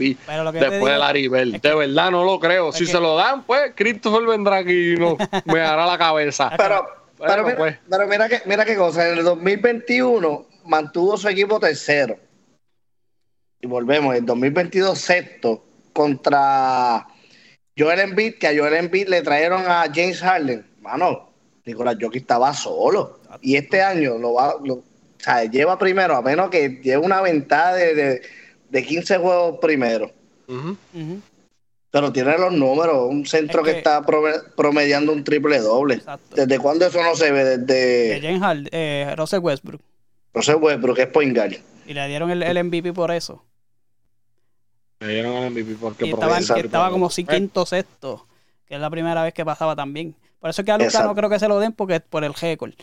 después 0.59 0.93
de 0.93 0.99
Larry 0.99 1.27
Bird. 1.27 1.55
es 1.55 1.61
que- 1.61 1.67
de 1.69 1.75
verdad 1.75 2.11
no 2.11 2.23
lo 2.23 2.39
creo. 2.39 2.71
Si 2.71 2.85
que- 2.85 2.91
se 2.91 2.99
lo 2.99 3.15
dan, 3.15 3.43
pues 3.43 3.71
Christopher 3.75 4.25
vendrá 4.27 4.57
aquí 4.57 4.93
y 4.93 4.95
no, 4.95 5.17
me 5.45 5.59
dará 5.59 5.85
la 5.85 5.97
cabeza. 5.97 6.51
Pero, 6.55 6.85
Bueno, 7.17 7.33
pero, 7.33 7.43
mira, 7.45 7.57
pues. 7.57 7.77
pero 7.89 8.07
mira, 8.07 8.29
que, 8.29 8.41
mira 8.45 8.63
qué 8.63 8.75
cosa, 8.75 9.09
en 9.09 9.17
el 9.17 9.23
2021 9.25 10.45
mantuvo 10.65 11.17
su 11.17 11.27
equipo 11.29 11.59
tercero. 11.59 12.17
Y 13.59 13.65
volvemos, 13.65 14.11
en 14.13 14.19
el 14.19 14.25
2022 14.27 14.97
sexto 14.99 15.63
contra 15.93 17.07
Joel 17.75 17.99
Embiid, 18.01 18.35
que 18.37 18.47
a 18.47 18.55
Joel 18.55 18.75
Embiid 18.75 19.07
le 19.07 19.23
trajeron 19.23 19.63
a 19.65 19.85
James 19.93 20.19
Harden. 20.21 20.63
Mano, 20.81 21.31
Nicolás 21.65 21.97
Jokic 21.99 22.21
estaba 22.21 22.53
solo. 22.53 23.19
Y 23.41 23.55
este 23.55 23.81
año 23.81 24.17
lo 24.19 24.33
va, 24.35 24.55
lo- 24.63 24.83
o 25.19 25.23
sea, 25.23 25.43
lleva 25.45 25.77
primero, 25.77 26.15
a 26.15 26.21
menos 26.21 26.49
que 26.49 26.79
lleve 26.83 26.97
una 27.05 27.21
ventaja 27.21 27.73
de, 27.73 27.95
de, 27.95 28.21
de 28.69 28.83
15 28.85 29.17
juegos 29.17 29.57
primero. 29.59 30.11
Pero 31.89 32.11
tiene 32.11 32.37
los 32.37 32.53
números, 32.53 33.07
un 33.09 33.25
centro 33.25 33.61
Es 33.61 33.65
que, 33.67 33.71
que- 33.73 33.77
está 33.79 34.01
prome- 34.01 34.41
promediando 34.55 35.11
un 35.13 35.23
triple 35.23 35.59
doble. 35.59 35.95
Exacto. 35.95 36.35
¿Desde 36.35 36.59
cuándo 36.59 36.85
eso 36.85 37.01
no 37.01 37.15
se 37.15 37.31
ve? 37.31 37.43
De 37.43 37.57
Desde 37.57 38.21
James 38.21 38.41
Harden, 38.41 38.69
eh, 38.71 39.13
Russell 39.17 39.39
Westbrook. 39.39 39.81
sé, 40.41 40.53
Westbrook, 40.55 40.95
que 40.95 41.01
es 41.03 41.07
point 41.07 41.35
guard. 41.35 41.53
Y 41.87 41.93
le 41.93 42.07
dieron 42.07 42.29
el, 42.29 42.43
el 42.43 42.63
MVP 42.63 42.93
por 42.93 43.11
eso. 43.11 43.43
Me 44.99 45.07
dieron 45.07 45.33
el 45.35 45.51
MVP 45.51 45.75
porque 45.79 46.05
Y 46.05 46.09
estaba, 46.11 46.37
que 46.37 46.59
estaba 46.59 46.89
como 46.91 47.09
si 47.09 47.23
quinto 47.23 47.65
sexto, 47.65 48.27
que 48.67 48.75
es 48.75 48.81
la 48.81 48.89
primera 48.89 49.23
vez 49.23 49.33
que 49.33 49.45
pasaba 49.45 49.75
también. 49.75 50.13
Por 50.39 50.49
eso 50.49 50.61
es 50.61 50.65
que 50.65 50.71
a 50.71 50.75
Luca 50.77 50.85
Exacto. 50.87 51.07
no 51.07 51.15
creo 51.15 51.29
que 51.29 51.39
se 51.39 51.47
lo 51.47 51.59
den 51.59 51.71
porque 51.71 51.95
es 51.95 52.01
por 52.01 52.23
el 52.23 52.33
récord. 52.33 52.73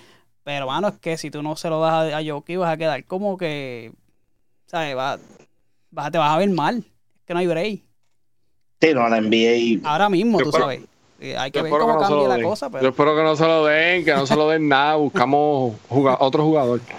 Pero, 0.44 0.66
mano, 0.66 0.88
es 0.88 0.94
que 0.98 1.16
si 1.16 1.30
tú 1.30 1.42
no 1.42 1.56
se 1.56 1.68
lo 1.70 1.80
das 1.80 2.12
a, 2.12 2.18
a 2.18 2.22
Jokic 2.24 2.58
vas 2.58 2.72
a 2.72 2.76
quedar 2.76 3.02
como 3.04 3.36
que, 3.38 3.92
¿sabes? 4.66 4.96
Va, 4.96 5.18
vas- 5.90 6.12
te 6.12 6.18
vas 6.18 6.30
a 6.34 6.38
ver 6.38 6.50
mal. 6.50 6.78
Es 6.78 7.24
que 7.26 7.32
no 7.34 7.40
hay 7.40 7.46
break. 7.46 7.80
Sí, 8.80 8.94
no, 8.94 9.08
la 9.08 9.20
NBA. 9.20 9.88
Ahora 9.88 10.08
mismo, 10.10 10.38
Yo 10.38 10.44
tú 10.44 10.50
espero- 10.50 10.64
sabes. 10.66 10.80
Eh, 11.20 11.36
Hay 11.38 11.50
que 11.50 11.60
Yo 11.60 11.64
ver 11.64 11.72
cómo 11.72 11.86
que 11.86 11.92
no 11.92 11.98
se 12.00 12.04
cambia 12.06 12.22
lo 12.24 12.28
la 12.28 12.34
den. 12.36 12.44
cosa, 12.44 12.66
Yo 12.66 12.72
pero 12.72 12.88
espero 12.90 13.16
que 13.16 13.22
no 13.22 13.36
se 13.36 13.46
lo 13.46 13.64
den, 13.64 14.04
que 14.04 14.14
no 14.14 14.26
se 14.26 14.36
lo 14.36 14.48
den 14.50 14.68
nada. 14.68 14.96
Buscamos 14.96 15.74
otro 15.88 16.44
jugador. 16.44 16.80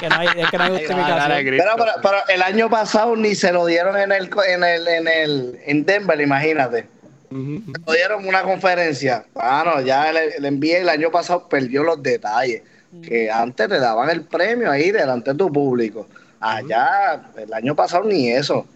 que 0.00 0.08
no 0.08 0.16
hay, 0.16 0.28
es 0.36 0.50
que 0.50 0.58
no 0.58 0.64
hay 0.64 0.70
justificación. 0.70 1.44
Pero, 1.44 1.72
pero, 1.76 1.92
pero 2.02 2.16
el 2.28 2.42
año 2.42 2.70
pasado 2.70 3.16
ni 3.16 3.34
se 3.34 3.52
lo 3.52 3.66
dieron 3.66 3.96
en 3.98 4.12
el 4.12 4.30
en 4.48 4.64
el 4.64 4.88
en 4.88 5.08
el 5.08 5.58
en 5.66 5.84
Denver, 5.84 6.20
imagínate. 6.20 6.86
Lo 7.30 7.92
dieron 7.92 8.26
una 8.26 8.42
conferencia. 8.42 9.24
Bueno, 9.34 9.80
ya 9.82 10.10
el, 10.10 10.42
NBA 10.42 10.78
el 10.78 10.88
año 10.88 11.10
pasado 11.10 11.48
perdió 11.48 11.82
los 11.84 12.02
detalles. 12.02 12.62
Que 13.06 13.30
antes 13.30 13.68
te 13.68 13.78
daban 13.78 14.10
el 14.10 14.22
premio 14.24 14.68
ahí 14.70 14.90
delante 14.90 15.30
de 15.30 15.38
tu 15.38 15.52
público. 15.52 16.08
Allá, 16.40 17.22
el 17.36 17.52
año 17.54 17.74
pasado 17.76 18.02
ni 18.04 18.30
eso. 18.30 18.66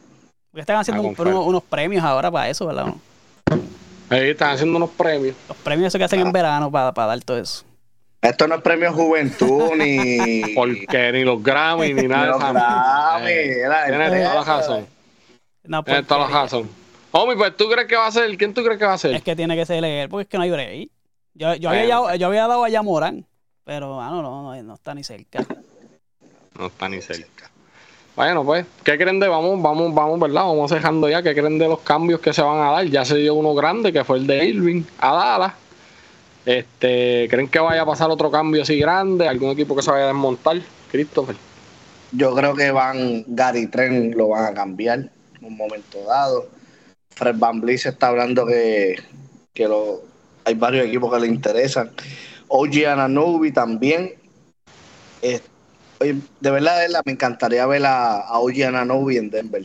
Porque 0.52 0.61
están 0.61 0.76
haciendo 0.76 1.02
Ah, 1.02 1.07
un- 1.07 1.16
unos, 1.28 1.46
unos 1.46 1.62
premios 1.64 2.05
ahora 2.05 2.30
para 2.30 2.48
eso, 2.48 2.66
¿verdad? 2.66 2.94
Ahí 4.09 4.30
están 4.30 4.52
haciendo 4.52 4.76
unos 4.76 4.90
premios. 4.90 5.34
Los 5.48 5.57
premios 5.59 5.88
esos 5.88 5.98
que 5.98 6.05
hacen 6.05 6.20
en 6.20 6.30
verano 6.30 6.70
para, 6.70 6.92
para 6.94 7.09
dar 7.09 7.20
todo 7.24 7.38
eso. 7.38 7.64
Esto 8.22 8.46
no 8.46 8.55
es 8.55 8.62
premio 8.62 8.92
juventud 8.92 9.72
ni. 9.76 10.55
Porque 10.55 11.11
ni 11.12 11.24
los 11.24 11.42
Grammy 11.42 11.92
ni 11.92 12.07
nada 12.07 12.22
de 12.26 12.28
Los 12.30 12.38
Grammy, 12.38 13.24
mierda. 13.24 13.30
era- 13.30 13.84
Tienes 13.86 14.12
era- 14.12 14.28
toda 16.05 16.28
la 16.28 16.28
razón. 16.28 16.68
Homie, 17.17 17.37
pues 17.37 17.57
tú 17.57 17.69
crees 17.69 17.87
que 17.87 17.95
va 17.95 18.09
a 18.09 18.11
ser. 18.11 18.37
¿Quién 18.37 18.53
tú 18.53 18.65
crees 18.65 18.77
que 18.77 18.85
va 18.85 18.95
a 18.95 18.99
ser? 18.99 19.15
Es 19.15 19.23
que 19.23 19.37
tiene 19.37 19.55
que 19.55 19.65
ser 19.65 19.85
él, 19.85 20.09
porque 20.09 20.23
es 20.23 20.29
que 20.29 20.37
no 20.37 20.43
hay 20.43 20.51
break. 20.51 20.89
Yo, 21.35 21.55
yo, 21.55 21.71
había, 21.71 21.87
dado- 21.87 22.15
yo 22.17 22.27
había 22.27 22.49
dado 22.49 22.65
a 22.65 22.69
Yamorán, 22.69 23.25
pero 23.62 24.01
ah, 24.01 24.11
no, 24.11 24.21
no, 24.21 24.43
no, 24.53 24.62
no 24.65 24.75
está 24.75 24.95
ni 24.97 25.05
cerca. 25.05 25.47
No 26.59 26.67
está 26.67 26.89
ni 26.89 27.01
cerca. 27.01 27.51
Bueno, 28.17 28.45
pues, 28.45 28.67
¿qué 28.83 28.99
creen 28.99 29.21
de? 29.21 29.29
Vamos, 29.29 29.62
vamos, 29.62 29.95
vamos, 29.95 30.19
¿verdad? 30.19 30.43
Vamos 30.43 30.71
dejando 30.73 31.09
ya. 31.09 31.23
¿Qué 31.23 31.35
creen 31.35 31.57
de 31.59 31.69
los 31.69 31.81
cambios 31.81 32.19
que 32.21 32.33
se 32.33 32.43
van 32.43 32.59
a 32.61 32.73
dar? 32.73 32.85
Ya 32.87 33.05
se 33.05 33.17
dio 33.17 33.35
uno 33.35 33.55
grande, 33.55 33.93
que 33.93 34.03
fue 34.03 34.19
el 34.19 34.27
de 34.27 34.45
Irving 34.47 34.83
a 34.99 35.12
Dallas. 35.15 35.53
Este, 36.45 37.29
¿Creen 37.31 37.49
que 37.49 37.59
vaya 37.61 37.83
a 37.83 37.87
pasar 37.87 38.11
otro 38.11 38.29
cambio 38.31 38.62
así 38.62 38.77
grande? 38.79 39.29
¿Algún 39.29 39.51
equipo 39.51 39.75
que 39.77 39.83
se 39.83 39.91
vaya 39.91 40.05
a 40.05 40.09
desmontar? 40.09 40.61
Christopher. 40.91 41.37
Yo 42.11 42.35
creo 42.35 42.55
que 42.55 42.71
van. 42.73 43.25
Gary 43.29 43.69
Trent 43.69 44.15
lo 44.17 44.29
van 44.29 44.47
a 44.47 44.55
cambiar 44.55 44.99
en 44.99 45.45
un 45.45 45.57
momento 45.57 46.03
dado. 46.05 46.49
Fred 47.15 47.37
Van 47.37 47.62
se 47.79 47.89
está 47.91 48.09
hablando 48.09 48.47
que, 48.47 48.97
que 49.53 49.69
lo, 49.69 50.03
hay 50.45 50.55
varios 50.55 50.87
equipos 50.87 51.12
que 51.12 51.21
le 51.21 51.27
interesan. 51.27 51.91
OG 52.49 52.87
Ananobi 52.87 53.53
también. 53.53 54.12
Eh, 55.23 55.41
de 56.01 56.51
verdad, 56.51 56.77
de 56.81 56.87
verdad, 56.87 57.03
me 57.05 57.12
encantaría 57.12 57.67
ver 57.67 57.87
a, 57.87 58.21
a 58.21 58.39
OG 58.39 58.65
Ananobi 58.67 59.17
en 59.17 59.31
Denver. 59.31 59.65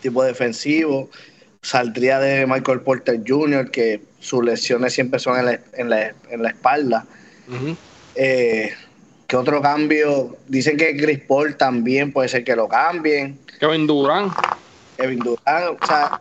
Tipo 0.00 0.22
defensivo. 0.22 1.10
Saldría 1.62 2.20
de 2.20 2.46
Michael 2.46 2.82
Porter 2.82 3.20
Jr., 3.26 3.70
que 3.70 4.02
sus 4.20 4.44
lesiones 4.44 4.92
siempre 4.92 5.18
son 5.18 5.38
en 5.38 5.46
la, 5.46 5.60
en 5.72 5.90
la, 5.90 6.14
en 6.30 6.42
la 6.42 6.50
espalda. 6.50 7.06
Ujú. 7.48 7.76
Eh, 8.14 8.72
¿Qué 9.26 9.36
otro 9.36 9.62
cambio? 9.62 10.36
Dicen 10.46 10.76
que 10.76 10.94
Chris 10.96 11.20
Paul 11.26 11.56
también 11.56 12.12
puede 12.12 12.28
ser 12.28 12.44
que 12.44 12.54
lo 12.54 12.68
cambien. 12.68 13.38
Kevin 13.58 13.86
Durant. 13.86 14.32
Kevin 14.98 15.18
Durant, 15.18 15.82
o 15.82 15.86
sea, 15.86 16.20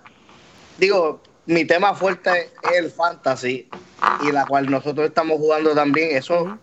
digo, 0.78 1.22
mi 1.46 1.66
tema 1.66 1.94
fuerte 1.94 2.52
es 2.64 2.78
el 2.78 2.92
fantasy 2.92 3.70
y 4.22 4.32
la 4.32 4.46
cual 4.46 4.70
nosotros 4.70 5.08
estamos 5.08 5.38
jugando 5.38 5.74
también. 5.76 6.16
Eso 6.16 6.58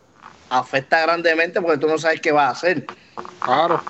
afecta 0.48 1.02
grandemente 1.02 1.60
porque 1.60 1.78
tú 1.78 1.86
no 1.86 1.98
sabes 1.98 2.20
qué 2.20 2.32
va 2.32 2.46
a 2.48 2.50
hacer. 2.50 2.86
Claro. 3.40 3.80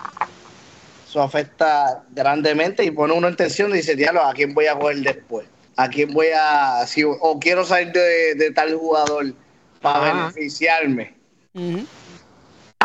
Eso 1.05 1.23
afecta 1.23 2.05
grandemente 2.11 2.85
y 2.85 2.91
pone 2.91 3.13
uno 3.15 3.29
en 3.29 3.37
tensión 3.37 3.71
y 3.71 3.75
dice, 3.75 3.97
diablo, 3.97 4.23
¿a 4.25 4.33
quién 4.33 4.55
voy 4.55 4.67
a 4.67 4.79
coger 4.79 4.99
después? 4.99 5.49
¿A 5.77 5.89
quién 5.89 6.13
voy 6.13 6.29
a...? 6.35 6.87
Si, 6.87 7.03
o 7.05 7.39
quiero 7.41 7.65
salir 7.65 7.93
de, 7.93 8.35
de 8.35 8.51
tal 8.53 8.75
jugador 8.77 9.35
para 9.81 9.99
Ajá. 9.99 10.13
beneficiarme. 10.15 11.15
Ujú. 11.55 11.87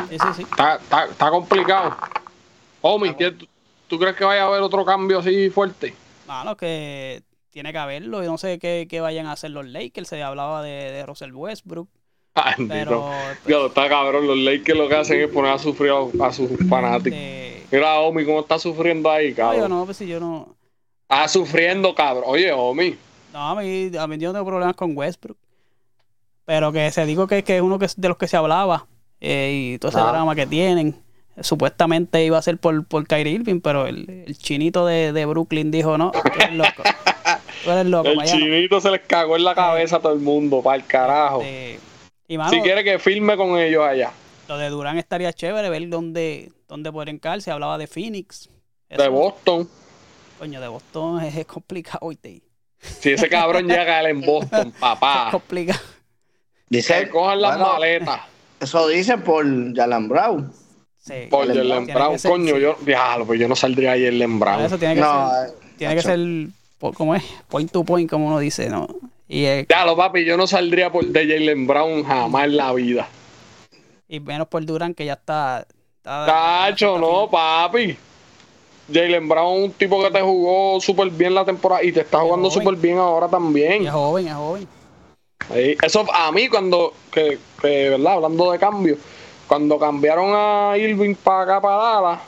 Sí, 0.10 0.20
sí, 0.20 0.28
sí. 0.38 0.42
Está, 0.44 0.76
está, 0.76 1.06
está 1.12 1.30
complicado. 1.30 1.96
Homie, 2.82 3.16
¿qué- 3.16 3.32
tú, 3.32 3.48
tú 3.88 4.00
crees 4.00 4.16
que 4.16 4.24
vaya 4.24 4.44
a 4.44 4.48
haber 4.48 4.62
otro 4.62 4.86
cambio 4.86 5.20
así 5.20 5.50
fuerte? 5.50 5.96
Mano, 6.28 6.56
que 6.58 7.22
tiene 7.52 7.72
que 7.72 7.78
haberlo. 7.78 8.24
Yo 8.24 8.30
no 8.32 8.38
sé 8.38 8.60
qué, 8.60 8.88
qué 8.90 9.02
vayan 9.02 9.28
a 9.28 9.34
hacer 9.34 9.52
los 9.52 9.66
Lakers. 9.66 10.08
Se 10.10 10.22
hablaba 10.24 10.62
de, 10.64 10.92
de 10.92 11.06
Russell 11.06 11.32
Westbrook. 11.34 11.88
Pero, 12.34 12.56
bendito. 12.68 13.12
pues, 13.46 13.56
está 13.68 13.88
cabrón. 13.88 14.28
Los 14.28 14.38
Lakers 14.38 14.78
lo 14.78 14.90
que 14.90 14.96
hacen 14.96 15.22
es 15.22 15.30
poner 15.30 15.52
a 15.52 15.58
sufrir 15.60 15.92
a, 15.92 16.26
a 16.28 16.34
sus 16.34 16.50
fanáticos. 16.68 17.18
este, 17.18 17.64
Mira 17.72 17.94
a 17.94 18.00
Omi 18.02 18.26
cómo 18.26 18.42
está 18.42 18.60
sufriendo 18.60 19.10
ahí, 19.10 19.30
no, 19.32 19.36
cabrón. 19.38 19.62
yo 19.62 19.70
no, 19.70 19.86
pues 19.86 19.98
si 19.98 20.06
yo 20.08 20.20
no. 20.20 20.56
Está 21.04 21.28
sufriendo, 21.28 21.96
cabrón. 21.96 22.24
Oye, 22.28 22.52
Omi. 22.52 22.96
No, 23.32 23.40
a 23.50 23.56
mí, 23.62 23.92
a 23.98 24.08
mí 24.08 24.18
yo 24.18 24.30
no 24.30 24.34
tengo 24.34 24.46
problemas 24.48 24.76
con 24.76 24.96
Westbrook. 24.98 25.38
Pero 26.46 26.72
que 26.72 26.92
se 26.92 27.06
digo 27.06 27.26
que, 27.28 27.44
que 27.44 27.56
es 27.58 27.62
uno 27.62 27.80
que, 27.80 27.88
de 27.96 28.08
los 28.08 28.18
que 28.18 28.28
se 28.28 28.38
hablaba. 28.38 28.86
eh, 29.22 29.72
y 29.76 29.80
todo 29.80 29.90
ese 29.92 30.00
Ah. 30.00 30.10
drama 30.12 30.36
que 30.36 30.46
tienen. 30.46 31.02
Supuestamente 31.42 32.24
iba 32.26 32.38
a 32.38 32.42
ser 32.42 32.58
por, 32.58 32.86
por 32.86 33.06
Kyrie 33.08 33.34
Irving, 33.34 33.60
pero 33.62 33.88
el, 33.88 34.24
el 34.28 34.38
chinito 34.38 34.86
de, 34.86 35.12
de 35.12 35.26
Brooklyn 35.26 35.70
dijo: 35.72 35.98
No, 35.98 36.12
tú 36.12 36.20
eres 36.40 36.54
loco. 36.54 36.84
Tú 37.64 37.72
eres 37.72 37.86
loco, 37.88 38.08
El 38.10 38.18
vaya, 38.18 38.34
no". 38.34 38.40
chinito 38.40 38.80
se 38.82 38.92
les 38.92 39.02
cagó 39.02 39.36
en 39.36 39.44
la 39.44 39.54
cabeza 39.56 39.98
a 39.98 40.00
todo 40.00 40.14
el 40.14 40.20
mundo, 40.20 40.62
para 40.62 40.78
el 40.78 40.86
carajo. 40.86 41.42
Este, 41.42 41.80
y 42.28 42.38
mano, 42.38 42.52
si 42.52 42.62
quiere 42.62 42.84
que 42.84 43.00
firme 43.00 43.36
con 43.38 43.58
ellos 43.60 43.84
allá. 43.86 44.12
lo 44.48 44.58
de 44.58 44.70
Durán 44.70 44.98
estaría 44.98 45.34
chévere, 45.34 45.70
ver 45.70 45.90
dónde, 45.90 46.52
dónde 46.68 46.92
podrían 46.92 47.20
caer. 47.20 47.42
Se 47.42 47.52
hablaba 47.52 47.78
de 47.78 47.88
Phoenix. 47.88 48.50
De 48.90 49.08
Boston. 49.10 49.68
Coño, 50.40 50.62
de 50.62 50.68
Boston 50.68 51.24
es, 51.24 51.36
es 51.38 51.46
complicado. 51.46 52.00
¿oíste? 52.02 52.42
Si 52.80 53.12
ese 53.12 53.28
cabrón 53.30 53.68
llega 53.68 54.00
él 54.00 54.06
en 54.08 54.22
Boston, 54.22 54.68
Es 54.74 54.80
papá. 54.80 55.30
complicado. 55.32 55.80
Dice, 56.70 57.02
Que 57.06 57.10
cojan 57.10 57.42
las 57.42 57.58
bueno, 57.58 57.74
maletas. 57.74 58.22
Eso 58.60 58.88
dice 58.88 59.18
por 59.18 59.46
Jalen 59.76 60.08
Brown. 60.08 60.52
Sí. 61.06 61.28
Por 61.30 61.48
Jalen 61.48 61.68
Jalen 61.68 61.86
Tiene 61.86 62.00
Brown, 62.00 62.14
que 62.14 62.20
ser- 62.20 62.32
coño, 62.32 62.56
sí. 62.56 62.62
yo, 62.62 62.76
diablo, 62.82 63.26
pues 63.28 63.40
yo 63.40 63.48
no 63.48 63.56
saldría 63.56 63.92
a 63.92 63.96
Jalen 63.96 64.40
Por 64.40 64.48
Brown. 64.48 64.66
Eso 64.66 64.78
tiene 64.80 64.96
que 64.96 65.02
No, 65.02 65.30
ser. 65.32 65.50
eh, 65.50 65.54
Tiene 65.78 65.96
que 65.96 66.02
ser, 66.02 66.20
¿cómo 66.96 67.14
es? 67.16 67.24
Point 67.48 67.72
to 67.72 67.84
point, 67.84 68.10
como 68.10 68.28
uno 68.28 68.40
dice, 68.40 68.70
¿no? 68.70 68.88
Y, 69.28 69.46
eh, 69.46 69.66
Diablo, 69.68 69.96
papi, 69.96 70.26
yo 70.26 70.36
no 70.38 70.48
saldría 70.48 70.92
por 70.92 71.06
de 71.06 71.20
Jalen 71.28 71.68
Brown 71.68 72.04
jamás 72.04 72.46
en 72.46 72.58
la 72.58 72.74
vida. 72.74 73.08
y 74.08 74.20
menos 74.20 74.48
por 74.48 74.64
Durán, 74.66 74.94
que 74.94 75.06
ya 75.06 75.14
está. 75.14 75.66
está- 75.98 76.26
Tacho, 76.26 76.98
no, 77.00 77.30
papi. 77.30 77.98
Jalen 78.92 79.28
Brown, 79.28 79.64
un 79.64 79.72
tipo 79.72 80.02
que 80.04 80.12
te 80.12 80.22
jugó 80.22 80.80
súper 80.80 81.10
bien 81.10 81.34
la 81.34 81.44
temporada 81.44 81.84
y 81.84 81.92
te 81.92 82.02
está 82.02 82.20
jugando 82.20 82.50
súper 82.52 82.76
bien 82.76 82.98
ahora 83.00 83.26
Y 83.28 83.32
también. 83.32 83.86
es 83.86 83.92
joven, 83.92 84.28
es 84.28 84.34
joven. 84.36 84.68
Sí, 85.54 85.78
Eso 85.82 86.06
a 86.14 86.32
mí 86.32 86.48
cuando, 86.50 86.94
que, 87.12 87.38
que, 87.62 87.90
¿verdad? 87.90 88.14
Hablando 88.14 88.52
de 88.52 88.60
cambio, 88.60 88.98
cuando 89.48 89.78
cambiaron 89.80 90.32
a 90.34 90.78
Irving 90.78 91.16
para 91.16 91.44
acá, 91.44 91.62
para 91.62 91.76
Dallas, 91.76 92.20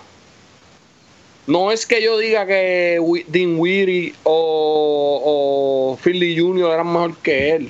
no 1.48 1.72
es 1.72 1.86
que 1.86 2.02
yo 2.04 2.18
diga 2.18 2.46
que 2.46 3.00
Dean 3.28 3.58
Weary 3.58 4.14
o, 4.24 5.98
Philly 6.04 6.38
Jr. 6.38 6.72
eran 6.74 6.88
mejor 6.88 7.18
que 7.18 7.52
él. 7.56 7.70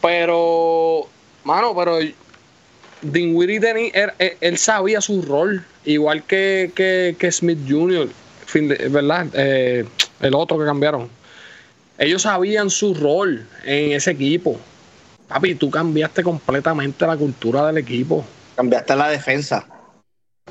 Pero, 0.00 1.06
mano, 1.44 1.74
pero 1.76 1.98
Dean 3.02 3.34
Weary 3.36 3.60
teni- 3.60 3.92
él, 4.40 4.58
sabía 4.58 5.00
su 5.00 5.22
rol, 5.22 5.64
igual 5.84 6.24
que, 6.24 6.72
que, 6.74 7.14
que 7.18 7.30
Smith 7.30 7.58
Jr., 7.68 8.08
¿verdad? 8.90 9.26
Eh, 9.34 9.84
el 10.20 10.34
otro 10.34 10.58
que 10.58 10.64
cambiaron 10.64 11.08
ellos 11.98 12.22
sabían 12.22 12.68
su 12.70 12.94
rol 12.94 13.46
en 13.64 13.92
ese 13.92 14.10
equipo. 14.10 14.58
Papi, 15.32 15.54
tú 15.54 15.70
cambiaste 15.70 16.22
completamente 16.22 17.06
la 17.06 17.16
cultura 17.16 17.66
del 17.66 17.78
equipo. 17.78 18.22
Cambiaste 18.54 18.94
la 18.94 19.08
defensa. 19.08 19.66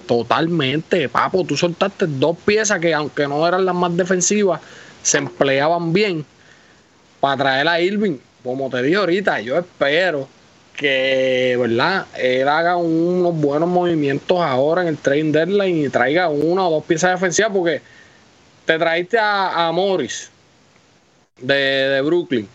Totalmente, 0.08 1.08
papo. 1.08 1.44
Tú 1.44 1.56
soltaste 1.56 2.08
dos 2.08 2.36
piezas 2.44 2.80
que, 2.80 2.92
aunque 2.92 3.28
no 3.28 3.48
eran 3.48 3.64
las 3.64 3.76
más 3.76 3.96
defensivas, 3.96 4.60
se 5.04 5.20
empleaban 5.20 5.94
bien 5.94 6.26
para 7.20 7.38
traer 7.38 7.68
a 7.68 7.80
Irving. 7.80 8.18
Como 8.44 8.72
te 8.72 8.82
dije 8.82 8.96
ahorita, 8.96 9.40
yo 9.42 9.60
espero 9.60 10.28
que, 10.76 11.56
¿verdad? 11.60 12.08
Él 12.18 12.48
haga 12.48 12.76
unos 12.76 13.36
buenos 13.36 13.70
movimientos 13.70 14.40
ahora 14.42 14.82
en 14.82 14.88
el 14.88 14.98
trading 14.98 15.32
deadline 15.32 15.86
y 15.86 15.90
traiga 15.90 16.30
una 16.30 16.68
o 16.68 16.72
dos 16.72 16.86
piezas 16.86 17.12
defensivas 17.12 17.52
porque 17.54 17.82
te 18.66 18.80
traiste 18.80 19.20
a, 19.20 19.68
a 19.68 19.72
Morris 19.72 20.32
de, 21.40 21.54
de 21.54 22.02
Brooklyn. 22.02 22.50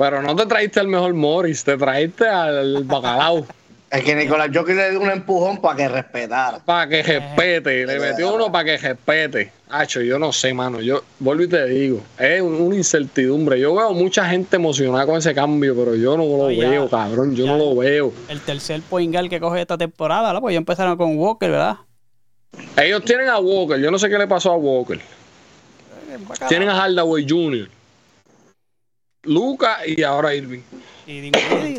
Pero 0.00 0.22
no 0.22 0.34
te 0.34 0.46
traiste 0.46 0.80
al 0.80 0.88
mejor 0.88 1.12
Morris, 1.12 1.62
te 1.62 1.76
traiste 1.76 2.26
al 2.26 2.84
bacalao. 2.84 3.46
Es 3.90 4.04
que 4.04 4.14
Nicolás 4.14 4.50
Jokic 4.54 4.76
le 4.76 4.90
dio 4.92 5.00
un 5.00 5.10
empujón 5.10 5.60
para 5.60 5.74
que 5.76 5.88
respetara. 5.88 6.60
Para 6.60 6.88
que 6.88 7.02
respete, 7.02 7.84
le 7.84 7.98
metió 7.98 8.32
uno 8.32 8.50
para 8.52 8.64
que 8.64 8.78
respete. 8.78 9.50
Hacho, 9.68 10.00
yo 10.00 10.16
no 10.16 10.32
sé, 10.32 10.54
mano. 10.54 10.80
Yo 10.80 11.02
vuelvo 11.18 11.42
y 11.42 11.48
te 11.48 11.66
digo, 11.66 12.00
es 12.16 12.40
un- 12.40 12.54
una 12.54 12.76
incertidumbre. 12.76 13.58
Yo 13.58 13.74
veo 13.74 13.92
mucha 13.92 14.24
gente 14.26 14.54
emocionada 14.54 15.06
con 15.06 15.16
ese 15.16 15.34
cambio, 15.34 15.74
pero 15.74 15.96
yo 15.96 16.16
no 16.16 16.22
lo 16.22 16.36
No, 16.44 16.50
ya. 16.52 16.70
veo, 16.70 16.88
cabrón. 16.88 17.34
Yo 17.34 17.46
Ya. 17.46 17.50
no 17.50 17.58
lo 17.58 17.74
veo. 17.74 18.12
El 18.28 18.40
tercer 18.42 18.80
point 18.82 19.12
guard 19.12 19.28
que 19.28 19.40
coge 19.40 19.60
esta 19.60 19.76
temporada, 19.76 20.32
¿no? 20.32 20.40
Pues 20.40 20.52
ya 20.52 20.58
empezaron 20.58 20.96
con 20.96 21.18
Walker, 21.18 21.50
¿verdad? 21.50 21.78
Ellos 22.76 23.04
tienen 23.04 23.28
a 23.28 23.40
Walker, 23.40 23.76
yo 23.80 23.90
no 23.90 23.98
sé 23.98 24.08
qué 24.08 24.18
le 24.18 24.28
pasó 24.28 24.52
a 24.52 24.56
Walker. 24.56 25.00
Tienen 26.48 26.68
a 26.68 26.80
Hardaway 26.80 27.26
Jr., 27.28 27.68
Luca 29.22 29.78
y 29.86 30.02
ahora 30.02 30.34
Irving. 30.34 30.60
Y. 31.06 31.30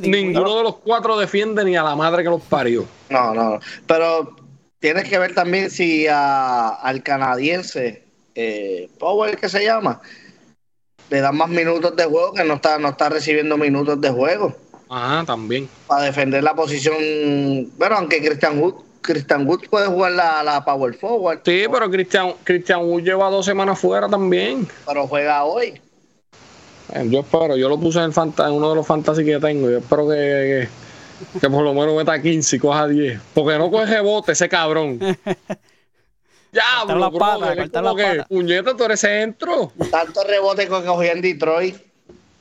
Ninguno 0.02 0.58
de 0.58 0.64
los 0.64 0.76
cuatro 0.78 1.18
defiende 1.18 1.64
ni 1.64 1.76
a 1.76 1.84
la 1.84 1.96
madre 1.96 2.24
que 2.24 2.30
los 2.30 2.42
parió. 2.42 2.86
No, 3.10 3.34
no. 3.34 3.60
Pero 3.88 4.36
tienes 4.80 5.08
que 5.10 5.18
ver 5.18 5.34
también 5.34 5.70
si 5.72 6.08
a- 6.08 6.70
al 6.70 7.02
canadiense, 7.04 8.04
eh, 8.36 8.90
Powell, 9.00 9.38
que 9.38 9.50
se 9.50 9.64
llama, 9.64 10.02
le 11.10 11.22
dan 11.22 11.36
más 11.38 11.50
minutos 11.50 11.96
de 11.96 12.06
juego, 12.06 12.34
que 12.34 12.44
no 12.44 12.56
está, 12.56 12.78
no 12.78 12.90
está 12.90 13.10
recibiendo 13.10 13.58
minutos 13.58 14.00
de 14.00 14.10
juego 14.10 14.56
Ajá, 14.90 15.24
también. 15.26 15.68
para 15.88 16.04
defender 16.04 16.44
la 16.44 16.54
posición. 16.54 16.96
Bueno, 17.78 17.98
aunque 17.98 18.22
Christian 18.22 18.60
Wood, 18.60 18.76
Christian 19.02 19.48
Wood 19.48 19.68
puede 19.70 19.88
jugar 19.88 20.12
la, 20.14 20.44
la 20.44 20.64
Power 20.64 20.94
Forward, 20.94 21.40
Sí, 21.46 21.64
pero 21.72 21.90
Christian, 21.90 22.34
Christian 22.44 22.82
Wood 22.84 23.02
lleva 23.04 23.30
dos 23.30 23.46
semanas 23.46 23.80
fuera 23.80 24.08
también. 24.08 24.68
pero 24.86 25.08
juega 25.08 25.44
hoy. 25.44 25.82
Eh, 26.94 27.08
Yo 27.10 27.20
espero, 27.22 27.56
yo 27.58 27.70
lo 27.70 27.80
puse 27.80 28.00
en, 28.00 28.06
el 28.06 28.14
fanta- 28.14 28.48
en 28.48 28.54
uno 28.54 28.70
de 28.70 28.76
los 28.76 28.86
fantasy 28.88 29.24
que 29.24 29.40
tengo. 29.40 29.70
Yo 29.70 29.78
espero 29.80 30.08
que, 30.10 30.68
que, 31.34 31.40
que 31.40 31.50
por 31.50 31.64
lo 31.64 31.74
menos 31.74 31.96
meta 31.96 32.22
15 32.22 32.56
y 32.56 32.60
coja 32.60 32.88
10. 32.88 33.20
Porque 33.34 33.58
no 33.58 33.72
coge 33.72 34.00
bote 34.02 34.32
ese 34.34 34.48
cabrón. 34.50 35.00
Ya, 36.54 36.64
Cortar 36.82 36.98
las 36.98 37.12
patas, 37.12 37.56
cortar 37.56 37.84
las 37.86 37.96
que, 37.96 38.04
patas. 38.04 38.28
puñeta, 38.28 38.76
tú 38.76 38.84
eres 38.84 39.00
centro. 39.00 39.72
Tanto 39.90 40.22
rebote 40.26 40.64
que 40.64 40.70
cogió 40.70 41.02
en 41.14 41.22
Detroit. 41.22 41.78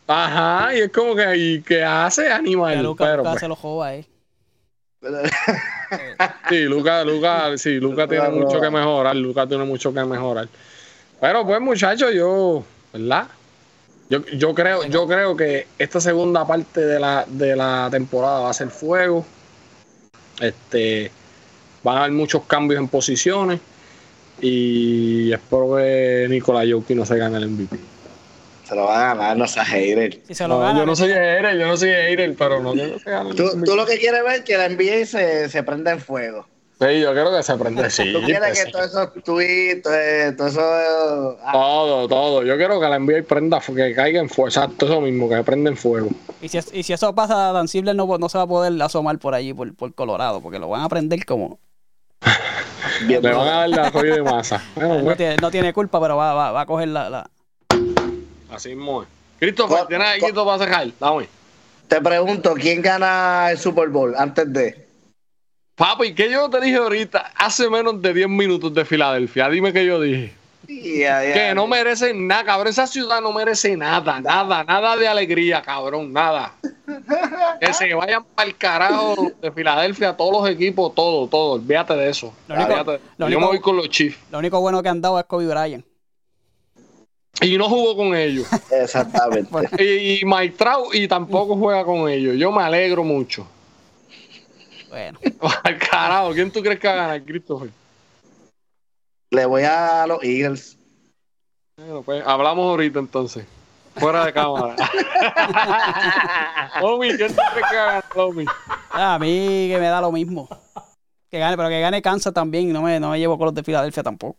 Ajá, 0.09 0.75
y 0.75 0.81
es 0.81 0.91
como 0.91 1.15
que, 1.15 1.37
¿y 1.37 1.63
qué 1.63 1.85
hace 1.85 2.25
Que 2.25 2.33
animal? 2.33 2.83
Lucas, 2.83 3.07
Pero, 3.07 3.19
Lucas 3.19 3.33
pues, 3.35 3.41
se 3.41 3.47
lo 3.47 3.55
joba, 3.55 3.95
eh. 3.95 4.05
sí, 6.49 6.63
Lucas, 6.65 7.07
Lucas, 7.07 7.61
sí, 7.61 7.79
Lucas 7.79 8.09
tiene 8.09 8.29
mucho 8.31 8.61
que 8.61 8.69
mejorar. 8.69 9.15
Lucas 9.15 9.49
tiene 9.49 9.65
mucho 9.65 9.95
que 9.95 10.05
mejorar. 10.05 10.49
Pero 11.21 11.47
pues, 11.47 11.61
muchachos, 11.61 12.13
yo, 12.13 12.65
¿verdad? 12.93 13.29
Yo, 14.11 14.27
yo 14.27 14.55
creo, 14.55 14.85
yo 14.87 15.07
creo 15.07 15.37
que 15.37 15.69
esta 15.79 16.01
segunda 16.01 16.45
parte 16.45 16.81
de 16.81 16.99
la, 16.99 17.25
de 17.29 17.55
la 17.55 17.89
temporada 17.93 18.41
va 18.41 18.51
a 18.51 18.53
ser 18.53 18.69
fuego. 18.69 19.25
Este 20.41 21.13
van 21.85 21.97
a 21.97 22.01
haber 22.01 22.13
muchos 22.13 22.45
cambios 22.45 22.81
en 22.81 22.89
posiciones. 22.89 23.61
Y 24.41 25.33
espero 25.33 25.77
que 25.77 26.27
Nicolás 26.29 26.67
Jokic 26.69 26.97
no 26.97 27.07
se 27.07 27.17
gane 27.19 27.37
el 27.39 27.49
MVP. 27.51 27.79
Se 28.65 28.75
lo 28.75 28.85
va 28.87 29.11
a 29.11 29.15
ganar, 29.15 29.37
no 29.37 29.47
seas 29.47 29.69
hater. 29.69 30.21
Si 30.27 30.35
se 30.35 30.49
lo 30.49 30.55
No, 30.55 30.61
gana, 30.61 30.79
yo 30.81 30.87
no 30.87 30.97
soy 30.97 31.11
hater, 31.11 31.59
yo 31.59 31.67
no 31.69 31.77
soy 31.77 31.91
hater, 31.91 32.35
pero 32.37 32.61
no 32.61 32.73
se 32.75 33.11
gane 33.11 33.31
el 33.31 33.37
Tú, 33.37 33.63
tú 33.65 33.77
lo 33.77 33.87
que 33.87 33.99
quieres 33.99 34.25
ver 34.25 34.37
es 34.37 34.41
que 34.43 34.57
la 34.57 34.69
NBA 34.69 35.07
se, 35.07 35.49
se 35.49 35.63
prenda 35.63 35.93
en 35.93 36.01
fuego. 36.01 36.47
Sí, 36.81 37.01
yo 37.01 37.13
quiero 37.13 37.31
que 37.31 37.43
se 37.43 37.57
prenda. 37.57 37.91
Sí, 37.91 38.11
Tú 38.11 38.23
quieres 38.23 38.41
pues 38.49 38.59
que 38.61 38.65
sí. 38.67 38.73
todos 38.73 38.87
esos 38.87 39.13
tweets, 39.23 39.83
todo, 39.83 39.93
todo 40.37 40.49
eso. 40.49 41.39
ah, 41.43 41.53
Todo, 41.53 42.09
todo. 42.09 42.43
Yo 42.43 42.57
quiero 42.57 42.81
que 42.81 42.89
la 42.89 42.99
NBA 42.99 43.23
prenda, 43.29 43.61
fu- 43.61 43.75
que 43.75 43.95
caiga 43.95 44.19
en 44.19 44.31
fuego. 44.31 44.49
Exacto, 44.49 44.87
eso 44.87 45.01
mismo, 45.03 45.29
que 45.29 45.43
prenda 45.43 45.69
en 45.69 45.77
fuego. 45.77 46.09
Y 46.41 46.49
si, 46.49 46.57
es- 46.57 46.73
y 46.73 46.83
si 46.83 46.95
eso 46.95 47.15
pasa, 47.15 47.53
Dan 47.53 47.69
Silver 47.69 47.95
no, 47.95 48.07
no 48.17 48.29
se 48.31 48.39
va 48.39 48.45
a 48.45 48.47
poder 48.47 48.81
asomar 48.81 49.19
por 49.19 49.35
allí, 49.35 49.53
por, 49.53 49.75
por 49.75 49.93
Colorado, 49.95 50.41
porque 50.41 50.59
lo 50.59 50.69
van 50.71 50.81
a 50.81 50.89
prender 50.89 51.27
como. 51.27 51.59
bien, 53.07 53.23
Le 53.23 53.31
van 53.35 53.47
a 53.49 53.51
dar 53.61 53.69
la 53.69 53.91
rollo 53.91 54.15
de 54.15 54.23
masa. 54.23 54.63
Bueno, 54.75 54.95
No 55.01 55.05
pues, 55.05 55.17
tiene, 55.19 55.37
no 55.37 55.51
tiene 55.51 55.73
culpa, 55.75 56.01
pero 56.01 56.17
va, 56.17 56.33
va, 56.33 56.51
va 56.53 56.61
a 56.63 56.67
coger 56.67 56.89
la. 56.89 57.11
la- 57.11 57.31
así 58.51 58.71
mismo 58.71 59.03
es. 59.03 59.09
Christopher, 59.39 59.87
¿tienes 59.87 60.23
algo 60.23 60.47
para 60.47 60.59
cerrar? 60.65 60.89
Dame. 60.99 61.29
Te 61.89 62.01
pregunto, 62.01 62.55
¿quién 62.55 62.81
gana 62.81 63.51
el 63.51 63.59
Super 63.59 63.89
Bowl 63.91 64.15
antes 64.17 64.51
de? 64.51 64.90
Papi, 65.81 66.13
¿qué 66.15 66.31
yo 66.31 66.51
te 66.51 66.61
dije 66.61 66.77
ahorita? 66.77 67.33
Hace 67.37 67.71
menos 67.71 68.03
de 68.03 68.13
10 68.13 68.29
minutos 68.29 68.75
de 68.75 68.85
Filadelfia. 68.85 69.49
Dime 69.49 69.73
qué 69.73 69.87
yo 69.87 69.99
dije. 69.99 70.35
Que 70.67 71.53
no 71.55 71.67
merecen 71.67 72.27
nada, 72.29 72.45
cabrón. 72.45 72.69
Esa 72.69 72.87
ciudad 72.87 73.23
no 73.23 73.33
merece 73.33 73.75
nada, 73.79 74.21
nada, 74.21 74.63
nada 74.63 74.95
de 74.99 75.09
alegría, 75.09 75.63
cabrón, 75.63 76.13
nada. 76.13 76.53
Que 77.63 77.73
se 77.73 77.95
vayan 77.95 78.25
para 78.35 78.47
el 78.47 78.57
carajo 78.59 79.33
de 79.41 79.51
Filadelfia, 79.53 80.15
todos 80.15 80.43
los 80.43 80.51
equipos, 80.51 80.95
todo, 80.95 81.27
todo. 81.29 81.53
Olvídate 81.53 81.95
de 81.95 82.11
eso. 82.11 82.35
Lo 82.47 82.57
único- 82.57 82.71
Olvídate 82.73 82.91
de- 82.93 82.99
lo 83.17 83.29
yo 83.31 83.37
único- 83.39 83.41
me 83.41 83.47
voy 83.47 83.61
con 83.61 83.77
los 83.79 83.89
Chiefs. 83.89 84.19
Lo 84.31 84.39
único 84.39 84.61
bueno 84.61 84.83
que 84.83 84.91
han 84.91 85.01
dado 85.01 85.19
es 85.19 85.25
Kobe 85.25 85.47
Bryant. 85.47 85.87
Y 87.41 87.57
no 87.57 87.71
jugó 87.71 87.97
con 87.97 88.15
ellos. 88.15 88.47
Exactamente. 88.71 89.49
y, 89.83 90.21
y 90.21 90.25
Mike 90.27 90.57
Trout 90.59 90.95
y 90.95 91.09
tampoco 91.09 91.57
juega 91.57 91.87
con 91.87 92.07
ellos. 92.11 92.37
Yo 92.37 92.53
me 92.53 92.63
alegro 92.63 93.03
mucho. 93.03 93.47
Bueno, 94.91 95.19
Al 95.63 95.79
carajo, 95.79 96.33
¿quién 96.33 96.51
tú 96.51 96.61
crees 96.61 96.81
que 96.81 96.89
va 96.89 96.95
a 96.95 96.97
ganar, 96.97 97.23
Christopher? 97.23 97.71
Le 99.31 99.47
voy 99.47 99.63
a 99.63 100.07
los 100.09 100.23
Eagles. 100.25 100.77
Bueno, 101.77 102.03
pues 102.03 102.27
hablamos 102.27 102.67
ahorita 102.67 102.99
entonces. 102.99 103.47
Fuera 103.95 104.27
de 104.27 104.33
cámara. 104.33 104.75
Omi, 106.83 107.17
¿quién 107.17 107.35
tú 107.35 107.43
crees 107.53 107.67
que 107.71 107.77
va 107.77 107.83
a 107.83 107.87
ganar, 107.87 108.05
Omi? 108.17 108.45
a 108.91 109.19
mí 109.19 109.69
que 109.69 109.79
me 109.79 109.87
da 109.87 110.01
lo 110.01 110.11
mismo. 110.11 110.49
Que 111.31 111.39
gane, 111.39 111.57
pero 111.57 111.69
que 111.69 111.81
gane 111.81 112.03
Kansas 112.03 112.35
también. 112.35 112.73
No 112.73 112.83
me, 112.83 112.99
no 112.99 113.11
me 113.11 113.19
llevo 113.19 113.39
con 113.39 113.47
los 113.47 113.55
de 113.55 113.63
Filadelfia 113.63 114.03
tampoco. 114.03 114.39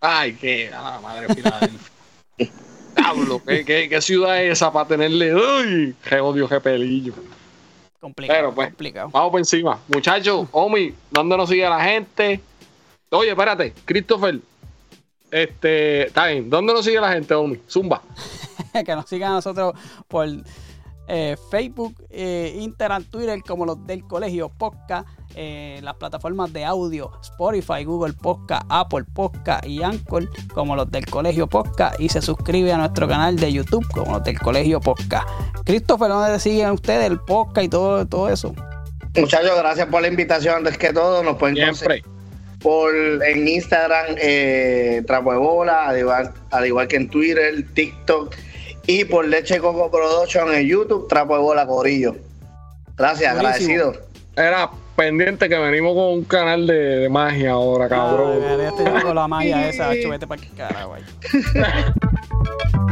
Ay, 0.00 0.34
qué 0.34 0.72
a 0.72 0.92
la 0.92 1.00
madre 1.00 1.34
Filadelfia. 1.34 1.90
Diablo, 2.96 3.42
¿qué, 3.46 3.64
qué, 3.64 3.88
qué 3.88 4.00
ciudad 4.00 4.42
es 4.42 4.52
esa 4.52 4.72
para 4.72 4.88
tenerle? 4.88 5.34
¡Uy! 5.34 5.94
¡Qué 6.08 6.20
odio, 6.20 6.48
qué 6.48 6.60
pelillo! 6.60 7.12
Complicado. 8.00 8.38
Pero, 8.38 8.54
pues. 8.54 8.68
complicado. 8.68 9.10
Vamos 9.12 9.30
por 9.30 9.40
encima. 9.40 9.78
Muchachos, 9.88 10.48
Omi, 10.52 10.94
¿dónde 11.10 11.36
nos 11.36 11.48
sigue 11.48 11.68
la 11.68 11.84
gente? 11.84 12.40
Oye, 13.10 13.30
espérate, 13.30 13.74
Christopher. 13.84 14.40
Este, 15.30 16.06
está 16.06 16.26
bien. 16.26 16.48
¿Dónde 16.48 16.72
nos 16.72 16.84
sigue 16.84 17.00
la 17.00 17.12
gente, 17.12 17.34
Omi? 17.34 17.60
Zumba. 17.68 18.02
que 18.84 18.94
nos 18.94 19.08
sigan 19.08 19.32
a 19.32 19.34
nosotros 19.36 19.74
por 20.08 20.28
eh, 21.08 21.36
Facebook, 21.50 21.94
eh, 22.08 22.56
Instagram, 22.60 23.04
Twitter, 23.04 23.42
como 23.46 23.66
los 23.66 23.86
del 23.86 24.04
colegio 24.06 24.48
Podcast, 24.48 25.06
eh, 25.34 25.80
las 25.82 25.94
plataformas 25.96 26.52
de 26.52 26.64
audio, 26.64 27.10
Spotify, 27.22 27.84
Google 27.84 28.12
Podcast, 28.12 28.64
Apple 28.68 29.04
Podcast 29.12 29.64
y 29.66 29.82
Anchor, 29.82 30.28
como 30.52 30.76
los 30.76 30.90
del 30.90 31.06
colegio 31.06 31.46
Podcast, 31.46 31.98
y 32.00 32.08
se 32.08 32.20
suscribe 32.20 32.72
a 32.72 32.78
nuestro 32.78 33.06
canal 33.08 33.36
de 33.36 33.52
YouTube, 33.52 33.86
como 33.92 34.12
los 34.14 34.24
del 34.24 34.38
colegio 34.38 34.80
Podcast. 34.80 35.28
Christopher, 35.64 36.08
¿dónde 36.08 36.38
siguen 36.40 36.70
ustedes 36.70 37.06
el 37.06 37.20
podcast 37.20 37.64
y 37.64 37.68
todo, 37.68 38.06
todo 38.06 38.28
eso? 38.28 38.54
Muchachos, 39.16 39.52
gracias 39.56 39.86
por 39.88 40.02
la 40.02 40.08
invitación. 40.08 40.56
Antes 40.56 40.78
que 40.78 40.92
todo, 40.92 41.22
nos 41.22 41.36
pueden 41.36 41.56
Siempre. 41.56 42.02
por 42.60 42.94
en 42.94 43.48
Instagram, 43.48 44.16
eh, 44.18 45.02
Trapo 45.06 45.32
de 45.32 45.38
Bola, 45.38 45.88
al 45.88 45.98
igual, 45.98 46.32
al 46.50 46.66
igual 46.66 46.88
que 46.88 46.96
en 46.96 47.08
Twitter, 47.08 47.64
TikTok 47.74 48.34
y 48.86 49.04
por 49.04 49.26
Leche 49.26 49.58
Coco 49.58 49.90
Production 49.90 50.52
en 50.52 50.66
YouTube, 50.66 51.08
Trapo 51.08 51.34
de 51.34 51.40
Bola 51.40 51.66
Corillo. 51.66 52.16
Gracias, 52.96 53.34
Buenísimo. 53.34 53.74
agradecido. 53.74 54.10
Era 54.36 54.70
pendiente 55.00 55.48
que 55.48 55.56
venimos 55.56 55.94
con 55.94 56.12
un 56.12 56.24
canal 56.24 56.66
de, 56.66 56.74
de 56.74 57.08
magia 57.08 57.52
ahora, 57.52 57.88
cabrón. 57.88 58.38
Ya 58.58 58.68
estoy 58.68 59.00
con 59.00 59.14
la 59.14 59.26
magia 59.26 59.70
esa, 59.70 59.94
hecho, 59.94 60.10
vete 60.10 60.26
para 60.26 60.42
el 60.42 60.52
carajo. 60.52 60.96